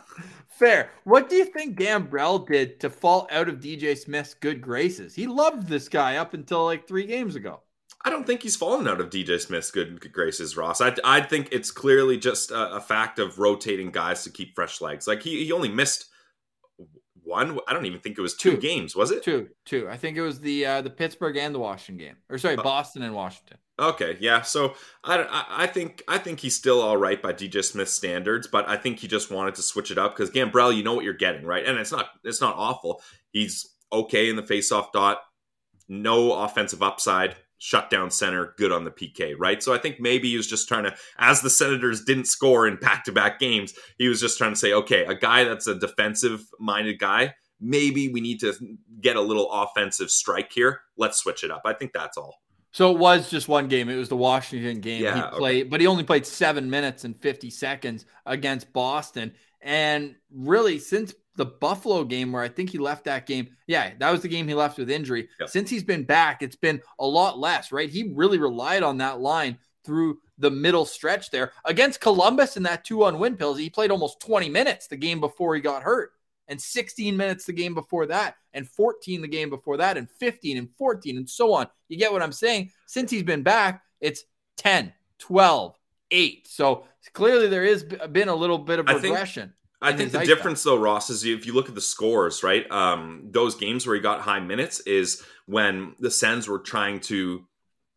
Fair. 0.47 0.91
What 1.04 1.30
do 1.30 1.36
you 1.36 1.45
think 1.45 1.78
Gambrell 1.78 2.45
did 2.47 2.80
to 2.82 2.89
fall 2.89 3.28
out 3.32 3.49
of 3.49 3.60
DJ 3.60 3.97
Smith's 3.97 4.34
good 4.34 4.62
graces? 4.62 5.15
He 5.15 5.28
loved 5.28 5.67
this 5.67 5.89
guy 5.89 6.17
up 6.17 6.34
until 6.34 6.63
like 6.65 6.88
three 6.88 7.06
games 7.06 7.36
ago. 7.36 7.62
I 8.04 8.10
don't 8.10 8.28
think 8.28 8.43
he's 8.43 8.56
fallen 8.56 8.88
out 8.88 9.01
of 9.01 9.10
DJ 9.10 9.39
Smith's 9.41 9.71
good 9.71 10.12
graces, 10.13 10.56
Ross. 10.56 10.80
I, 10.80 10.95
I 11.04 11.21
think 11.21 11.49
it's 11.51 11.71
clearly 11.71 12.17
just 12.17 12.51
a, 12.51 12.75
a 12.75 12.80
fact 12.80 13.17
of 13.19 13.39
rotating 13.39 13.89
guys 13.89 14.23
to 14.25 14.30
keep 14.30 14.54
fresh 14.54 14.80
legs. 14.80 15.08
Like 15.08 15.23
he, 15.23 15.43
he 15.43 15.51
only 15.51 15.69
missed 15.69 16.06
one? 17.23 17.58
I 17.67 17.73
don't 17.73 17.88
even 17.88 17.99
think 17.99 18.17
it 18.17 18.21
was 18.21 18.36
two, 18.36 18.51
Two. 18.51 18.58
games, 18.58 18.95
was 18.95 19.10
it? 19.12 19.23
Two, 19.23 19.49
two. 19.65 19.89
I 19.89 19.97
think 19.97 20.17
it 20.17 20.21
was 20.21 20.39
the 20.39 20.65
uh, 20.65 20.82
the 20.82 20.89
Pittsburgh 20.91 21.36
and 21.38 21.54
the 21.56 21.60
Washington 21.60 22.06
game, 22.06 22.15
or 22.30 22.38
sorry, 22.38 22.56
Uh, 22.58 22.62
Boston 22.63 23.01
and 23.01 23.15
Washington. 23.15 23.58
Okay, 23.78 24.18
yeah. 24.22 24.42
So 24.42 24.76
I, 25.04 25.46
I, 25.50 25.68
think 25.68 26.02
I 26.08 26.18
think 26.18 26.40
he's 26.40 26.56
still 26.56 26.82
all 26.82 26.96
right 26.96 27.22
by 27.22 27.34
DJ 27.34 27.64
Smith 27.64 27.90
standards, 27.90 28.48
but 28.48 28.70
I 28.70 28.78
think 28.78 29.00
he 29.00 29.08
just 29.08 29.30
wanted 29.30 29.56
to 29.56 29.62
switch 29.62 29.92
it 29.92 29.98
up 29.98 30.16
because 30.16 30.32
Gambrell, 30.32 30.76
you 30.76 30.82
know 30.82 30.94
what 30.94 31.04
you're 31.04 31.14
getting, 31.14 31.46
right? 31.46 31.66
And 31.66 31.78
it's 31.78 31.92
not 31.92 32.08
it's 32.24 32.40
not 32.40 32.56
awful. 32.56 33.02
He's 33.32 33.70
okay 33.92 34.30
in 34.30 34.38
the 34.38 34.44
faceoff 34.44 34.94
dot, 34.94 35.20
no 35.90 36.32
offensive 36.32 36.82
upside, 36.82 37.36
shutdown 37.58 38.12
center, 38.12 38.54
good 38.58 38.72
on 38.72 38.86
the 38.86 38.92
PK, 38.92 39.36
right? 39.38 39.62
So 39.62 39.74
I 39.74 39.78
think 39.78 40.00
maybe 40.00 40.30
he 40.30 40.38
was 40.38 40.48
just 40.48 40.68
trying 40.68 40.86
to, 40.86 40.96
as 41.18 41.42
the 41.42 41.50
Senators 41.50 42.04
didn't 42.04 42.26
score 42.26 42.68
in 42.68 42.78
back 42.78 43.04
to 43.06 43.12
back 43.12 43.40
games, 43.40 43.74
he 43.98 44.08
was 44.08 44.22
just 44.22 44.38
trying 44.38 44.54
to 44.54 44.60
say, 44.60 44.72
okay, 44.72 45.04
a 45.06 45.16
guy 45.16 45.44
that's 45.44 45.68
a 45.68 45.76
defensive 45.76 46.46
minded 46.60 47.00
guy. 47.00 47.34
Maybe 47.60 48.10
we 48.10 48.22
need 48.22 48.40
to 48.42 48.54
get 49.02 49.16
a 49.16 49.22
little 49.22 49.52
offensive 49.52 50.12
strike 50.12 50.52
here. 50.54 50.82
Let's 50.98 51.18
switch 51.18 51.44
it 51.44 51.52
up. 51.52 51.62
I 51.66 51.74
think 51.74 51.92
that's 51.94 52.18
all. 52.18 52.36
So 52.76 52.92
it 52.92 52.98
was 52.98 53.30
just 53.30 53.48
one 53.48 53.70
game. 53.70 53.88
It 53.88 53.96
was 53.96 54.10
the 54.10 54.18
Washington 54.18 54.82
game. 54.82 55.02
Yeah, 55.02 55.16
he 55.16 55.22
okay. 55.22 55.38
played, 55.38 55.70
but 55.70 55.80
he 55.80 55.88
only 55.88 56.04
played 56.04 56.26
seven 56.26 56.70
minutes 56.70 57.06
and 57.06 57.16
50 57.16 57.50
seconds 57.50 58.06
against 58.26 58.74
Boston. 58.74 59.32
And 59.62 60.16
really, 60.30 60.80
since 60.80 61.14
the 61.38 61.46
Buffalo 61.46 62.04
game, 62.04 62.34
where 62.34 62.44
I 62.44 62.50
think 62.50 62.70
he 62.70 62.78
left 62.78 63.06
that 63.06 63.28
game, 63.28 63.56
yeah, 63.66 63.94
that 64.00 64.12
was 64.12 64.24
the 64.24 64.28
game 64.28 64.46
he 64.46 64.54
left 64.54 64.78
with 64.78 64.90
injury. 64.90 65.30
Yep. 65.40 65.48
Since 65.48 65.70
he's 65.70 65.86
been 65.86 66.04
back, 66.04 66.44
it's 66.44 66.58
been 66.58 66.82
a 67.00 67.08
lot 67.08 67.40
less, 67.40 67.72
right? 67.72 67.90
He 67.90 68.12
really 68.14 68.40
relied 68.40 68.84
on 68.84 68.98
that 68.98 69.22
line 69.22 69.58
through 69.86 70.20
the 70.38 70.52
middle 70.52 70.84
stretch 70.84 71.32
there 71.32 71.54
against 71.64 72.02
Columbus 72.02 72.58
in 72.58 72.64
that 72.64 72.84
two 72.84 73.06
on 73.06 73.20
win 73.20 73.38
pills. 73.38 73.58
He 73.58 73.70
played 73.70 73.90
almost 73.90 74.20
20 74.20 74.50
minutes 74.50 74.88
the 74.88 74.98
game 74.98 75.22
before 75.22 75.56
he 75.56 75.62
got 75.62 75.84
hurt, 75.84 76.12
and 76.47 76.60
16 76.62 77.15
minutes 77.17 77.45
the 77.45 77.53
game 77.53 77.73
before 77.73 78.05
that, 78.08 78.36
and 78.53 78.67
14 78.69 79.21
the 79.21 79.27
game 79.27 79.49
before 79.49 79.77
that, 79.77 79.97
and 79.97 80.10
15 80.10 80.58
and 80.58 80.69
14, 80.77 81.17
and 81.17 81.29
so 81.29 81.53
on. 81.53 81.67
You 81.89 81.97
get 81.97 82.12
what 82.12 82.21
I'm 82.21 82.31
saying? 82.31 82.71
Since 82.88 83.12
he's 83.12 83.23
been 83.23 83.43
back, 83.43 83.81
it's 84.01 84.23
10, 84.58 84.93
12, 85.19 85.75
8. 86.12 86.47
So 86.47 86.84
clearly 87.13 87.47
there 87.47 87.65
has 87.65 87.84
been 87.84 88.29
a 88.29 88.36
little 88.36 88.58
bit 88.60 88.79
of 88.79 88.88
I 88.88 88.93
think- 88.93 89.03
regression. 89.05 89.53
I 89.81 89.93
think 89.93 90.13
the 90.13 90.25
difference 90.25 90.63
though, 90.63 90.77
Ross, 90.77 91.12
is 91.12 91.25
if 91.25 91.45
you 91.45 91.53
look 91.53 91.69
at 91.69 91.75
the 91.75 91.81
scores, 91.81 92.41
right? 92.43 92.69
Um, 92.71 93.27
those 93.29 93.53
games 93.55 93.86
where 93.86 93.95
he 93.95 94.01
got 94.01 94.21
high 94.21 94.39
minutes 94.39 94.79
is 94.79 95.21
when 95.45 95.93
the 95.99 96.10
Sens 96.10 96.47
were 96.47 96.58
trying 96.60 97.01
to 97.01 97.45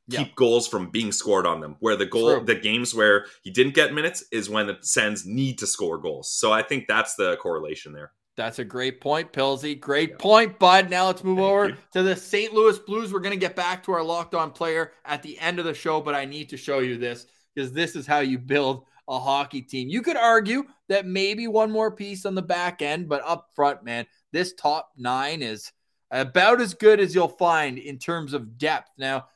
Yeah. 0.08 0.24
keep 0.24 0.34
goals 0.34 0.68
from 0.68 0.90
being 0.90 1.12
scored 1.12 1.46
on 1.46 1.60
them. 1.60 1.76
Where 1.80 1.96
the 1.96 2.04
goal, 2.04 2.36
True. 2.36 2.44
the 2.44 2.56
games 2.56 2.94
where 2.94 3.26
he 3.42 3.50
didn't 3.50 3.74
get 3.74 3.94
minutes 3.94 4.22
is 4.32 4.50
when 4.50 4.66
the 4.66 4.76
Sens 4.82 5.24
need 5.24 5.58
to 5.58 5.66
score 5.66 5.96
goals. 5.98 6.30
So 6.30 6.52
I 6.52 6.62
think 6.62 6.88
that's 6.88 7.14
the 7.14 7.36
correlation 7.38 7.92
there. 7.92 8.12
That's 8.38 8.60
a 8.60 8.64
great 8.64 9.00
point, 9.00 9.32
Pilsy. 9.32 9.78
Great 9.78 10.16
point, 10.16 10.60
bud. 10.60 10.90
Now 10.90 11.08
let's 11.08 11.24
move 11.24 11.38
Thank 11.38 11.48
over 11.48 11.68
you. 11.70 11.76
to 11.94 12.04
the 12.04 12.14
St. 12.14 12.54
Louis 12.54 12.78
Blues. 12.78 13.12
We're 13.12 13.18
going 13.18 13.34
to 13.34 13.36
get 13.36 13.56
back 13.56 13.82
to 13.82 13.92
our 13.92 14.02
locked 14.02 14.32
on 14.32 14.52
player 14.52 14.92
at 15.04 15.24
the 15.24 15.36
end 15.40 15.58
of 15.58 15.64
the 15.64 15.74
show, 15.74 16.00
but 16.00 16.14
I 16.14 16.24
need 16.24 16.48
to 16.50 16.56
show 16.56 16.78
you 16.78 16.98
this 16.98 17.26
because 17.52 17.72
this 17.72 17.96
is 17.96 18.06
how 18.06 18.20
you 18.20 18.38
build 18.38 18.84
a 19.08 19.18
hockey 19.18 19.60
team. 19.60 19.88
You 19.88 20.02
could 20.02 20.16
argue 20.16 20.62
that 20.88 21.04
maybe 21.04 21.48
one 21.48 21.72
more 21.72 21.90
piece 21.90 22.24
on 22.26 22.36
the 22.36 22.42
back 22.42 22.80
end, 22.80 23.08
but 23.08 23.24
up 23.26 23.48
front, 23.56 23.82
man, 23.82 24.06
this 24.32 24.52
top 24.52 24.92
nine 24.96 25.42
is 25.42 25.72
about 26.12 26.60
as 26.60 26.74
good 26.74 27.00
as 27.00 27.16
you'll 27.16 27.26
find 27.26 27.76
in 27.76 27.98
terms 27.98 28.34
of 28.34 28.56
depth. 28.56 28.90
Now, 28.96 29.26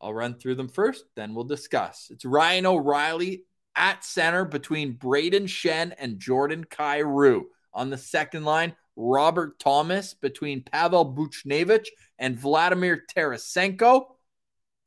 I'll 0.00 0.12
run 0.12 0.34
through 0.34 0.56
them 0.56 0.68
first, 0.68 1.04
then 1.14 1.32
we'll 1.32 1.44
discuss. 1.44 2.08
It's 2.10 2.24
Ryan 2.24 2.66
O'Reilly 2.66 3.44
at 3.76 4.04
center 4.04 4.44
between 4.44 4.94
Brayden 4.94 5.44
Schenn 5.44 5.92
and 5.96 6.18
Jordan 6.18 6.64
Kyrou. 6.64 7.44
On 7.78 7.90
the 7.90 7.96
second 7.96 8.44
line, 8.44 8.74
Robert 8.96 9.60
Thomas 9.60 10.12
between 10.12 10.64
Pavel 10.64 11.14
Buchnevich 11.14 11.86
and 12.18 12.36
Vladimir 12.36 13.04
Tarasenko. 13.16 14.06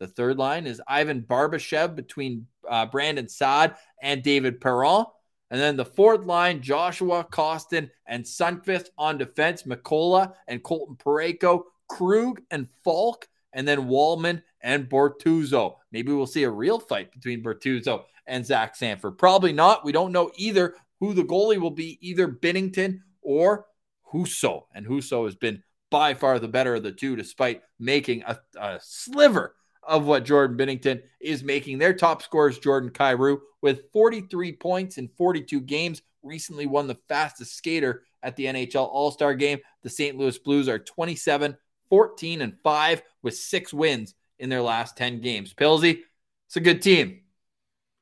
The 0.02 0.08
third 0.08 0.38
line 0.38 0.68
is 0.68 0.82
Ivan 0.90 1.22
Barbashev 1.22 1.96
between 1.96 2.48
uh, 2.70 2.88
Brandon 2.88 3.30
Saad 3.30 3.76
and 4.02 4.22
David 4.22 4.60
Perron. 4.60 5.06
And 5.50 5.62
then 5.62 5.78
the 5.78 5.86
fourth 5.86 6.26
line, 6.26 6.62
Joshua 6.62 7.26
Kostin 7.32 7.90
and 8.08 8.26
Sundqvist 8.26 8.88
on 8.98 9.18
defense, 9.18 9.64
Mikkola 9.64 10.34
and 10.50 10.62
Colton 10.62 10.98
Parayko, 10.98 11.64
Krug 11.88 12.42
and 12.52 12.68
Faulk, 12.84 13.26
and 13.54 13.66
then 13.66 13.88
Walman 13.88 14.42
and 14.60 14.90
Bortuzzo. 14.90 15.76
Maybe 15.94 16.12
we'll 16.12 16.28
see 16.28 16.44
a 16.44 16.50
real 16.50 16.80
fight 16.80 17.14
between 17.14 17.42
Bortuzzo 17.42 18.04
and 18.28 18.46
Zach 18.46 18.76
Sanford. 18.76 19.18
Probably 19.18 19.54
not. 19.54 19.86
We 19.86 19.94
don't 19.94 20.12
know 20.12 20.30
either 20.36 20.76
who 21.02 21.14
the 21.14 21.24
goalie 21.24 21.60
will 21.60 21.72
be, 21.72 21.98
either 22.00 22.30
Binnington 22.30 23.02
or 23.22 23.66
Husso. 24.14 24.64
And 24.74 24.86
Husso 24.86 25.26
has 25.26 25.36
been 25.36 25.62
by 25.90 26.14
far 26.14 26.40
the 26.40 26.48
better 26.48 26.76
of 26.76 26.84
the 26.84 26.92
two, 26.94 27.18
despite 27.18 27.62
making 27.80 28.24
a, 28.26 28.40
a 28.58 28.80
sliver 28.82 29.56
of 29.84 30.06
what 30.06 30.24
Jordan 30.24 30.58
Binnington 30.58 31.02
is 31.20 31.44
making. 31.44 31.80
Their 31.80 31.94
top 31.94 32.22
scorer 32.22 32.50
is 32.50 32.60
Jordan 32.60 32.92
Kyrou 32.92 33.40
with 33.62 33.92
43 33.92 34.54
points 34.54 34.98
in 34.98 35.10
42 35.18 35.60
games. 35.62 36.04
Recently 36.24 36.68
won 36.68 36.88
the 36.88 37.00
fastest 37.10 37.58
skater 37.58 38.04
at 38.22 38.36
the 38.36 38.46
NHL 38.46 38.88
All 38.88 39.10
Star 39.10 39.34
game. 39.34 39.60
The 39.82 39.90
St. 39.90 40.16
Louis 40.16 40.38
Blues 40.38 40.70
are 40.70 40.78
27, 40.78 41.58
14, 41.90 42.42
and 42.42 42.58
5 42.64 43.02
with 43.24 43.36
six 43.36 43.74
wins 43.74 44.14
in 44.38 44.50
their 44.50 44.62
last 44.62 44.96
10 44.98 45.20
games. 45.22 45.54
Pilsy, 45.56 46.02
it's 46.46 46.58
a 46.58 46.62
good 46.62 46.84
team. 46.84 47.22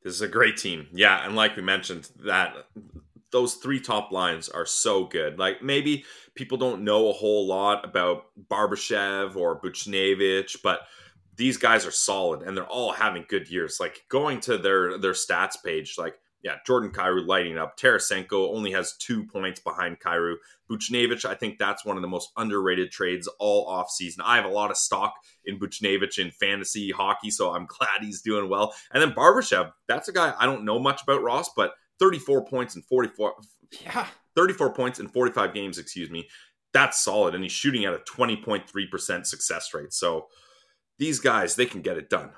This 0.04 0.14
is 0.14 0.22
a 0.22 0.28
great 0.28 0.58
team. 0.58 0.88
Yeah, 0.94 1.26
and 1.26 1.36
like 1.36 1.56
we 1.56 1.62
mentioned, 1.62 2.10
that 2.26 2.56
those 3.32 3.56
three 3.56 3.80
top 3.80 4.12
lines 4.12 4.50
are 4.50 4.66
so 4.66 5.06
good. 5.06 5.38
Like 5.38 5.62
maybe 5.62 6.06
people 6.36 6.58
don't 6.58 6.84
know 6.84 7.10
a 7.10 7.14
whole 7.14 7.48
lot 7.48 7.86
about 7.86 8.26
Barbashev 8.50 9.36
or 9.36 9.62
Buchnevich, 9.62 10.58
but 10.64 10.82
these 11.36 11.58
guys 11.58 11.86
are 11.86 11.92
solid 11.92 12.42
and 12.42 12.56
they're 12.56 12.66
all 12.66 12.92
having 12.92 13.26
good 13.28 13.50
years. 13.50 13.78
Like 13.80 14.06
going 14.10 14.40
to 14.42 14.58
their 14.58 14.98
their 14.98 15.14
stats 15.14 15.62
page, 15.64 15.96
like 15.98 16.16
yeah, 16.42 16.56
Jordan 16.66 16.92
Kyrou 16.92 17.28
lighting 17.28 17.58
up. 17.58 17.78
Tarasenko 17.78 18.54
only 18.56 18.72
has 18.72 18.96
two 18.98 19.26
points 19.26 19.60
behind 19.60 20.00
Kyrou. 20.00 20.36
Buchnevich, 20.72 21.26
I 21.26 21.36
think 21.36 21.58
that's 21.58 21.84
one 21.84 21.98
of 21.98 22.02
the 22.02 22.08
most 22.08 22.30
underrated 22.38 22.92
trades 22.92 23.28
all 23.40 23.68
off 23.68 23.90
season. 23.90 24.24
I 24.26 24.38
have 24.38 24.46
a 24.46 24.50
lot 24.50 24.72
of 24.72 24.78
stock 24.78 25.16
in 25.46 25.60
Buchnevich 25.60 26.18
in 26.18 26.32
fantasy 26.32 26.92
hockey, 26.92 27.30
so 27.32 27.54
I'm 27.54 27.66
glad 27.68 28.02
he's 28.02 28.22
doing 28.22 28.50
well. 28.50 28.74
And 28.92 29.02
then 29.02 29.12
Barbashev, 29.12 29.72
that's 29.88 30.08
a 30.08 30.14
guy 30.14 30.34
I 30.40 30.46
don't 30.46 30.64
know 30.66 30.80
much 30.80 31.02
about 31.04 31.24
Ross, 31.24 31.50
but 31.56 31.74
34 32.00 32.46
points 32.46 32.76
in 32.76 32.82
44 32.84 33.34
Yeah. 33.82 34.08
34 34.36 34.74
points 34.74 35.00
in 35.00 35.08
45 35.10 35.54
games, 35.54 35.78
excuse 35.78 36.10
me. 36.10 36.30
That's 36.72 37.04
solid. 37.04 37.36
And 37.36 37.44
he's 37.44 37.52
shooting 37.52 37.84
at 37.84 37.94
a 37.94 38.00
20.3% 38.00 39.26
success 39.26 39.74
rate. 39.74 39.92
So 39.92 40.28
these 40.98 41.20
guys, 41.20 41.56
they 41.56 41.66
can 41.66 41.82
get 41.82 41.98
it 41.98 42.10
done. 42.10 42.32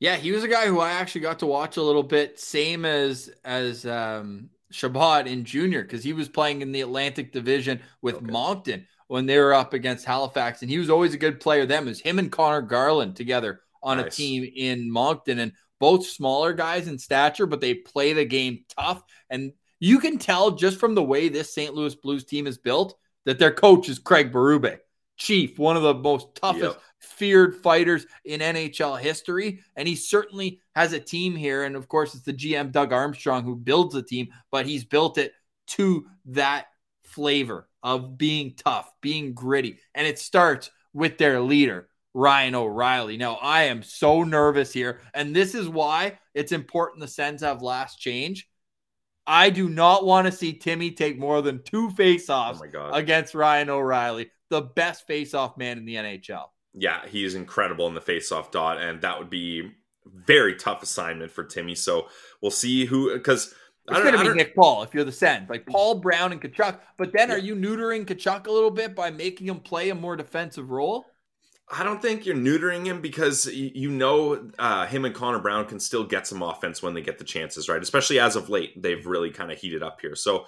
Yeah, 0.00 0.16
he 0.16 0.32
was 0.32 0.44
a 0.44 0.48
guy 0.48 0.66
who 0.66 0.80
I 0.80 0.92
actually 0.92 1.22
got 1.22 1.38
to 1.40 1.46
watch 1.46 1.76
a 1.76 1.82
little 1.82 2.02
bit, 2.02 2.38
same 2.38 2.84
as 2.84 3.30
as 3.44 3.86
um 3.86 4.50
Chabot 4.70 5.26
in 5.26 5.44
junior, 5.44 5.82
because 5.82 6.02
he 6.02 6.12
was 6.12 6.28
playing 6.28 6.62
in 6.62 6.72
the 6.72 6.80
Atlantic 6.80 7.32
Division 7.32 7.80
with 8.02 8.16
Okay. 8.16 8.26
Moncton 8.26 8.86
when 9.08 9.26
they 9.26 9.38
were 9.38 9.54
up 9.54 9.72
against 9.74 10.04
Halifax, 10.04 10.62
and 10.62 10.70
he 10.70 10.78
was 10.78 10.90
always 10.90 11.14
a 11.14 11.18
good 11.18 11.40
player. 11.40 11.66
Them 11.66 11.86
was 11.86 12.00
him 12.00 12.18
and 12.18 12.32
Connor 12.32 12.62
Garland 12.62 13.16
together 13.16 13.60
on 13.82 14.00
a 14.00 14.10
team 14.10 14.50
in 14.56 14.90
Moncton, 14.90 15.38
and 15.38 15.52
both 15.78 16.06
smaller 16.06 16.52
guys 16.52 16.88
in 16.88 16.98
stature, 16.98 17.46
but 17.46 17.60
they 17.60 17.74
play 17.74 18.12
the 18.12 18.24
game 18.24 18.64
tough. 18.76 19.02
And 19.30 19.52
you 19.78 19.98
can 20.00 20.18
tell 20.18 20.52
just 20.52 20.80
from 20.80 20.94
the 20.94 21.02
way 21.02 21.28
this 21.28 21.54
St. 21.54 21.74
Louis 21.74 21.94
Blues 21.94 22.24
team 22.24 22.46
is 22.46 22.58
built 22.58 22.96
that 23.26 23.38
their 23.38 23.52
coach 23.52 23.88
is 23.88 23.98
Craig 23.98 24.32
Berube, 24.32 24.78
chief, 25.16 25.58
one 25.58 25.76
of 25.76 25.82
the 25.82 25.94
most 25.94 26.34
toughest 26.34 26.76
Yep. 26.76 26.82
feared 26.98 27.56
fighters 27.56 28.06
in 28.24 28.40
NHL 28.40 28.96
history. 28.96 29.60
And 29.76 29.86
he 29.86 29.94
certainly 29.96 30.60
has 30.74 30.92
a 30.92 31.00
team 31.00 31.36
here. 31.36 31.64
And 31.64 31.76
of 31.76 31.88
course, 31.88 32.14
it's 32.14 32.24
the 32.24 32.32
GM 32.32 32.72
Doug 32.72 32.92
Armstrong 32.92 33.44
who 33.44 33.56
builds 33.56 33.94
the 33.94 34.02
team, 34.02 34.28
but 34.50 34.66
he's 34.66 34.84
built 34.84 35.18
it 35.18 35.32
to 35.68 36.06
that 36.26 36.66
flavor 37.04 37.68
of 37.82 38.16
being 38.18 38.54
tough, 38.56 38.90
being 39.00 39.34
gritty. 39.34 39.78
And 39.94 40.06
it 40.06 40.18
starts 40.18 40.70
with 40.92 41.18
their 41.18 41.40
leader, 41.40 41.88
Ryan 42.14 42.54
O'Reilly. 42.54 43.16
Now, 43.16 43.34
I 43.34 43.64
am 43.64 43.82
so 43.82 44.22
nervous 44.24 44.72
here. 44.72 45.00
And 45.12 45.34
this 45.34 45.54
is 45.54 45.68
why 45.68 46.18
it's 46.32 46.52
important 46.52 47.00
the 47.00 47.08
Sens 47.08 47.42
have 47.42 47.62
last 47.62 48.00
change. 48.00 48.48
I 49.26 49.50
do 49.50 49.68
not 49.68 50.04
want 50.04 50.26
to 50.26 50.32
see 50.32 50.52
Timmy 50.52 50.90
take 50.90 51.18
more 51.18 51.40
than 51.42 51.62
two 51.62 51.88
faceoffs 51.90 52.60
oh 52.62 52.68
God. 52.70 52.94
against 52.94 53.34
Ryan 53.34 53.70
O'Reilly, 53.70 54.30
the 54.50 54.60
best 54.60 55.08
faceoff 55.08 55.56
man 55.56 55.78
in 55.78 55.84
the 55.84 55.94
NHL. 55.96 56.46
yeah, 56.74 57.06
he 57.06 57.24
is 57.24 57.34
incredible 57.34 57.86
in 57.86 57.94
the 57.94 58.00
faceoff 58.00 58.50
dot, 58.50 58.80
and 58.80 59.00
that 59.02 59.18
would 59.18 59.30
be 59.30 59.70
very 60.06 60.54
tough 60.54 60.82
assignment 60.82 61.30
for 61.30 61.44
Timmy. 61.44 61.74
So 61.74 62.08
we'll 62.42 62.50
see 62.50 62.84
who 62.84 63.12
because 63.14 63.54
It's 63.88 63.98
going 63.98 64.12
to 64.12 64.32
be 64.32 64.34
Nick 64.34 64.54
Paul 64.54 64.82
if 64.82 64.94
you're 64.94 65.04
the 65.04 65.12
Sens, 65.12 65.48
like 65.48 65.66
Paul 65.66 65.96
Brown 65.96 66.32
and 66.32 66.40
Tkachuk. 66.40 66.78
But 66.98 67.12
then, 67.12 67.30
are 67.30 67.38
you 67.38 67.54
neutering 67.54 68.04
Tkachuk 68.04 68.46
a 68.46 68.50
little 68.50 68.70
bit 68.70 68.94
by 68.94 69.10
making 69.10 69.48
him 69.48 69.60
play 69.60 69.90
a 69.90 69.94
more 69.94 70.16
defensive 70.16 70.70
role? 70.70 71.06
I 71.70 71.82
don't 71.82 72.02
think 72.02 72.26
you're 72.26 72.36
neutering 72.36 72.84
him 72.84 73.00
because 73.00 73.46
you 73.46 73.90
know 73.90 74.50
uh, 74.58 74.86
him 74.86 75.06
and 75.06 75.14
Connor 75.14 75.38
Brown 75.38 75.64
can 75.64 75.80
still 75.80 76.04
get 76.04 76.26
some 76.26 76.42
offense 76.42 76.82
when 76.82 76.92
they 76.92 77.00
get 77.00 77.18
the 77.18 77.24
chances, 77.24 77.68
right? 77.68 77.80
Especially 77.80 78.18
as 78.18 78.36
of 78.36 78.50
late, 78.50 78.80
they've 78.82 79.06
really 79.06 79.30
kind 79.30 79.50
of 79.50 79.58
heated 79.58 79.82
up 79.82 80.00
here. 80.02 80.14
So 80.14 80.44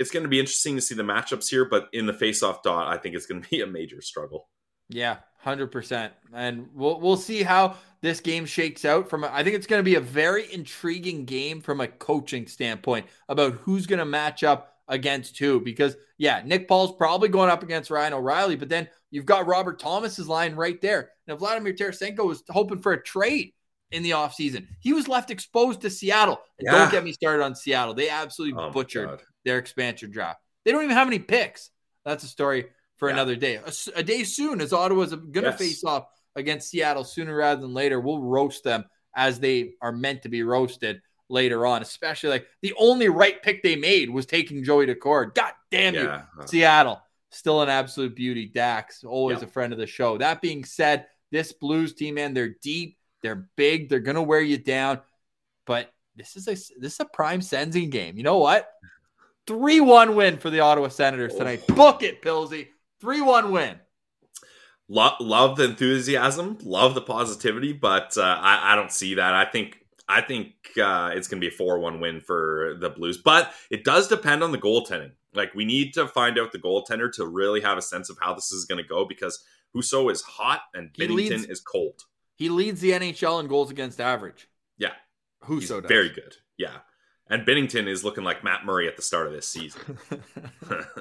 it's 0.00 0.10
going 0.10 0.22
to 0.22 0.28
be 0.30 0.40
interesting 0.40 0.76
to 0.76 0.82
see 0.82 0.94
the 0.94 1.02
matchups 1.02 1.48
here, 1.48 1.66
but 1.66 1.88
in 1.92 2.06
the 2.06 2.14
face-off 2.14 2.62
dot, 2.62 2.88
I 2.88 2.96
think 2.96 3.14
it's 3.14 3.26
going 3.26 3.42
to 3.42 3.48
be 3.48 3.60
a 3.60 3.66
major 3.66 4.00
struggle. 4.00 4.48
Yeah, 4.88 5.18
hundred 5.36 5.68
percent, 5.68 6.12
and 6.34 6.68
we'll 6.74 6.98
we'll 6.98 7.16
see 7.16 7.44
how 7.44 7.76
this 8.00 8.18
game 8.18 8.44
shakes 8.44 8.84
out. 8.84 9.08
From 9.08 9.22
I 9.22 9.44
think 9.44 9.54
it's 9.54 9.68
going 9.68 9.78
to 9.78 9.84
be 9.84 9.94
a 9.94 10.00
very 10.00 10.52
intriguing 10.52 11.26
game 11.26 11.60
from 11.60 11.80
a 11.80 11.86
coaching 11.86 12.48
standpoint 12.48 13.06
about 13.28 13.52
who's 13.52 13.86
going 13.86 14.00
to 14.00 14.04
match 14.04 14.42
up 14.42 14.78
against 14.88 15.38
who. 15.38 15.60
Because 15.60 15.96
yeah, 16.18 16.42
Nick 16.44 16.66
Paul's 16.66 16.96
probably 16.96 17.28
going 17.28 17.50
up 17.50 17.62
against 17.62 17.88
Ryan 17.88 18.14
O'Reilly, 18.14 18.56
but 18.56 18.68
then 18.68 18.88
you've 19.12 19.26
got 19.26 19.46
Robert 19.46 19.78
Thomas's 19.78 20.26
line 20.26 20.56
right 20.56 20.80
there. 20.80 21.10
Now 21.28 21.36
Vladimir 21.36 21.74
Tarasenko 21.74 22.26
was 22.26 22.42
hoping 22.48 22.80
for 22.80 22.92
a 22.92 23.02
trade 23.02 23.52
in 23.92 24.02
the 24.02 24.10
offseason. 24.10 24.66
He 24.80 24.92
was 24.92 25.08
left 25.08 25.30
exposed 25.30 25.80
to 25.82 25.90
Seattle. 25.90 26.38
And 26.58 26.66
Yeah. 26.66 26.72
Don't 26.72 26.90
get 26.92 27.04
me 27.04 27.12
started 27.12 27.42
on 27.42 27.54
Seattle. 27.54 27.94
They 27.94 28.08
absolutely 28.08 28.60
Oh 28.62 28.70
butchered 28.70 29.20
their 29.44 29.58
expansion 29.58 30.10
draft. 30.10 30.40
They 30.64 30.72
don't 30.72 30.84
even 30.84 30.96
have 30.96 31.08
any 31.08 31.18
picks. 31.18 31.70
That's 32.04 32.24
a 32.24 32.28
story 32.28 32.66
for 32.96 33.08
Yeah. 33.08 33.14
another 33.14 33.36
day. 33.36 33.60
A 33.96 34.02
day 34.02 34.24
soon, 34.24 34.60
as 34.60 34.72
Ottawa's 34.72 35.10
going 35.10 35.32
to 35.32 35.40
Yes. 35.42 35.58
face 35.58 35.84
off 35.84 36.06
against 36.36 36.70
Seattle 36.70 37.04
sooner 37.04 37.34
rather 37.34 37.60
than 37.60 37.74
later. 37.74 37.98
We'll 38.00 38.20
roast 38.22 38.62
them 38.64 38.84
as 39.16 39.40
they 39.40 39.72
are 39.82 39.92
meant 39.92 40.22
to 40.22 40.28
be 40.28 40.42
roasted 40.42 41.02
later 41.28 41.66
on. 41.66 41.82
Especially 41.82 42.30
like 42.30 42.46
the 42.62 42.74
only 42.78 43.08
right 43.08 43.42
pick 43.42 43.62
they 43.62 43.74
made 43.76 44.10
was 44.10 44.26
taking 44.26 44.62
Joey 44.62 44.86
Daccord. 44.86 45.34
God 45.34 45.52
damn 45.70 45.94
you, 45.94 46.02
Yeah. 46.04 46.24
Seattle. 46.46 47.00
Still 47.32 47.62
an 47.62 47.68
absolute 47.68 48.14
beauty. 48.14 48.46
Dax, 48.46 49.02
always 49.04 49.38
Yeah. 49.38 49.44
a 49.44 49.48
friend 49.48 49.72
of 49.72 49.78
the 49.78 49.86
show. 49.86 50.18
That 50.18 50.40
being 50.40 50.64
said, 50.64 51.06
this 51.32 51.52
Blues 51.52 51.94
team, 51.94 52.14
man, 52.16 52.34
they're 52.34 52.56
deep, 52.62 52.98
they're 53.22 53.48
big, 53.56 53.88
they're 53.88 54.00
gonna 54.00 54.22
wear 54.22 54.40
you 54.40 54.58
down. 54.58 55.00
But 55.66 55.92
this 56.16 56.36
is 56.36 56.48
a 56.48 56.52
this 56.80 56.94
is 56.94 57.00
a 57.00 57.04
prime 57.04 57.40
Sensing 57.42 57.90
game. 57.90 58.16
You 58.16 58.22
know 58.22 58.38
what? 58.38 58.68
3-1 59.46 60.14
win 60.14 60.38
for 60.38 60.50
the 60.50 60.60
Ottawa 60.60 60.88
Senators 60.88 61.34
tonight. 61.34 61.66
Book 61.66 62.02
it, 62.02 62.22
Pilsy. 62.22 62.68
3-1 63.02 63.50
win. 63.50 63.76
Lo- 64.88 65.14
love 65.20 65.56
the 65.56 65.64
enthusiasm, 65.64 66.58
love 66.62 66.94
the 66.94 67.00
positivity, 67.00 67.72
but 67.72 68.16
uh, 68.16 68.22
I, 68.22 68.72
I 68.72 68.76
don't 68.76 68.92
see 68.92 69.14
that. 69.14 69.34
I 69.34 69.44
think 69.44 69.78
I 70.08 70.20
think 70.20 70.54
uh, 70.80 71.12
it's 71.14 71.28
going 71.28 71.40
to 71.40 71.48
be 71.48 71.52
a 71.52 71.56
four-one 71.56 72.00
win 72.00 72.20
for 72.20 72.76
the 72.80 72.90
Blues, 72.90 73.16
but 73.18 73.52
it 73.70 73.84
does 73.84 74.08
depend 74.08 74.42
on 74.42 74.50
the 74.50 74.58
goaltending. 74.58 75.12
Like 75.32 75.54
we 75.54 75.64
need 75.64 75.94
to 75.94 76.08
find 76.08 76.38
out 76.38 76.50
the 76.50 76.58
goaltender 76.58 77.10
to 77.12 77.26
really 77.26 77.60
have 77.60 77.78
a 77.78 77.82
sense 77.82 78.10
of 78.10 78.18
how 78.20 78.34
this 78.34 78.50
is 78.50 78.64
going 78.64 78.82
to 78.82 78.88
go 78.88 79.04
because 79.04 79.44
Husso 79.76 80.10
is 80.10 80.22
hot 80.22 80.62
and 80.74 80.90
He 80.94 81.04
Binnington 81.06 81.14
leads- 81.16 81.46
is 81.46 81.60
cold. 81.60 82.02
He 82.40 82.48
leads 82.48 82.80
the 82.80 82.92
NHL 82.92 83.38
in 83.40 83.48
goals 83.48 83.70
against 83.70 84.00
average. 84.00 84.48
Yeah. 84.78 84.92
Husso 85.44 85.82
does. 85.82 85.88
very 85.88 86.08
good. 86.08 86.36
Yeah, 86.56 86.78
and 87.28 87.46
Binnington 87.46 87.86
is 87.86 88.02
looking 88.02 88.24
like 88.24 88.42
Matt 88.42 88.64
Murray 88.64 88.88
at 88.88 88.96
the 88.96 89.02
start 89.02 89.26
of 89.26 89.34
this 89.34 89.46
season. 89.46 89.98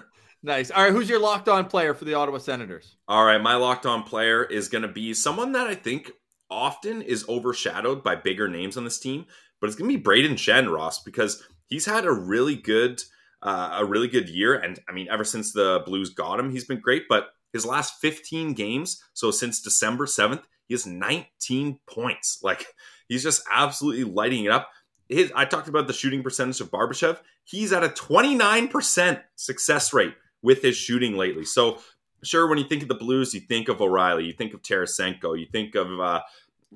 nice. 0.44 0.70
All 0.70 0.84
right, 0.84 0.92
who's 0.92 1.10
your 1.10 1.20
locked 1.20 1.48
on 1.48 1.66
player 1.66 1.94
for 1.94 2.04
the 2.04 2.14
Ottawa 2.14 2.40
Senators? 2.40 2.98
All 3.08 3.24
right, 3.24 3.42
my 3.42 3.56
locked 3.56 3.86
on 3.86 4.04
player 4.04 4.44
is 4.44 4.68
going 4.68 4.82
to 4.82 4.90
be 4.90 5.14
someone 5.14 5.54
that 5.54 5.66
I 5.68 5.76
think 5.76 6.12
often 6.52 7.02
is 7.02 7.28
overshadowed 7.30 8.04
by 8.04 8.16
bigger 8.16 8.50
names 8.50 8.76
on 8.76 8.84
this 8.84 9.00
team, 9.00 9.26
but 9.62 9.68
it's 9.68 9.78
going 9.78 9.90
to 9.90 9.98
be 9.98 10.04
Brayden 10.04 10.34
Schenn 10.34 10.70
Ross 10.70 11.02
because 11.02 11.42
he's 11.68 11.86
had 11.86 12.06
a 12.06 12.12
really 12.12 12.58
good 12.58 13.02
uh, 13.42 13.78
a 13.80 13.86
really 13.86 14.10
good 14.10 14.28
year 14.28 14.56
and 14.56 14.80
I 14.90 14.92
mean 14.92 15.08
ever 15.10 15.24
since 15.24 15.54
the 15.54 15.84
Blues 15.86 16.10
got 16.10 16.38
him, 16.38 16.52
he's 16.52 16.66
been 16.66 16.82
great, 16.82 17.04
but 17.08 17.30
his 17.54 17.66
last 17.66 17.96
15 18.02 18.54
games, 18.54 19.02
so 19.14 19.32
since 19.32 19.62
December 19.62 20.06
7th, 20.06 20.44
he 20.70 20.74
has 20.76 20.86
19 20.86 21.80
points. 21.86 22.40
Like 22.44 22.66
he's 23.10 23.24
just 23.24 23.44
absolutely 23.52 24.06
lighting 24.06 24.46
it 24.46 24.52
up. 24.52 24.70
His, 25.10 25.32
I 25.36 25.44
talked 25.46 25.68
about 25.68 25.88
the 25.88 25.94
shooting 25.94 26.24
percentage 26.24 26.62
of 26.62 26.72
Barbashev. 26.72 27.18
He's 27.44 27.74
at 27.74 27.84
a 27.84 27.90
29% 27.90 29.22
success 29.36 29.94
rate 29.94 30.14
with 30.42 30.62
his 30.62 30.78
shooting 30.78 31.18
lately. 31.18 31.44
So 31.44 31.80
sure, 32.24 32.48
when 32.48 32.60
you 32.60 32.64
think 32.64 32.84
of 32.84 32.88
the 32.88 32.96
Blues, 32.96 33.34
you 33.34 33.42
think 33.42 33.68
of 33.68 33.82
O'Reilly, 33.82 34.26
you 34.26 34.34
think 34.34 34.54
of 34.54 34.62
Tarasenko, 34.62 35.38
you 35.38 35.48
think 35.52 35.76
of 35.76 36.00
uh, 36.00 36.22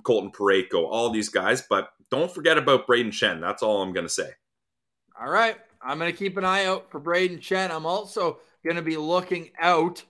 Colton 0.03 0.31
Parayko, 0.31 0.85
all 0.89 1.11
these 1.11 1.29
guys, 1.29 1.61
but 1.61 1.93
don't 2.09 2.31
forget 2.31 2.57
about 2.57 2.87
Brayden 2.87 3.11
Schenn. 3.11 3.39
That's 3.39 3.63
all 3.63 3.81
I'm 3.81 3.93
going 3.93 4.05
to 4.05 4.13
say. 4.13 4.31
All 5.19 5.29
right. 5.29 5.57
I'm 5.81 5.99
going 5.99 6.11
to 6.11 6.17
keep 6.17 6.37
an 6.37 6.45
eye 6.45 6.65
out 6.65 6.89
for 6.89 6.99
Brayden 6.99 7.39
Schenn. 7.39 7.71
I'm 7.71 7.85
also 7.85 8.39
going 8.63 8.75
to 8.77 8.81
be 8.81 8.97
looking 8.97 9.51
out 9.59 10.03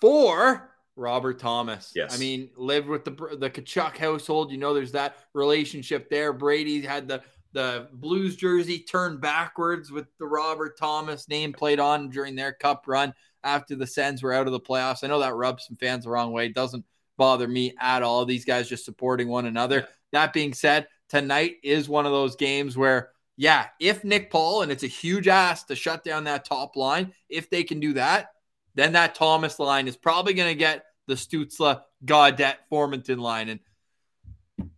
for 0.00 0.67
Robert 0.98 1.38
Thomas. 1.38 1.92
Yes. 1.94 2.14
I 2.14 2.18
mean, 2.18 2.50
lived 2.56 2.88
with 2.88 3.04
the 3.04 3.12
the 3.38 3.48
Tkachuk 3.48 3.96
household. 3.96 4.50
You 4.50 4.58
know, 4.58 4.74
there's 4.74 4.92
that 4.92 5.16
relationship 5.32 6.10
there. 6.10 6.32
Brady 6.32 6.82
had 6.82 7.08
the 7.08 7.22
the 7.52 7.88
Blues 7.92 8.36
jersey 8.36 8.80
turned 8.80 9.20
backwards 9.20 9.90
with 9.90 10.06
the 10.18 10.26
Robert 10.26 10.76
Thomas 10.78 11.28
name 11.28 11.52
played 11.52 11.80
on 11.80 12.10
during 12.10 12.34
their 12.34 12.52
cup 12.52 12.84
run 12.86 13.14
after 13.42 13.74
the 13.74 13.86
Sens 13.86 14.22
were 14.22 14.34
out 14.34 14.46
of 14.46 14.52
the 14.52 14.60
playoffs. 14.60 15.02
I 15.02 15.06
know 15.06 15.20
that 15.20 15.34
rubs 15.34 15.66
some 15.66 15.76
fans 15.76 16.04
the 16.04 16.10
wrong 16.10 16.32
way. 16.32 16.46
It 16.46 16.54
Doesn't 16.54 16.84
bother 17.16 17.48
me 17.48 17.74
at 17.80 18.02
all. 18.02 18.24
These 18.24 18.44
guys 18.44 18.68
just 18.68 18.84
supporting 18.84 19.28
one 19.28 19.46
another. 19.46 19.80
Yeah. 19.80 19.86
That 20.12 20.32
being 20.32 20.52
said, 20.52 20.88
tonight 21.08 21.56
is 21.62 21.88
one 21.88 22.06
of 22.06 22.12
those 22.12 22.36
games 22.36 22.76
where 22.76 23.10
yeah, 23.36 23.66
if 23.78 24.02
Nick 24.02 24.32
Paul, 24.32 24.62
and 24.62 24.72
it's 24.72 24.82
a 24.82 24.88
huge 24.88 25.28
ask 25.28 25.68
to 25.68 25.76
shut 25.76 26.02
down 26.02 26.24
that 26.24 26.44
top 26.44 26.74
line, 26.74 27.12
if 27.28 27.48
they 27.48 27.62
can 27.62 27.78
do 27.78 27.92
that, 27.92 28.30
then 28.74 28.92
that 28.92 29.14
Thomas 29.14 29.60
line 29.60 29.86
is 29.86 29.96
probably 29.96 30.34
going 30.34 30.50
to 30.50 30.58
get 30.58 30.84
the 31.08 31.14
Stützle, 31.14 31.82
Gaudette, 32.04 32.58
Formenton 32.70 33.18
line. 33.18 33.48
And 33.48 34.70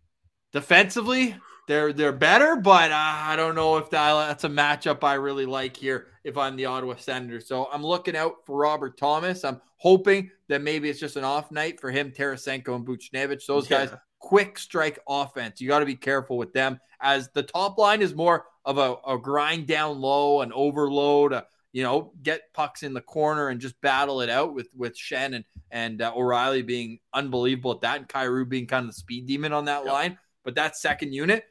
defensively, 0.52 1.36
they're 1.68 1.92
they're 1.92 2.12
better, 2.12 2.56
but 2.56 2.90
uh, 2.90 2.94
I 2.96 3.36
don't 3.36 3.54
know 3.54 3.76
if 3.76 3.90
that's 3.90 4.44
a 4.44 4.48
matchup 4.48 5.04
I 5.04 5.14
really 5.14 5.46
like 5.46 5.76
here 5.76 6.06
if 6.24 6.38
I'm 6.38 6.56
the 6.56 6.66
Ottawa 6.66 6.94
Senators. 6.96 7.46
So 7.46 7.68
I'm 7.70 7.84
looking 7.84 8.16
out 8.16 8.46
for 8.46 8.56
Robert 8.56 8.96
Thomas. 8.96 9.44
I'm 9.44 9.60
hoping 9.76 10.30
that 10.48 10.62
maybe 10.62 10.88
it's 10.88 11.00
just 11.00 11.16
an 11.16 11.24
off 11.24 11.50
night 11.50 11.80
for 11.80 11.90
him, 11.90 12.10
Tarasenko, 12.10 12.74
and 12.76 12.86
Buchnevich. 12.86 13.44
Those 13.46 13.68
guys 13.68 13.90
quick 14.20 14.58
strike 14.58 14.98
offense. 15.08 15.60
You 15.60 15.68
got 15.68 15.80
to 15.80 15.86
be 15.86 15.96
careful 15.96 16.38
with 16.38 16.52
them 16.52 16.78
as 17.00 17.28
the 17.34 17.42
top 17.42 17.78
line 17.78 18.02
is 18.02 18.14
more 18.14 18.46
of 18.64 18.78
a, 18.78 18.96
a 19.06 19.18
grind 19.18 19.66
down 19.66 20.00
low, 20.00 20.42
an 20.42 20.52
overload, 20.52 21.32
a, 21.32 21.46
you 21.72 21.82
know, 21.82 22.12
get 22.22 22.52
pucks 22.52 22.82
in 22.82 22.94
the 22.94 23.00
corner 23.00 23.48
and 23.48 23.60
just 23.60 23.80
battle 23.80 24.20
it 24.20 24.30
out 24.30 24.54
with 24.54 24.68
with 24.74 24.96
Schenn 24.96 25.34
and 25.34 25.44
and 25.70 26.02
uh, 26.02 26.12
O'Reilly 26.16 26.62
being 26.62 26.98
unbelievable 27.14 27.72
at 27.72 27.80
that, 27.82 27.98
and 27.98 28.08
Kyrou 28.08 28.48
being 28.48 28.66
kind 28.66 28.84
of 28.84 28.90
the 28.90 28.94
speed 29.00 29.26
demon 29.26 29.52
on 29.52 29.66
that 29.66 29.84
Yep. 29.84 29.92
line. 29.92 30.18
But 30.44 30.54
that 30.56 30.76
second 30.76 31.12
unit, 31.12 31.44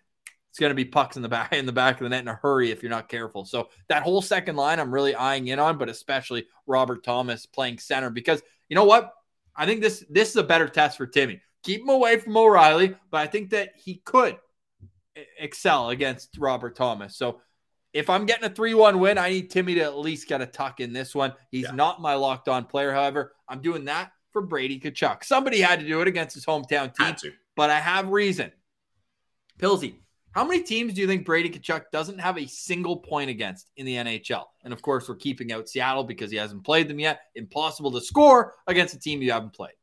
it's 0.49 0.59
going 0.59 0.71
to 0.71 0.75
be 0.75 0.85
pucks 0.85 1.15
in 1.15 1.21
the 1.21 1.29
back 1.29 1.53
in 1.53 1.65
the 1.65 1.71
back 1.71 1.95
of 1.95 2.03
the 2.03 2.09
net 2.09 2.21
in 2.21 2.27
a 2.27 2.35
hurry 2.35 2.71
if 2.71 2.83
you're 2.83 2.89
not 2.89 3.07
careful. 3.07 3.45
So 3.45 3.69
that 3.87 4.03
whole 4.03 4.21
second 4.21 4.55
line, 4.55 4.79
I'm 4.79 4.93
really 4.93 5.15
eyeing 5.15 5.47
in 5.47 5.59
on, 5.59 5.77
but 5.77 5.89
especially 5.89 6.47
Robert 6.67 7.03
Thomas 7.03 7.45
playing 7.45 7.77
center 7.79 8.09
because 8.09 8.41
you 8.67 8.75
know 8.75 8.85
what? 8.85 9.13
I 9.55 9.65
think 9.65 9.81
this 9.81 10.03
this 10.09 10.29
is 10.29 10.35
a 10.35 10.43
better 10.43 10.67
test 10.67 10.97
for 10.97 11.07
Timmy. 11.07 11.41
Keep 11.63 11.81
him 11.81 11.89
away 11.89 12.17
from 12.17 12.35
O'Reilly, 12.37 12.95
but 13.11 13.17
I 13.21 13.27
think 13.27 13.49
that 13.51 13.71
he 13.75 14.01
could 14.05 14.37
excel 15.37 15.89
against 15.89 16.37
Robert 16.37 16.75
Thomas. 16.75 17.17
So 17.17 17.41
if 17.93 18.09
I'm 18.09 18.25
getting 18.25 18.45
a 18.45 18.49
3 18.49 18.73
1 18.73 18.99
win, 18.99 19.17
I 19.17 19.29
need 19.29 19.49
Timmy 19.49 19.75
to 19.75 19.81
at 19.81 19.97
least 19.97 20.27
get 20.27 20.41
a 20.41 20.45
tuck 20.45 20.79
in 20.79 20.93
this 20.93 21.15
one. 21.15 21.33
He's 21.51 21.65
Yeah. 21.65 21.71
not 21.71 22.01
my 22.01 22.13
locked 22.13 22.47
on 22.47 22.65
player, 22.65 22.91
however. 22.93 23.35
I'm 23.47 23.61
doing 23.61 23.85
that 23.85 24.11
for 24.31 24.41
Brady 24.41 24.79
Tkachuk. 24.79 25.23
Somebody 25.23 25.59
had 25.59 25.79
to 25.79 25.87
do 25.87 26.01
it 26.01 26.07
against 26.07 26.35
his 26.35 26.45
hometown 26.45 26.93
team, 26.93 27.15
but 27.55 27.69
I 27.69 27.79
have 27.79 28.09
reason. 28.09 28.51
Pilsy, 29.57 29.95
how 30.31 30.45
many 30.45 30.61
teams 30.61 30.93
do 30.93 31.01
you 31.01 31.07
think 31.07 31.25
Brady 31.25 31.49
Tkachuk 31.49 31.85
doesn't 31.91 32.19
have 32.19 32.37
a 32.37 32.45
single 32.45 32.97
point 32.97 33.29
against 33.31 33.71
in 33.75 33.85
the 33.85 33.95
NHL? 33.95 34.45
And 34.63 34.71
of 34.71 34.81
course, 34.81 35.09
we're 35.09 35.15
keeping 35.15 35.51
out 35.51 35.67
Seattle 35.67 36.03
because 36.03 36.29
he 36.29 36.37
hasn't 36.37 36.63
played 36.63 36.87
them 36.87 36.99
yet. 36.99 37.21
Impossible 37.35 37.91
to 37.91 38.01
score 38.01 38.53
against 38.67 38.93
a 38.93 38.99
team 38.99 39.21
you 39.21 39.31
haven't 39.31 39.53
played. 39.53 39.73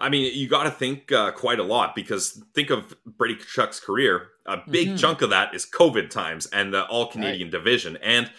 I 0.00 0.08
mean, 0.08 0.32
you 0.34 0.48
got 0.48 0.64
to 0.64 0.70
think 0.70 1.12
uh, 1.12 1.30
quite 1.32 1.58
a 1.58 1.62
lot 1.62 1.94
because 1.94 2.42
think 2.54 2.70
of 2.70 2.94
Brady 3.04 3.36
Tkachuk's 3.36 3.80
career. 3.80 4.28
A 4.46 4.58
big 4.68 4.88
Mhm. 4.88 4.98
chunk 4.98 5.22
of 5.22 5.30
that 5.30 5.54
is 5.54 5.66
COVID 5.66 6.10
times 6.10 6.46
and 6.46 6.72
the 6.72 6.86
All 6.86 7.06
Canadian 7.06 7.50
division, 7.50 7.96
and 7.98 8.30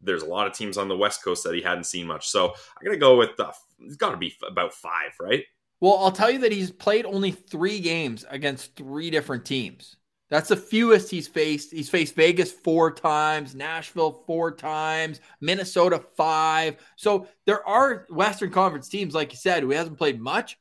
there's 0.00 0.22
a 0.22 0.26
lot 0.26 0.46
of 0.46 0.52
teams 0.52 0.78
on 0.78 0.88
the 0.88 0.96
West 0.96 1.22
Coast 1.24 1.42
that 1.44 1.54
he 1.54 1.60
hadn't 1.62 1.84
seen 1.84 2.06
much. 2.06 2.28
So 2.28 2.48
I'm 2.50 2.84
gonna 2.84 2.96
go 2.96 3.16
with 3.18 3.38
uh, 3.40 3.52
it's 3.80 3.96
got 3.96 4.10
to 4.12 4.16
be 4.16 4.28
f- 4.28 4.48
about 4.48 4.72
five, 4.72 5.12
right? 5.20 5.44
Well, 5.80 5.98
I'll 5.98 6.12
tell 6.12 6.30
you 6.30 6.38
that 6.40 6.52
he's 6.52 6.70
played 6.70 7.04
only 7.04 7.30
three 7.32 7.80
games 7.80 8.24
against 8.30 8.74
three 8.76 9.10
different 9.10 9.44
teams. 9.44 9.96
That's 10.30 10.48
the 10.50 10.56
fewest 10.56 11.10
he's 11.10 11.26
faced. 11.26 11.70
He's 11.72 11.88
faced 11.88 12.14
Vegas 12.14 12.52
four 12.52 12.90
times, 12.92 13.54
Nashville 13.54 14.24
four 14.26 14.50
times, 14.52 15.20
Minnesota 15.40 16.04
five. 16.16 16.76
So 16.96 17.26
there 17.46 17.66
are 17.66 18.06
Western 18.10 18.50
Conference 18.50 18.88
teams, 18.88 19.14
like 19.14 19.32
you 19.32 19.38
said, 19.38 19.62
who 19.62 19.70
he 19.70 19.76
hasn't 19.76 19.96
played 19.98 20.20
much, 20.20 20.58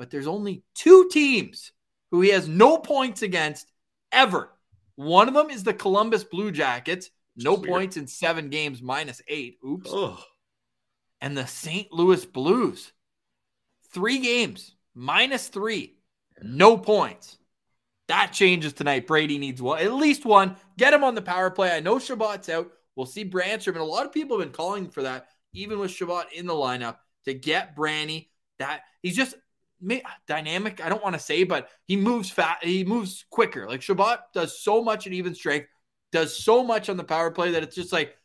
but 0.00 0.08
there's 0.10 0.26
only 0.26 0.62
two 0.74 1.10
teams 1.12 1.72
who 2.10 2.22
he 2.22 2.30
has 2.30 2.48
no 2.48 2.78
points 2.78 3.20
against 3.20 3.70
ever. 4.10 4.50
One 4.96 5.28
of 5.28 5.34
them 5.34 5.50
is 5.50 5.62
the 5.62 5.74
Columbus 5.74 6.24
Blue 6.24 6.50
Jackets, 6.50 7.10
no 7.36 7.58
points 7.58 7.98
in 7.98 8.06
seven 8.06 8.48
games, 8.48 8.80
minus 8.80 9.20
eight. 9.28 9.58
Oops 9.62 9.90
Oh, 9.92 10.18
and 11.20 11.36
the 11.36 11.46
St. 11.46 11.92
Louis 11.92 12.24
Blues. 12.24 12.92
Three 13.92 14.20
games, 14.20 14.74
minus 14.94 15.48
three, 15.48 15.98
no 16.42 16.78
points. 16.78 17.36
That 18.08 18.32
changes 18.32 18.72
tonight. 18.72 19.06
Brady 19.06 19.36
needs 19.36 19.60
one, 19.60 19.80
at 19.82 19.92
least 19.92 20.24
one. 20.24 20.56
Get 20.78 20.94
him 20.94 21.04
on 21.04 21.14
the 21.14 21.20
power 21.20 21.50
play. 21.50 21.72
I 21.72 21.80
know 21.80 21.96
Chabot's 21.98 22.48
out. 22.48 22.70
we'll 22.96 23.04
see 23.04 23.24
Brannstrom. 23.28 23.74
And 23.74 23.82
a 23.82 23.84
lot 23.84 24.06
of 24.06 24.12
people 24.12 24.38
have 24.38 24.46
been 24.46 24.54
calling 24.56 24.88
for 24.88 25.02
that, 25.02 25.28
even 25.52 25.78
with 25.78 25.90
Chabot 25.90 26.24
in 26.32 26.46
the 26.46 26.54
lineup, 26.54 26.96
to 27.26 27.34
get 27.34 27.76
Branny. 27.76 28.28
That 28.58 28.80
he's 29.02 29.14
just 29.16 29.34
dynamic. 30.26 30.84
I 30.84 30.88
don't 30.88 31.02
want 31.02 31.14
to 31.14 31.20
say, 31.20 31.44
but 31.44 31.68
he 31.86 31.96
moves 31.96 32.30
fast. 32.30 32.64
He 32.64 32.84
moves 32.84 33.24
quicker. 33.30 33.68
Like 33.68 33.82
Chabot 33.82 34.18
does 34.32 34.60
so 34.60 34.82
much 34.82 35.06
at 35.06 35.12
even 35.12 35.34
strength, 35.34 35.68
does 36.12 36.36
so 36.36 36.62
much 36.62 36.88
on 36.88 36.96
the 36.96 37.04
power 37.04 37.30
play 37.30 37.52
that 37.52 37.62
it's 37.62 37.74
just 37.74 37.92
like 37.92 38.16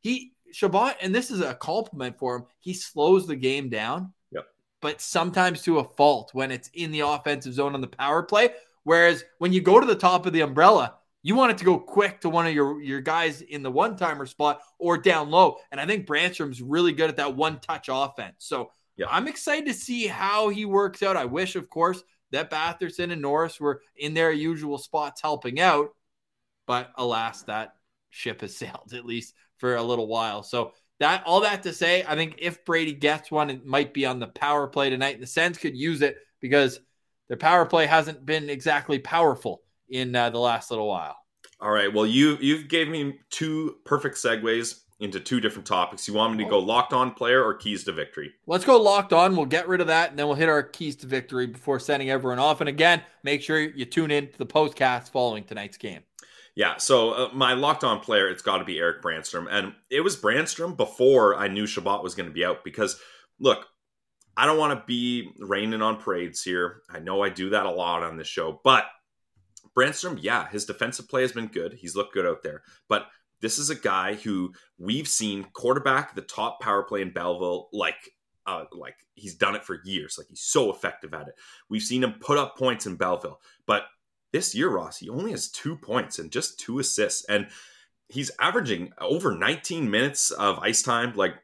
he 0.00 0.32
Chabot, 0.52 0.96
and 1.00 1.14
this 1.14 1.30
is 1.30 1.40
a 1.40 1.54
compliment 1.54 2.18
for 2.18 2.36
him. 2.36 2.44
He 2.60 2.74
slows 2.74 3.26
the 3.26 3.36
game 3.36 3.68
down. 3.68 4.12
Yep. 4.32 4.46
But 4.80 5.00
sometimes 5.00 5.62
to 5.62 5.78
a 5.78 5.84
fault 5.84 6.30
when 6.32 6.50
it's 6.50 6.68
in 6.74 6.90
the 6.90 7.00
offensive 7.00 7.54
zone 7.54 7.74
on 7.74 7.80
the 7.80 7.86
power 7.86 8.22
play. 8.22 8.50
Whereas 8.84 9.24
when 9.38 9.52
you 9.52 9.60
go 9.60 9.80
to 9.80 9.86
the 9.86 9.94
top 9.94 10.26
of 10.26 10.32
the 10.32 10.40
umbrella, 10.40 10.96
you 11.22 11.36
want 11.36 11.52
it 11.52 11.58
to 11.58 11.64
go 11.64 11.78
quick 11.78 12.20
to 12.20 12.28
one 12.28 12.46
of 12.46 12.52
your, 12.52 12.82
your 12.82 13.00
guys 13.00 13.42
in 13.42 13.62
the 13.62 13.70
one 13.70 13.96
timer 13.96 14.26
spot 14.26 14.60
or 14.78 14.98
down 14.98 15.30
low. 15.30 15.58
And 15.70 15.80
I 15.80 15.86
think 15.86 16.06
Brannstrom's 16.06 16.60
really 16.60 16.92
good 16.92 17.08
at 17.08 17.16
that 17.16 17.36
one 17.36 17.60
touch 17.60 17.88
offense. 17.90 18.34
So 18.38 18.72
yeah. 18.96 19.06
I'm 19.10 19.28
excited 19.28 19.66
to 19.66 19.74
see 19.74 20.06
how 20.06 20.48
he 20.48 20.64
works 20.64 21.02
out. 21.02 21.16
I 21.16 21.24
wish, 21.24 21.56
of 21.56 21.70
course, 21.70 22.02
that 22.30 22.50
Batherson 22.50 23.12
and 23.12 23.22
Norris 23.22 23.60
were 23.60 23.82
in 23.96 24.14
their 24.14 24.32
usual 24.32 24.78
spots 24.78 25.20
helping 25.20 25.60
out. 25.60 25.90
But 26.66 26.90
alas, 26.96 27.42
that 27.44 27.74
ship 28.10 28.40
has 28.40 28.56
sailed 28.56 28.92
at 28.94 29.04
least 29.04 29.34
for 29.58 29.76
a 29.76 29.82
little 29.82 30.06
while. 30.06 30.42
So 30.42 30.72
that 31.00 31.24
all 31.24 31.40
that 31.40 31.62
to 31.64 31.72
say, 31.72 32.04
I 32.06 32.14
think 32.14 32.36
if 32.38 32.64
Brady 32.64 32.92
gets 32.92 33.30
one, 33.30 33.50
it 33.50 33.64
might 33.64 33.94
be 33.94 34.06
on 34.06 34.20
the 34.20 34.28
power 34.28 34.66
play 34.66 34.90
tonight. 34.90 35.14
And 35.14 35.22
the 35.22 35.28
Sens 35.28 35.58
could 35.58 35.76
use 35.76 36.02
it 36.02 36.16
because 36.40 36.80
their 37.28 37.36
power 37.36 37.64
play 37.66 37.86
hasn't 37.86 38.24
been 38.26 38.50
exactly 38.50 38.98
powerful 38.98 39.62
in 39.88 40.14
uh, 40.14 40.30
the 40.30 40.38
last 40.38 40.70
little 40.70 40.88
while. 40.88 41.16
All 41.60 41.70
right. 41.70 41.92
Well, 41.92 42.06
you 42.06 42.36
you 42.40 42.64
gave 42.64 42.88
me 42.88 43.20
two 43.30 43.76
perfect 43.84 44.16
segues 44.16 44.81
into 45.02 45.18
two 45.18 45.40
different 45.40 45.66
topics. 45.66 46.06
You 46.06 46.14
want 46.14 46.36
me 46.36 46.44
to 46.44 46.48
go 46.48 46.60
locked 46.60 46.92
on 46.92 47.12
player 47.12 47.44
or 47.44 47.54
keys 47.54 47.82
to 47.84 47.92
victory? 47.92 48.32
Let's 48.46 48.64
go 48.64 48.80
locked 48.80 49.12
on. 49.12 49.34
We'll 49.34 49.46
get 49.46 49.66
rid 49.66 49.80
of 49.80 49.88
that 49.88 50.10
and 50.10 50.18
then 50.18 50.26
we'll 50.26 50.36
hit 50.36 50.48
our 50.48 50.62
keys 50.62 50.94
to 50.96 51.06
victory 51.06 51.48
before 51.48 51.80
sending 51.80 52.08
everyone 52.08 52.38
off. 52.38 52.60
And 52.60 52.68
again, 52.68 53.02
make 53.24 53.42
sure 53.42 53.58
you 53.58 53.84
tune 53.84 54.12
in 54.12 54.28
to 54.28 54.38
the 54.38 54.46
postcast 54.46 55.10
following 55.10 55.42
tonight's 55.42 55.76
game. 55.76 56.02
Yeah, 56.54 56.76
so 56.76 57.10
uh, 57.12 57.30
my 57.32 57.54
locked 57.54 57.82
on 57.82 58.00
player, 58.00 58.28
it's 58.28 58.42
got 58.42 58.58
to 58.58 58.64
be 58.64 58.78
Erik 58.78 59.02
Brannstrom. 59.02 59.46
And 59.50 59.72
it 59.90 60.02
was 60.02 60.16
Brannstrom 60.16 60.76
before 60.76 61.34
I 61.34 61.48
knew 61.48 61.66
Chabot 61.66 62.02
was 62.02 62.14
going 62.14 62.28
to 62.28 62.34
be 62.34 62.44
out 62.44 62.62
because, 62.62 63.00
look, 63.40 63.66
I 64.36 64.46
don't 64.46 64.58
want 64.58 64.78
to 64.78 64.84
be 64.86 65.30
raining 65.38 65.82
on 65.82 65.96
parades 65.96 66.42
here. 66.42 66.82
I 66.90 67.00
know 67.00 67.22
I 67.22 67.28
do 67.30 67.50
that 67.50 67.66
a 67.66 67.70
lot 67.70 68.02
on 68.02 68.16
this 68.16 68.28
show, 68.28 68.60
but 68.62 68.84
Brannstrom, 69.76 70.18
yeah, 70.20 70.48
his 70.48 70.66
defensive 70.66 71.08
play 71.08 71.22
has 71.22 71.32
been 71.32 71.46
good. 71.46 71.72
He's 71.72 71.96
looked 71.96 72.14
good 72.14 72.26
out 72.26 72.42
there. 72.42 72.62
But 72.88 73.06
this 73.42 73.58
is 73.58 73.68
a 73.68 73.74
guy 73.74 74.14
who 74.14 74.52
we've 74.78 75.08
seen 75.08 75.44
quarterback 75.52 76.14
the 76.14 76.22
top 76.22 76.60
power 76.60 76.82
play 76.84 77.02
in 77.02 77.12
Belleville 77.12 77.68
like 77.72 78.12
uh, 78.46 78.64
like 78.72 78.96
he's 79.14 79.34
done 79.34 79.54
it 79.54 79.64
for 79.64 79.80
years. 79.84 80.16
Like 80.18 80.28
he's 80.28 80.40
so 80.40 80.70
effective 80.72 81.12
at 81.14 81.28
it. 81.28 81.34
We've 81.68 81.82
seen 81.82 82.02
him 82.02 82.14
put 82.20 82.38
up 82.38 82.56
points 82.56 82.86
in 82.86 82.96
Belleville, 82.96 83.40
but 83.66 83.84
this 84.32 84.54
year, 84.54 84.70
Ross, 84.70 84.98
he 84.98 85.10
only 85.10 85.30
has 85.30 85.50
two 85.50 85.76
points 85.76 86.18
and 86.18 86.32
just 86.32 86.58
two 86.58 86.78
assists, 86.78 87.24
and 87.26 87.48
he's 88.08 88.30
averaging 88.40 88.92
over 88.98 89.36
19 89.36 89.90
minutes 89.90 90.30
of 90.30 90.58
ice 90.58 90.82
time. 90.82 91.12
Like 91.14 91.34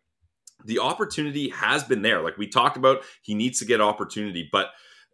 the 0.64 0.78
opportunity 0.78 1.50
has 1.50 1.84
been 1.84 2.02
there. 2.02 2.22
Like 2.22 2.38
we 2.38 2.48
talked 2.48 2.76
about, 2.76 3.04
he 3.22 3.34
needs 3.34 3.58
to 3.58 3.64
get 3.64 3.80
opportunity, 3.80 4.48
but 4.50 4.70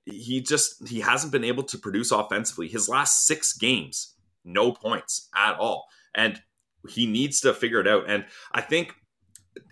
he 0.07 0.41
just 0.41 0.87
he 0.89 1.01
hasn't 1.01 1.33
been 1.33 1.45
able 1.45 1.65
to 1.65 1.79
produce 1.79 2.13
offensively. 2.13 2.69
His 2.69 2.89
last 2.89 3.27
six 3.27 3.53
games, 3.55 4.15
no 4.45 4.73
points 4.73 5.29
at 5.35 5.59
all, 5.59 5.87
and 6.15 6.41
he 6.89 7.07
needs 7.07 7.41
to 7.41 7.55
figure 7.55 7.81
it 7.81 7.89
out. 7.89 8.05
And 8.09 8.25
I 8.53 8.61
think 8.61 8.95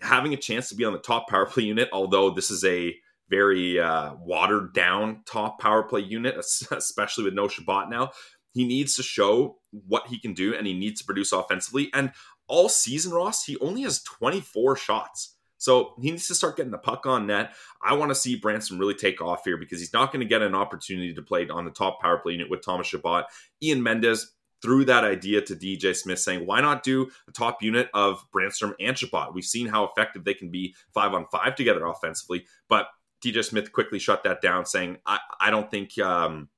having 0.01 0.33
a 0.33 0.37
chance 0.37 0.69
to 0.69 0.75
be 0.75 0.85
on 0.85 0.93
the 0.93 0.99
top 0.99 1.27
power 1.27 1.45
play 1.45 1.63
unit, 1.63 1.89
although 1.91 2.29
this 2.29 2.51
is 2.51 2.63
a 2.63 2.95
very 3.29 3.79
uh, 3.79 4.13
watered 4.19 4.73
down 4.73 5.23
top 5.25 5.59
power 5.59 5.83
play 5.83 6.01
unit, 6.01 6.35
especially 6.71 7.23
with 7.23 7.33
no 7.33 7.47
Chabot 7.47 7.89
now, 7.89 8.11
he 8.51 8.65
needs 8.65 8.95
to 8.95 9.03
show 9.03 9.57
what 9.87 10.07
he 10.07 10.19
can 10.19 10.33
do 10.33 10.55
and 10.55 10.67
he 10.67 10.73
needs 10.73 11.01
to 11.01 11.05
produce 11.05 11.31
offensively. 11.31 11.89
And 11.93 12.11
all 12.47 12.69
season, 12.69 13.11
Ross, 13.11 13.45
he 13.45 13.57
only 13.59 13.81
has 13.81 14.03
24 14.03 14.75
shots. 14.77 15.35
So 15.57 15.95
he 16.01 16.11
needs 16.11 16.27
to 16.27 16.35
start 16.35 16.57
getting 16.57 16.73
the 16.73 16.77
puck 16.77 17.05
on 17.05 17.25
net. 17.25 17.53
I 17.81 17.93
want 17.93 18.11
to 18.11 18.15
see 18.15 18.35
Branson 18.35 18.77
really 18.77 18.93
take 18.93 19.21
off 19.21 19.45
here 19.45 19.57
because 19.57 19.79
he's 19.79 19.93
not 19.93 20.11
going 20.11 20.19
to 20.19 20.27
get 20.27 20.41
an 20.41 20.53
opportunity 20.53 21.13
to 21.13 21.21
play 21.21 21.47
on 21.47 21.63
the 21.63 21.71
top 21.71 22.01
power 22.01 22.17
play 22.17 22.33
unit 22.33 22.49
with 22.49 22.63
Thomas 22.63 22.87
Chabot. 22.87 23.23
Ian 23.61 23.81
Mendes 23.81 24.33
threw 24.63 24.85
that 24.85 25.03
idea 25.03 25.41
to 25.41 25.55
DJ 25.55 25.95
Smith 25.95 26.19
saying, 26.19 26.45
why 26.47 26.61
not 26.61 26.83
do 26.83 27.11
a 27.27 27.31
top 27.31 27.61
unit 27.61 27.89
of 27.93 28.25
Brannstrom 28.31 28.73
and 28.79 28.97
Chabot? 28.97 29.33
We've 29.33 29.43
seen 29.43 29.67
how 29.67 29.83
effective 29.83 30.23
they 30.23 30.33
can 30.33 30.49
be 30.49 30.73
five 30.93 31.13
on 31.13 31.27
five 31.31 31.55
together 31.55 31.85
offensively. 31.85 32.45
But 32.69 32.87
DJ 33.23 33.43
Smith 33.43 33.71
quickly 33.73 33.99
shut 33.99 34.23
that 34.23 34.41
down, 34.41 34.65
saying, 34.65 34.97
I, 35.05 35.19
I 35.39 35.51
don't 35.51 35.69
think 35.69 35.99
um, 35.99 36.49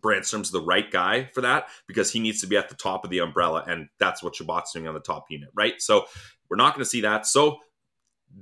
Brannstrom's 0.00 0.50
the 0.50 0.62
right 0.62 0.90
guy 0.90 1.30
for 1.34 1.42
that 1.42 1.68
because 1.86 2.10
he 2.10 2.18
needs 2.18 2.40
to 2.40 2.46
be 2.46 2.56
at 2.56 2.70
the 2.70 2.74
top 2.74 3.04
of 3.04 3.10
the 3.10 3.18
umbrella. 3.18 3.62
And 3.66 3.88
that's 3.98 4.22
what 4.22 4.34
Chabot's 4.34 4.72
doing 4.72 4.88
on 4.88 4.94
the 4.94 5.00
top 5.00 5.26
unit, 5.30 5.50
right? 5.54 5.80
So 5.80 6.06
we're 6.48 6.56
not 6.56 6.74
going 6.74 6.84
to 6.84 6.90
see 6.90 7.02
that. 7.02 7.26
So 7.26 7.58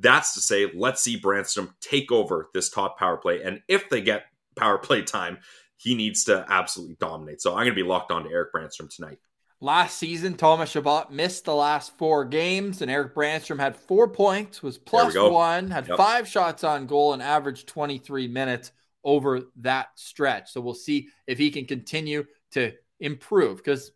that's 0.01 0.35
to 0.35 0.41
say, 0.41 0.71
let's 0.75 1.03
see 1.03 1.21
Brannstrom 1.21 1.73
take 1.81 2.13
over 2.13 2.49
this 2.55 2.71
top 2.71 2.99
power 2.99 3.17
play. 3.17 3.43
And 3.43 3.63
if 3.69 3.89
they 3.89 4.01
get 4.01 4.25
power 4.57 4.79
play 4.79 5.03
time, 5.03 5.39
he 5.79 5.95
needs 5.95 6.25
to 6.25 6.45
absolutely 6.49 6.97
dominate. 7.01 7.41
So 7.41 7.53
I'm 7.53 7.65
going 7.65 7.71
to 7.71 7.75
be 7.75 7.83
locked 7.83 8.11
on 8.11 8.25
to 8.25 8.31
Erik 8.31 8.53
Brannstrom 8.53 8.95
tonight. 8.95 9.19
Last 9.61 9.99
season, 9.99 10.35
Thomas 10.35 10.71
Chabot 10.71 11.11
missed 11.11 11.45
the 11.45 11.55
last 11.55 11.97
four 11.99 12.25
games, 12.25 12.83
and 12.83 12.91
Erik 12.91 13.15
Brannstrom 13.15 13.59
had 13.59 13.77
four 13.77 14.07
points, 14.09 14.63
was 14.63 14.79
plus 14.79 15.17
one, 15.17 15.71
had 15.71 15.89
yep. 15.89 15.97
five 15.97 16.29
shots 16.29 16.63
on 16.63 16.87
goal, 16.87 17.13
and 17.13 17.23
averaged 17.23 17.67
23 17.67 18.29
minutes 18.29 18.71
over 19.03 19.41
that 19.57 19.89
stretch. 19.97 20.53
So 20.53 20.61
we'll 20.61 20.75
see 20.75 21.09
if 21.27 21.39
he 21.39 21.51
can 21.51 21.65
continue 21.65 22.25
to 22.53 22.73
improve 23.01 23.57
because 23.57 23.91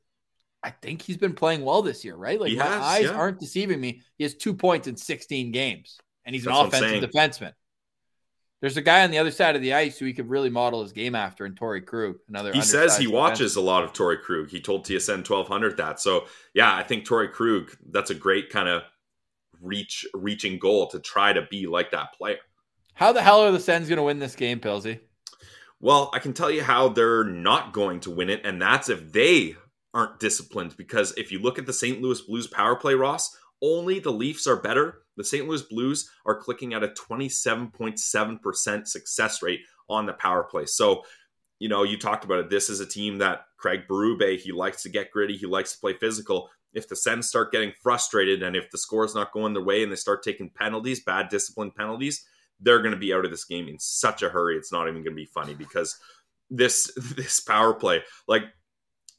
I 0.62 0.70
think 0.70 1.02
he's 1.02 1.16
been 1.16 1.34
playing 1.34 1.64
well 1.64 1.82
this 1.82 2.04
year, 2.04 2.16
right? 2.16 2.40
Like 2.40 2.50
he 2.50 2.56
my 2.56 2.64
has, 2.64 2.82
eyes 2.82 3.04
yeah. 3.04 3.12
aren't 3.12 3.40
deceiving 3.40 3.80
me. 3.80 4.02
He 4.18 4.24
has 4.24 4.34
two 4.34 4.54
points 4.54 4.88
in 4.88 4.96
16 4.96 5.52
games, 5.52 5.98
and 6.24 6.34
he's 6.34 6.44
That's 6.44 6.58
an 6.58 6.66
offensive 6.66 7.10
defenseman. 7.10 7.52
There's 8.62 8.76
a 8.76 8.82
guy 8.82 9.02
on 9.02 9.10
the 9.10 9.18
other 9.18 9.32
side 9.32 9.56
of 9.56 9.60
the 9.60 9.74
ice 9.74 9.98
who 9.98 10.06
he 10.06 10.12
could 10.12 10.30
really 10.30 10.48
model 10.48 10.82
his 10.82 10.92
game 10.92 11.16
after, 11.16 11.44
and 11.44 11.58
Torey 11.58 11.84
Krug. 11.84 12.14
Another. 12.28 12.52
He 12.52 12.62
says 12.62 12.96
he 12.96 13.08
watches 13.08 13.56
a 13.56 13.60
lot 13.60 13.82
of 13.82 13.92
Torey 13.92 14.22
Krug. 14.22 14.50
He 14.50 14.60
told 14.60 14.86
TSN 14.86 15.28
1200 15.28 15.76
that. 15.78 16.00
So 16.00 16.26
yeah, 16.54 16.72
I 16.72 16.84
think 16.84 17.04
Torey 17.04 17.30
Krug. 17.30 17.76
That's 17.90 18.10
a 18.10 18.14
great 18.14 18.50
kind 18.50 18.68
of 18.68 18.84
reach 19.60 20.06
reaching 20.14 20.60
goal 20.60 20.86
to 20.86 21.00
try 21.00 21.32
to 21.32 21.42
be 21.50 21.66
like 21.66 21.90
that 21.90 22.14
player. 22.16 22.38
How 22.94 23.12
the 23.12 23.20
hell 23.20 23.40
are 23.40 23.50
the 23.50 23.58
Sens 23.58 23.88
going 23.88 23.96
to 23.96 24.04
win 24.04 24.20
this 24.20 24.36
game, 24.36 24.60
Pilsy? 24.60 25.00
Well, 25.80 26.10
I 26.14 26.20
can 26.20 26.32
tell 26.32 26.50
you 26.50 26.62
how 26.62 26.88
they're 26.88 27.24
not 27.24 27.72
going 27.72 27.98
to 28.00 28.12
win 28.12 28.30
it, 28.30 28.42
and 28.44 28.62
that's 28.62 28.88
if 28.88 29.12
they 29.12 29.56
aren't 29.92 30.20
disciplined 30.20 30.76
because 30.76 31.12
if 31.16 31.32
you 31.32 31.40
look 31.40 31.58
at 31.58 31.66
the 31.66 31.72
St. 31.72 32.00
Louis 32.00 32.20
Blues 32.20 32.46
power 32.46 32.76
play, 32.76 32.94
Ross, 32.94 33.36
only 33.60 33.98
the 33.98 34.12
Leafs 34.12 34.46
are 34.46 34.56
better. 34.56 35.01
The 35.16 35.24
St. 35.24 35.46
Louis 35.46 35.62
Blues 35.62 36.10
are 36.24 36.34
clicking 36.34 36.74
at 36.74 36.82
a 36.82 36.88
27.7% 36.88 38.86
success 38.86 39.42
rate 39.42 39.60
on 39.88 40.06
the 40.06 40.12
power 40.14 40.44
play. 40.44 40.66
So, 40.66 41.04
you 41.58 41.68
know, 41.68 41.82
you 41.82 41.98
talked 41.98 42.24
about 42.24 42.38
it. 42.38 42.50
This 42.50 42.70
is 42.70 42.80
a 42.80 42.86
team 42.86 43.18
that 43.18 43.46
Craig 43.58 43.82
Berube, 43.88 44.38
he 44.38 44.52
likes 44.52 44.82
to 44.82 44.88
get 44.88 45.10
gritty, 45.10 45.36
he 45.36 45.46
likes 45.46 45.74
to 45.74 45.80
play 45.80 45.94
physical. 45.94 46.48
If 46.72 46.88
the 46.88 46.96
Sens 46.96 47.28
start 47.28 47.52
getting 47.52 47.72
frustrated 47.82 48.42
and 48.42 48.56
if 48.56 48.70
the 48.70 48.78
score 48.78 49.04
is 49.04 49.14
not 49.14 49.32
going 49.32 49.52
their 49.52 49.62
way 49.62 49.82
and 49.82 49.92
they 49.92 49.96
start 49.96 50.22
taking 50.22 50.48
penalties, 50.50 51.04
bad 51.04 51.28
discipline 51.28 51.70
penalties, 51.70 52.24
they're 52.60 52.80
going 52.80 52.92
to 52.92 52.98
be 52.98 53.12
out 53.12 53.24
of 53.24 53.30
this 53.30 53.44
game 53.44 53.68
in 53.68 53.78
such 53.78 54.22
a 54.22 54.30
hurry. 54.30 54.56
It's 54.56 54.72
not 54.72 54.88
even 54.88 55.02
going 55.02 55.14
to 55.14 55.22
be 55.22 55.26
funny 55.26 55.54
because 55.54 55.98
this 56.48 56.90
this 57.16 57.40
power 57.40 57.74
play, 57.74 58.02
like 58.26 58.44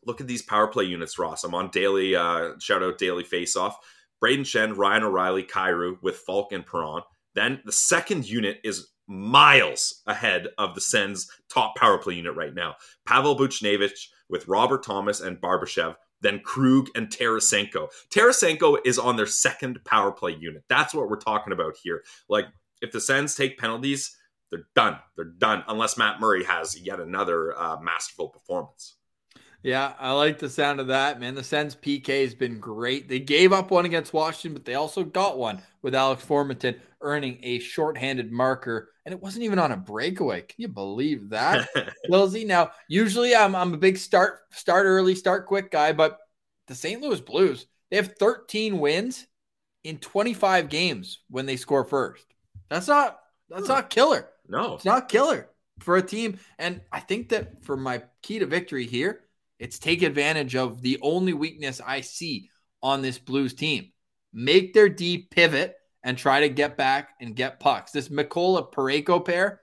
look 0.06 0.22
at 0.22 0.28
these 0.28 0.42
power 0.42 0.68
play 0.68 0.86
units, 0.86 1.20
Ross. 1.20 1.44
I'm 1.44 1.56
on 1.56 1.70
daily, 1.70 2.16
uh, 2.16 2.52
shout 2.60 2.84
out 2.84 2.98
daily 2.98 3.24
face 3.24 3.56
off. 3.56 3.78
Brayden 4.24 4.42
Schenn, 4.42 4.78
Ryan 4.78 5.04
O'Reilly, 5.04 5.44
Kyrou 5.44 5.98
with 6.02 6.16
Faulk 6.16 6.54
and 6.54 6.66
Perron. 6.66 7.02
Then 7.36 7.62
the 7.66 7.72
second 7.72 8.30
unit 8.30 8.60
is 8.64 8.88
miles 9.06 10.02
ahead 10.08 10.48
of 10.58 10.76
the 10.76 10.82
Sens 10.82 11.30
top 11.50 11.76
power 11.76 11.98
play 11.98 12.16
unit 12.16 12.36
right 12.36 12.54
now. 12.54 12.76
Pavel 13.06 13.36
Buchnevich 13.36 14.08
with 14.30 14.48
Robert 14.48 14.84
Thomas 14.84 15.20
and 15.20 15.42
Barbashev. 15.42 15.96
Then 16.22 16.40
Krug 16.40 16.88
and 16.96 17.10
Tarasenko. 17.10 17.90
Tarasenko 18.10 18.78
is 18.86 18.98
on 18.98 19.18
their 19.18 19.26
second 19.26 19.84
power 19.84 20.14
play 20.14 20.38
unit. 20.40 20.64
That's 20.70 20.94
what 20.94 21.10
we're 21.10 21.18
talking 21.18 21.52
about 21.52 21.76
here. 21.84 22.04
Like, 22.30 22.46
if 22.82 22.94
the 22.94 23.02
Sens 23.02 23.36
take 23.36 23.58
penalties, 23.58 24.16
they're 24.50 24.68
done. 24.74 25.00
They're 25.18 25.26
done 25.26 25.64
unless 25.68 25.98
Matt 25.98 26.22
Murray 26.22 26.46
has 26.46 26.80
yet 26.80 27.02
another 27.02 27.60
uh, 27.60 27.78
masterful 27.82 28.30
performance. 28.30 28.96
Yeah, 29.64 29.94
I 29.98 30.12
like 30.12 30.40
the 30.40 30.50
sound 30.50 30.82
of 30.82 30.88
that, 30.88 31.22
man. 31.22 31.36
The 31.36 31.44
Sens 31.44 31.74
PK 31.74 32.22
has 32.24 32.36
been 32.36 32.60
great. 32.60 33.08
They 33.08 33.22
gave 33.22 33.54
up 33.54 33.72
one 33.72 33.86
against 33.86 34.12
Washington, 34.12 34.54
but 34.54 34.66
they 34.66 34.76
also 34.76 35.04
got 35.04 35.38
one 35.38 35.62
with 35.82 35.96
Alex 35.96 36.26
Formenton 36.26 36.78
earning 37.00 37.40
a 37.44 37.60
shorthanded 37.60 38.30
marker, 38.30 38.90
and 39.06 39.14
it 39.14 39.22
wasn't 39.22 39.46
even 39.46 39.60
on 39.60 39.72
a 39.72 39.78
breakaway. 39.78 40.42
Can 40.42 40.56
you 40.58 40.68
believe 40.68 41.30
that, 41.30 41.70
Pilsy? 42.10 42.46
Now, 42.46 42.72
usually 42.90 43.34
I'm 43.34 43.56
I'm 43.56 43.74
a 43.74 43.78
big 43.78 43.98
start 43.98 44.40
start 44.52 44.86
early, 44.86 45.16
start 45.16 45.48
quick 45.48 45.72
guy, 45.72 45.94
but 45.94 46.20
the 46.68 46.76
St. 46.76 47.02
Louis 47.02 47.22
Blues 47.22 47.66
They 47.90 47.98
have 47.98 48.16
13 48.20 48.80
wins 48.80 49.28
in 49.86 49.98
25 49.98 50.68
games 50.68 51.20
when 51.30 51.46
they 51.46 51.56
score 51.56 51.86
first. 51.86 52.26
That's 52.70 52.90
not 52.90 53.18
that's 53.50 53.70
not 53.70 53.90
killer. 53.90 54.30
No. 54.48 54.76
It's 54.76 54.86
not 54.86 55.08
killer 55.08 55.50
for 55.80 55.96
a 55.96 56.02
team. 56.02 56.40
And 56.58 56.82
I 56.92 57.00
think 57.00 57.30
that 57.30 57.64
for 57.64 57.78
my 57.78 58.04
key 58.22 58.40
to 58.40 58.46
victory 58.46 58.86
here, 58.86 59.22
it's 59.64 59.80
take 59.80 60.02
advantage 60.02 60.58
of 60.58 60.82
the 60.82 61.00
only 61.02 61.32
weakness 61.32 61.80
I 61.80 62.02
see 62.02 62.50
on 62.82 63.02
this 63.02 63.18
Blues 63.18 63.54
team. 63.54 63.94
Make 64.34 64.74
their 64.74 64.90
D 64.90 65.26
pivot 65.32 65.76
and 66.04 66.18
try 66.18 66.42
to 66.42 66.50
get 66.50 66.76
back 66.76 67.12
and 67.22 67.34
get 67.34 67.62
pucks. 67.62 67.94
This 67.94 68.10
Mikkola 68.10 68.74
Parayko 68.74 69.24
pair 69.24 69.62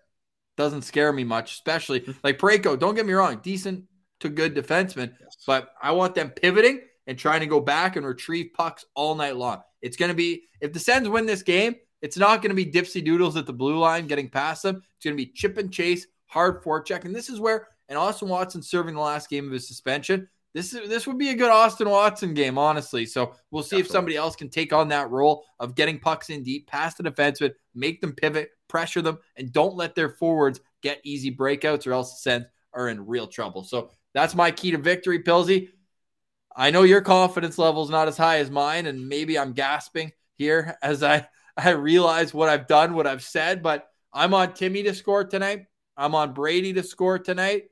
doesn't 0.56 0.82
scare 0.82 1.12
me 1.12 1.22
much, 1.22 1.52
especially 1.52 2.16
like 2.24 2.38
Parayko. 2.38 2.78
Don't 2.78 2.94
get 2.94 3.04
me 3.04 3.12
wrong, 3.12 3.40
decent 3.42 3.84
to 4.20 4.30
good 4.30 4.54
defenseman, 4.54 5.12
but 5.46 5.68
I 5.82 5.92
want 5.92 6.14
them 6.14 6.30
pivoting 6.30 6.80
and 7.06 7.18
trying 7.18 7.40
to 7.40 7.46
go 7.46 7.60
back 7.60 7.96
and 7.96 8.06
retrieve 8.06 8.54
pucks 8.54 8.86
all 8.94 9.14
night 9.14 9.36
long. 9.36 9.60
It's 9.82 9.98
going 9.98 10.08
to 10.08 10.14
be 10.14 10.44
if 10.62 10.72
the 10.72 10.80
Sens 10.80 11.10
win 11.10 11.26
this 11.26 11.42
game, 11.42 11.74
it's 12.00 12.16
not 12.16 12.40
going 12.40 12.56
to 12.56 12.64
be 12.64 12.64
dipsy 12.64 13.04
doodles 13.04 13.36
at 13.36 13.44
the 13.44 13.52
blue 13.52 13.76
line 13.76 14.06
getting 14.06 14.30
past 14.30 14.62
them. 14.62 14.76
It's 14.96 15.04
going 15.04 15.14
to 15.14 15.22
be 15.22 15.30
chip 15.30 15.58
and 15.58 15.70
chase, 15.70 16.06
hard 16.24 16.64
forecheck, 16.64 17.04
and 17.04 17.14
this 17.14 17.28
is 17.28 17.38
where 17.38 17.68
and 17.90 17.98
Austin 17.98 18.28
Watson 18.28 18.62
serving 18.62 18.94
the 18.94 19.00
last 19.00 19.28
game 19.28 19.46
of 19.46 19.52
his 19.52 19.68
suspension. 19.68 20.28
This 20.54 20.72
is 20.72 20.88
this 20.88 21.06
would 21.06 21.18
be 21.18 21.30
a 21.30 21.34
good 21.34 21.50
Austin 21.50 21.88
Watson 21.88 22.34
game, 22.34 22.56
honestly. 22.56 23.04
So 23.04 23.34
we'll 23.50 23.62
see 23.62 23.76
Definitely. 23.76 23.80
if 23.80 23.92
somebody 23.92 24.16
else 24.16 24.36
can 24.36 24.48
take 24.48 24.72
on 24.72 24.88
that 24.88 25.10
role 25.10 25.44
of 25.58 25.74
getting 25.74 25.98
pucks 25.98 26.30
in 26.30 26.42
deep, 26.42 26.66
past 26.66 26.96
the 26.96 27.04
defenseman, 27.04 27.52
make 27.74 28.00
them 28.00 28.14
pivot, 28.14 28.50
pressure 28.68 29.02
them, 29.02 29.18
and 29.36 29.52
don't 29.52 29.76
let 29.76 29.94
their 29.94 30.08
forwards 30.08 30.60
get 30.82 31.00
easy 31.04 31.34
breakouts, 31.34 31.86
or 31.86 31.92
else 31.92 32.12
the 32.12 32.30
Sens 32.30 32.46
are 32.72 32.88
in 32.88 33.06
real 33.06 33.26
trouble. 33.26 33.62
So 33.64 33.90
that's 34.14 34.34
my 34.34 34.50
key 34.50 34.70
to 34.70 34.78
victory, 34.78 35.22
Pilsy. 35.22 35.68
I 36.56 36.70
know 36.70 36.82
your 36.82 37.00
confidence 37.00 37.58
level 37.58 37.84
is 37.84 37.90
not 37.90 38.08
as 38.08 38.16
high 38.16 38.38
as 38.38 38.50
mine, 38.50 38.86
and 38.86 39.08
maybe 39.08 39.38
I'm 39.38 39.52
gasping 39.52 40.12
here 40.36 40.76
as 40.82 41.02
I 41.02 41.28
I 41.56 41.70
realize 41.70 42.32
what 42.32 42.48
I've 42.48 42.66
done, 42.66 42.94
what 42.94 43.06
I've 43.06 43.22
said, 43.22 43.62
but 43.62 43.88
I'm 44.12 44.32
on 44.34 44.54
Timmy 44.54 44.82
to 44.84 44.94
score 44.94 45.24
tonight. 45.24 45.66
I'm 45.96 46.14
on 46.14 46.32
Brady 46.32 46.72
to 46.74 46.82
score 46.82 47.18
tonight. 47.18 47.69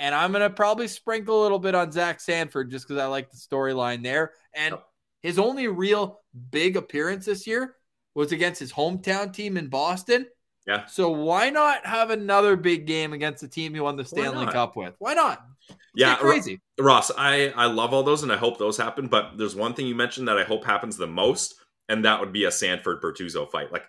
And 0.00 0.14
I'm 0.14 0.32
going 0.32 0.42
to 0.42 0.50
probably 0.50 0.88
sprinkle 0.88 1.40
a 1.40 1.44
little 1.44 1.58
bit 1.58 1.74
on 1.74 1.92
Zach 1.92 2.20
Sanford 2.20 2.70
just 2.70 2.88
because 2.88 3.00
I 3.00 3.06
like 3.06 3.30
the 3.30 3.36
storyline 3.36 4.02
there. 4.02 4.32
And 4.54 4.74
his 5.22 5.38
only 5.38 5.68
real 5.68 6.20
big 6.50 6.78
appearance 6.78 7.26
this 7.26 7.46
year 7.46 7.76
was 8.14 8.32
against 8.32 8.58
his 8.58 8.72
hometown 8.72 9.32
team 9.32 9.58
in 9.58 9.68
Boston. 9.68 10.26
Yeah. 10.66 10.86
So 10.86 11.10
why 11.10 11.50
not 11.50 11.84
have 11.84 12.10
another 12.10 12.56
big 12.56 12.86
game 12.86 13.12
against 13.12 13.42
the 13.42 13.48
team 13.48 13.74
he 13.74 13.80
won 13.80 13.96
the 13.96 14.04
Stanley 14.04 14.46
Cup 14.46 14.74
with? 14.74 14.94
Why 14.98 15.12
not? 15.12 15.44
Let's 15.68 15.80
yeah, 15.94 16.14
crazy. 16.16 16.60
Ross, 16.78 17.10
I 17.16 17.52
I 17.56 17.66
love 17.66 17.92
all 17.92 18.02
those 18.02 18.22
and 18.22 18.32
I 18.32 18.36
hope 18.36 18.58
those 18.58 18.76
happen. 18.76 19.08
But 19.08 19.36
there's 19.36 19.54
one 19.54 19.74
thing 19.74 19.86
you 19.86 19.94
mentioned 19.94 20.28
that 20.28 20.38
I 20.38 20.44
hope 20.44 20.64
happens 20.64 20.96
the 20.96 21.06
most, 21.06 21.54
and 21.88 22.04
that 22.04 22.20
would 22.20 22.32
be 22.32 22.44
a 22.44 22.50
Sanford 22.50 23.02
Bortuzzo 23.02 23.50
fight. 23.50 23.72
Like, 23.72 23.84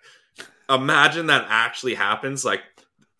imagine 0.68 1.26
that 1.26 1.46
actually 1.48 1.94
happens. 1.94 2.44
Like, 2.44 2.62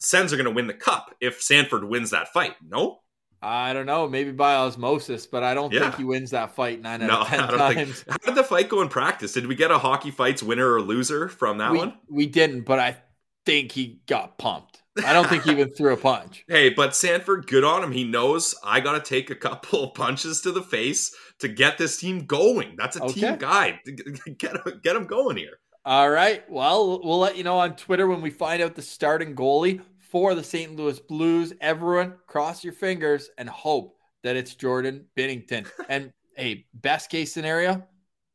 Sens 0.02 0.32
are 0.32 0.36
going 0.36 0.46
to 0.46 0.52
win 0.52 0.66
the 0.66 0.74
cup 0.74 1.14
if 1.20 1.42
Sanford 1.42 1.84
wins 1.84 2.10
that 2.10 2.28
fight. 2.28 2.54
No, 2.66 3.00
I 3.42 3.72
don't 3.72 3.86
know, 3.86 4.08
maybe 4.08 4.30
by 4.30 4.54
osmosis, 4.54 5.26
but 5.26 5.42
I 5.42 5.52
don't 5.52 5.72
yeah. 5.72 5.80
think 5.80 5.96
he 5.96 6.04
wins 6.04 6.30
that 6.30 6.54
fight 6.54 6.80
nine 6.80 7.02
out 7.02 7.08
no, 7.08 7.20
of 7.22 7.26
ten 7.50 7.58
times. 7.58 8.02
Think. 8.02 8.10
How 8.10 8.26
did 8.26 8.34
the 8.36 8.44
fight 8.44 8.68
go 8.68 8.82
in 8.82 8.88
practice? 8.88 9.32
Did 9.32 9.46
we 9.46 9.56
get 9.56 9.72
a 9.72 9.78
hockey 9.78 10.12
fights 10.12 10.42
winner 10.42 10.72
or 10.72 10.80
loser 10.80 11.28
from 11.28 11.58
that 11.58 11.72
we, 11.72 11.78
one? 11.78 11.94
We 12.08 12.26
didn't, 12.26 12.62
but 12.62 12.78
I 12.78 12.98
think 13.44 13.72
he 13.72 14.00
got 14.06 14.38
pumped. 14.38 14.82
I 15.04 15.12
don't 15.12 15.28
think 15.28 15.42
he 15.42 15.50
even 15.50 15.70
threw 15.76 15.92
a 15.92 15.96
punch. 15.96 16.44
Hey, 16.46 16.70
but 16.70 16.94
Sanford, 16.94 17.48
good 17.48 17.64
on 17.64 17.82
him. 17.82 17.90
He 17.90 18.04
knows 18.04 18.54
I 18.62 18.78
got 18.78 18.92
to 18.92 19.00
take 19.00 19.30
a 19.30 19.34
couple 19.34 19.84
of 19.84 19.94
punches 19.94 20.40
to 20.42 20.52
the 20.52 20.62
face 20.62 21.12
to 21.40 21.48
get 21.48 21.78
this 21.78 21.96
team 21.96 22.26
going. 22.26 22.76
That's 22.76 22.96
a 22.96 23.04
okay. 23.04 23.20
team 23.20 23.36
guy. 23.36 23.80
Get 24.38 24.82
get 24.82 24.96
him 24.96 25.06
going 25.06 25.36
here. 25.36 25.58
All 25.84 26.08
right. 26.08 26.48
Well, 26.48 27.00
we'll 27.02 27.18
let 27.18 27.36
you 27.36 27.42
know 27.42 27.58
on 27.58 27.74
Twitter 27.74 28.06
when 28.06 28.20
we 28.22 28.30
find 28.30 28.62
out 28.62 28.76
the 28.76 28.82
starting 28.82 29.34
goalie 29.34 29.80
for 30.12 30.34
the 30.34 30.44
St. 30.44 30.76
Louis 30.76 31.00
Blues. 31.00 31.54
Everyone, 31.62 32.14
cross 32.26 32.62
your 32.62 32.74
fingers 32.74 33.30
and 33.38 33.48
hope 33.48 33.96
that 34.22 34.36
it's 34.36 34.54
Jordan 34.54 35.06
Binnington. 35.16 35.66
and 35.88 36.12
hey, 36.36 36.66
best 36.74 37.10
case 37.10 37.32
scenario, 37.32 37.82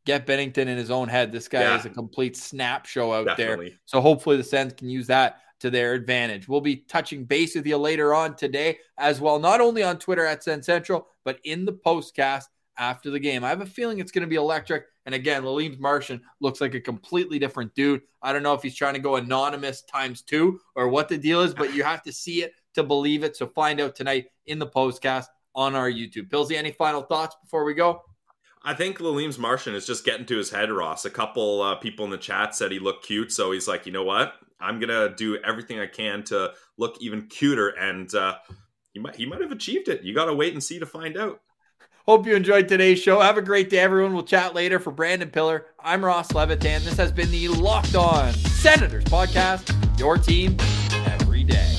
get 0.04 0.26
Binnington 0.26 0.66
in 0.66 0.76
his 0.76 0.90
own 0.90 1.08
head. 1.08 1.32
This 1.32 1.48
guy 1.48 1.62
yeah. 1.62 1.78
is 1.78 1.86
a 1.86 1.90
complete 1.90 2.36
snap 2.36 2.88
show 2.88 3.14
out 3.14 3.28
Definitely. 3.28 3.70
there. 3.70 3.80
So 3.86 4.02
hopefully 4.02 4.38
the 4.38 4.44
Sens 4.44 4.74
can 4.74 4.90
use 4.90 5.06
that 5.08 5.42
to 5.60 5.70
their 5.70 5.94
advantage. 5.94 6.48
We'll 6.48 6.62
be 6.62 6.78
touching 6.78 7.26
base 7.26 7.56
with 7.56 7.68
you 7.68 7.78
later 7.78 8.14
on 8.14 8.36
today 8.36 8.80
as 8.98 9.22
well, 9.22 9.38
not 9.38 9.62
only 9.62 9.84
on 9.84 10.00
Twitter 10.00 10.26
at 10.26 10.44
Sens 10.44 10.66
Central, 10.66 11.08
but 11.24 11.40
in 11.44 11.64
the 11.64 11.74
postcast 11.74 12.46
after 12.80 13.12
the 13.12 13.20
game. 13.20 13.44
I 13.44 13.50
have 13.50 13.62
a 13.62 13.68
feeling 13.68 14.00
it's 14.00 14.12
going 14.12 14.22
to 14.22 14.28
be 14.28 14.36
electric. 14.36 14.86
And 15.08 15.16
again, 15.16 15.44
Lalim 15.44 15.80
Martian 15.80 16.22
looks 16.42 16.60
like 16.60 16.74
a 16.74 16.82
completely 16.82 17.40
different 17.40 17.74
dude. 17.76 18.02
I 18.22 18.34
don't 18.34 18.44
know 18.44 18.54
if 18.54 18.62
he's 18.62 18.76
trying 18.76 18.94
to 18.94 19.00
go 19.00 19.16
anonymous 19.16 19.84
times 19.84 20.22
two 20.22 20.60
or 20.76 20.90
what 20.90 21.08
the 21.08 21.18
deal 21.18 21.40
is, 21.40 21.54
but 21.54 21.74
you 21.74 21.82
have 21.84 22.04
to 22.04 22.12
see 22.12 22.44
it 22.44 22.52
to 22.74 22.84
believe 22.84 23.24
it. 23.24 23.38
So 23.38 23.48
find 23.48 23.80
out 23.80 23.96
tonight 23.96 24.26
in 24.48 24.60
the 24.60 24.68
postcast 24.68 25.28
on 25.56 25.76
our 25.76 25.90
YouTube. 25.90 26.28
Pilsy, 26.28 26.58
any 26.58 26.72
final 26.72 27.04
thoughts 27.04 27.38
before 27.42 27.64
we 27.64 27.74
go? 27.74 28.02
I 28.64 28.74
think 28.74 28.98
Lalim's 28.98 29.40
Martian 29.40 29.74
is 29.74 29.88
just 29.88 30.04
getting 30.04 30.26
to 30.26 30.38
his 30.38 30.50
head, 30.50 30.70
Ross. 30.70 31.06
A 31.06 31.10
couple 31.10 31.62
uh, 31.62 31.76
people 31.76 32.04
in 32.04 32.12
the 32.12 32.18
chat 32.18 32.54
said 32.54 32.74
he 32.74 32.80
looked 32.80 33.06
cute, 33.06 33.32
so 33.32 33.54
he's 33.54 33.66
like, 33.66 33.86
you 33.86 33.94
know 33.94 34.04
what? 34.04 34.34
I'm 34.60 34.78
gonna 34.78 35.16
do 35.16 35.38
everything 35.38 35.80
I 35.80 35.88
can 35.88 36.22
to 36.26 36.52
look 36.78 36.98
even 37.00 37.28
cuter, 37.28 37.70
and 37.70 38.14
uh, 38.14 38.40
he 38.92 39.00
might 39.00 39.16
he 39.16 39.26
might 39.26 39.40
have 39.40 39.54
achieved 39.54 39.88
it. 39.88 40.04
You 40.04 40.14
got 40.14 40.26
to 40.26 40.34
wait 40.34 40.52
and 40.52 40.62
see 40.62 40.80
to 40.80 40.86
find 40.86 41.16
out. 41.16 41.40
Hope 42.08 42.26
you 42.26 42.36
enjoyed 42.38 42.70
today's 42.70 43.00
show. 43.00 43.20
Have 43.20 43.38
a 43.38 43.42
great 43.42 43.70
day, 43.70 43.80
everyone. 43.80 44.14
We'll 44.14 44.24
chat 44.24 44.56
later. 44.56 44.80
For 44.80 44.92
Brandon 44.92 45.30
Pillar, 45.30 45.66
I'm 45.78 46.06
Ross 46.06 46.32
Levitan. 46.32 46.86
This 46.86 46.96
has 46.96 47.12
been 47.12 47.30
the 47.32 47.50
Locked 47.50 47.96
On 47.96 48.32
Senators 48.32 49.04
podcast, 49.04 50.00
your 50.00 50.18
team 50.18 50.56
every 51.06 51.44
day. 51.44 51.77